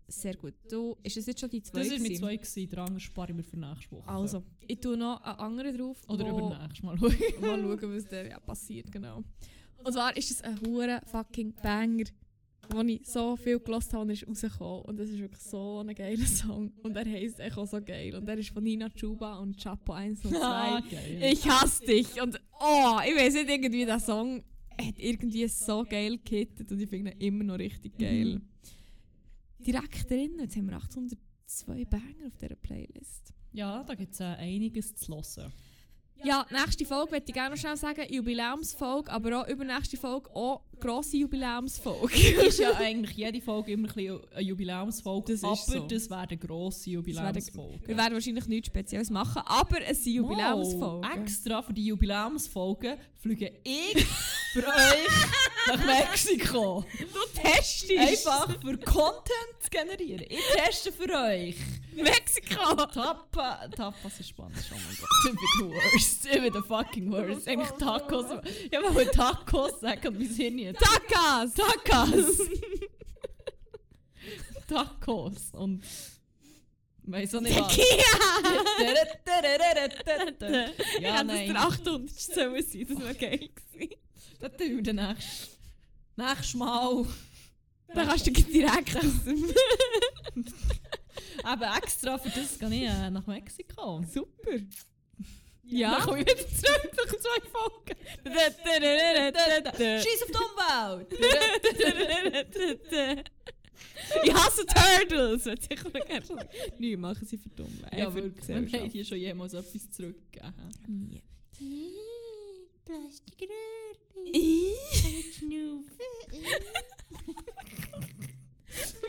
[0.07, 0.53] Sehr gut.
[0.69, 1.79] Du, ist es jetzt schon die zwei?
[1.79, 4.07] Das war mit zwei, gewesen, der andere spare ich mir für nächste Woche.
[4.07, 5.97] Also, ich tue noch einen anderen drauf.
[6.07, 6.95] Oder übernächstes Mal.
[6.95, 7.11] Mal
[7.79, 9.23] schauen, was da ja, passiert, genau.
[9.83, 12.05] Und zwar ist es ein hure fucking Banger,
[12.69, 14.81] wo ich so viel gelost habe und er ist rausgekommen.
[14.83, 16.71] Und das ist wirklich so ein geiler Song.
[16.83, 18.15] Und er heisst echt auch so geil.
[18.15, 20.41] Und er ist von Nina Chuba und Chapo 1 und 2.
[20.41, 21.19] ah, geil.
[21.31, 22.21] Ich hasse dich.
[22.21, 24.43] Und oh, ich weiß nicht, irgendwie der Song
[24.79, 28.35] hat irgendwie so geil gehittet und ich finde ihn immer noch richtig geil.
[28.35, 29.65] Mhm.
[29.65, 33.33] Direkt drin, jetzt haben wir 802 Banger auf dieser Playlist.
[33.53, 35.53] Ja, da gibt es äh, einiges zu hören.
[36.23, 40.61] Ja, nächste Folge möchte ich gerne noch schnell sagen, Jubiläumsfolge, aber auch übernächste Folge auch
[40.79, 42.15] grosse Jubiläumsfolge.
[42.47, 45.87] ist ja eigentlich jede Folge immer ein bisschen eine Jubiläumsfolge, Das aber so.
[45.87, 47.87] das wäre eine grosse Jubiläumsfolge.
[47.87, 51.09] Wir werden wahrscheinlich nichts Spezielles machen, aber es sind Jubiläumsfolgen.
[51.09, 54.05] Wow, extra für die Jubiläumsfolgen fliege ich
[54.55, 55.09] für euch
[55.67, 56.85] nach Mexiko.
[56.97, 58.25] Du testest!
[58.25, 60.25] Einfach für Content zu generieren.
[60.29, 61.57] Ich teste für euch.
[61.93, 62.75] Mexiko!
[62.85, 65.09] Tapa, Tapas ist Spanisch, oh mein Gott.
[65.11, 66.25] Ich bin the worst.
[66.25, 67.47] Ich bin the fucking worst.
[67.49, 68.25] Eigentlich Tacos.
[68.71, 70.79] Ich wollte Tacos sagen und wir sind nicht.
[70.79, 71.53] Takas!
[71.53, 72.37] Takas!
[74.69, 75.83] Tacos und...
[77.07, 77.75] Weiss auch nicht was.
[77.75, 78.05] Tequila!
[80.39, 80.69] Ja,
[81.01, 81.53] ja, nein.
[81.53, 84.04] das der 800 sollen sein, das wäre geil gewesen.
[84.39, 85.17] Tun wir dann
[86.15, 87.05] nächstes, Mal.
[87.93, 88.93] Dann kannst du direkt
[89.25, 89.45] dem...
[91.45, 94.03] Eben extra für das gehe ich äh, nach Mexiko.
[94.11, 94.57] Super!
[95.67, 95.99] Ja.
[95.99, 97.97] komme ich wieder zurück nach zwei Folgen.
[100.01, 101.09] Scheiß auf die Umwelt!
[104.23, 105.45] ich hasse Turtles!
[105.45, 106.49] Würde ich gerne.
[106.79, 107.39] Nein, machen sie.
[107.91, 108.47] Äh, ja, wirklich.
[108.47, 110.53] Wir haben hier schon jemals etwas zurückgegeben.
[111.59, 112.14] Nie.
[112.85, 112.93] Du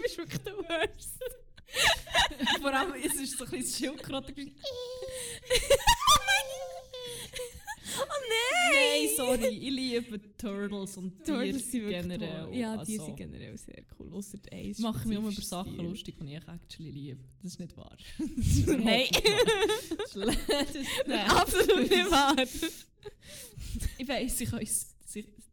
[0.00, 1.22] bist wirklich der Worst.
[2.60, 4.32] Vor allem, es ist so ein bisschen Schildkröte.
[8.00, 8.46] Oh nein!
[8.72, 12.48] Nein, sorry, ich liebe Turtles und Turtles generell.
[12.52, 14.12] Ja, die Also, sind generell sehr cool.
[14.12, 14.78] Ausser der Eis.
[14.78, 17.20] Mache mich immer über Sachen lustig, die ich actually liebe.
[17.42, 17.96] Das ist nicht wahr.
[18.18, 19.06] Nein.
[21.06, 21.30] Nein.
[21.30, 22.36] Absolut nicht wahr.
[23.98, 24.92] Ich weiss, ich kann es.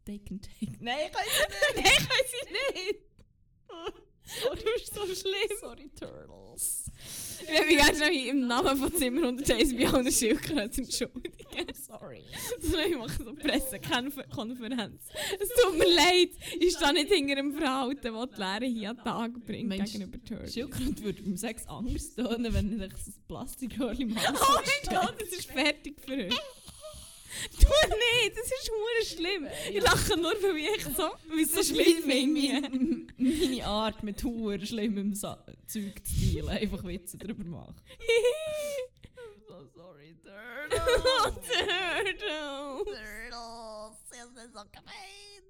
[0.04, 0.76] They can take.
[0.80, 3.00] Nein, ich kann es Nein, ich weiß es nicht.
[4.50, 5.58] Oh, du bist so schlimm.
[5.60, 6.84] Sorry, Turtles.
[7.42, 11.34] Ich will mich gerne schon im Namen von Zimmer 101 bei allen Schildkröten entschuldigen.
[11.74, 12.22] Sorry.
[12.60, 15.02] So, ich mache so Pressekonferenz.
[15.40, 18.96] Es tut mir leid, ich stehe nicht hinter einem Verhalten, das die Lehre hier an
[18.96, 20.54] den Tag bringt Meinst- gegenüber Turtles.
[20.54, 25.14] Schildkröte würde beim Sex anders tönen, wenn ich das Plastikröhrchen im Hals Oh mein Gott,
[25.20, 26.34] das ist fertig für euch.
[27.50, 29.48] Tu nicht, das ist hure schlimm.
[29.72, 32.68] Ich lache nur, weil ich echt so, weil es so schlimm finde.
[32.70, 36.48] meine, meine Art mit Huren schlimmem Sa Zeug zu dealen.
[36.48, 37.76] Einfach Witze darüber machen.
[39.46, 41.48] so sorry, Oh, Turtles.
[41.48, 42.84] Turtle.
[42.84, 43.98] Turtles,
[44.34, 45.42] das so gemein?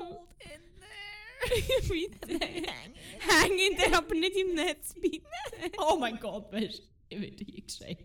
[0.00, 1.82] Hold in there.
[1.88, 2.46] bitte.
[3.18, 5.26] Häng in der, aber nicht im Netz, bitte.
[5.78, 7.98] Oh mein Gott, weißt du, ich werde hier gescheit.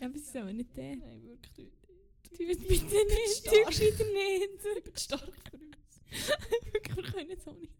[0.00, 0.96] Ja, aber sie sollen nicht der.
[0.96, 1.76] Nein, wirklich nicht.
[2.32, 4.50] Du wirst bitte nicht, du gescheiter nicht.
[4.76, 6.72] Ich bin stark für uns.
[6.72, 7.72] Wirklich, wir können jetzt auch nicht.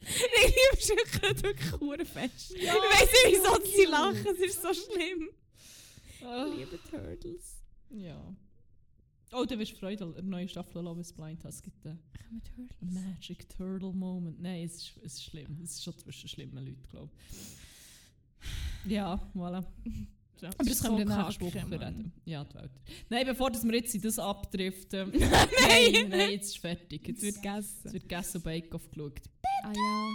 [0.00, 2.50] Ich liebe Schildkröten wirklich hure fest.
[2.56, 2.74] Ja.
[2.74, 5.28] Ich weiss nicht, wieso sie lachen, es ist so schlimm.
[6.20, 7.56] Ich liebe Turtles.
[7.90, 8.36] Ja.
[9.32, 11.50] Oh, du wirst Freude an der neuen Staffel Love is Blind haben.
[11.50, 12.00] Es gibt einen?
[12.80, 14.40] Magic Turtle Moment.
[14.40, 15.60] Nein, es ist, es ist schlimm.
[15.62, 18.92] Es ist schon zwischen schlimmen Leuten, glaube ich.
[18.92, 19.64] Ja, voilà.
[20.46, 22.12] Aber das können wir dann nächste Woche reden.
[22.24, 22.70] Ja, die Welt.
[23.08, 25.10] Nein, bevor das wir jetzt in das abdriften.
[25.18, 26.08] Nein.
[26.08, 27.06] nein, jetzt ist fertig.
[27.06, 27.80] Jetzt wird gegessen.
[27.84, 29.20] jetzt wird gegessen und Bake-Off geschaut.
[29.64, 30.08] Ah ja.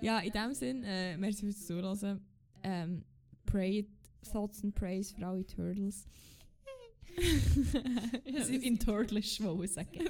[0.00, 2.20] Ja, in dem Sinn, äh, merci fürs Zuhören.
[2.62, 3.04] Ähm,
[3.46, 3.88] pray,
[4.30, 6.06] Thoughts and Praise für alle Turtles.
[8.24, 9.90] Ja, in Turtlish wollen sagen.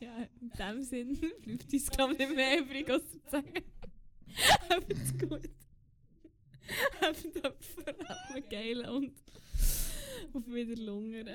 [0.00, 3.52] ja, in dem Sinn bleibt uns glaube ich nicht mehr übrig, als zu sagen.
[4.68, 5.48] Habt's gut.
[7.00, 9.12] Habt vor allem geil und
[10.32, 11.28] auf Wiederlungern.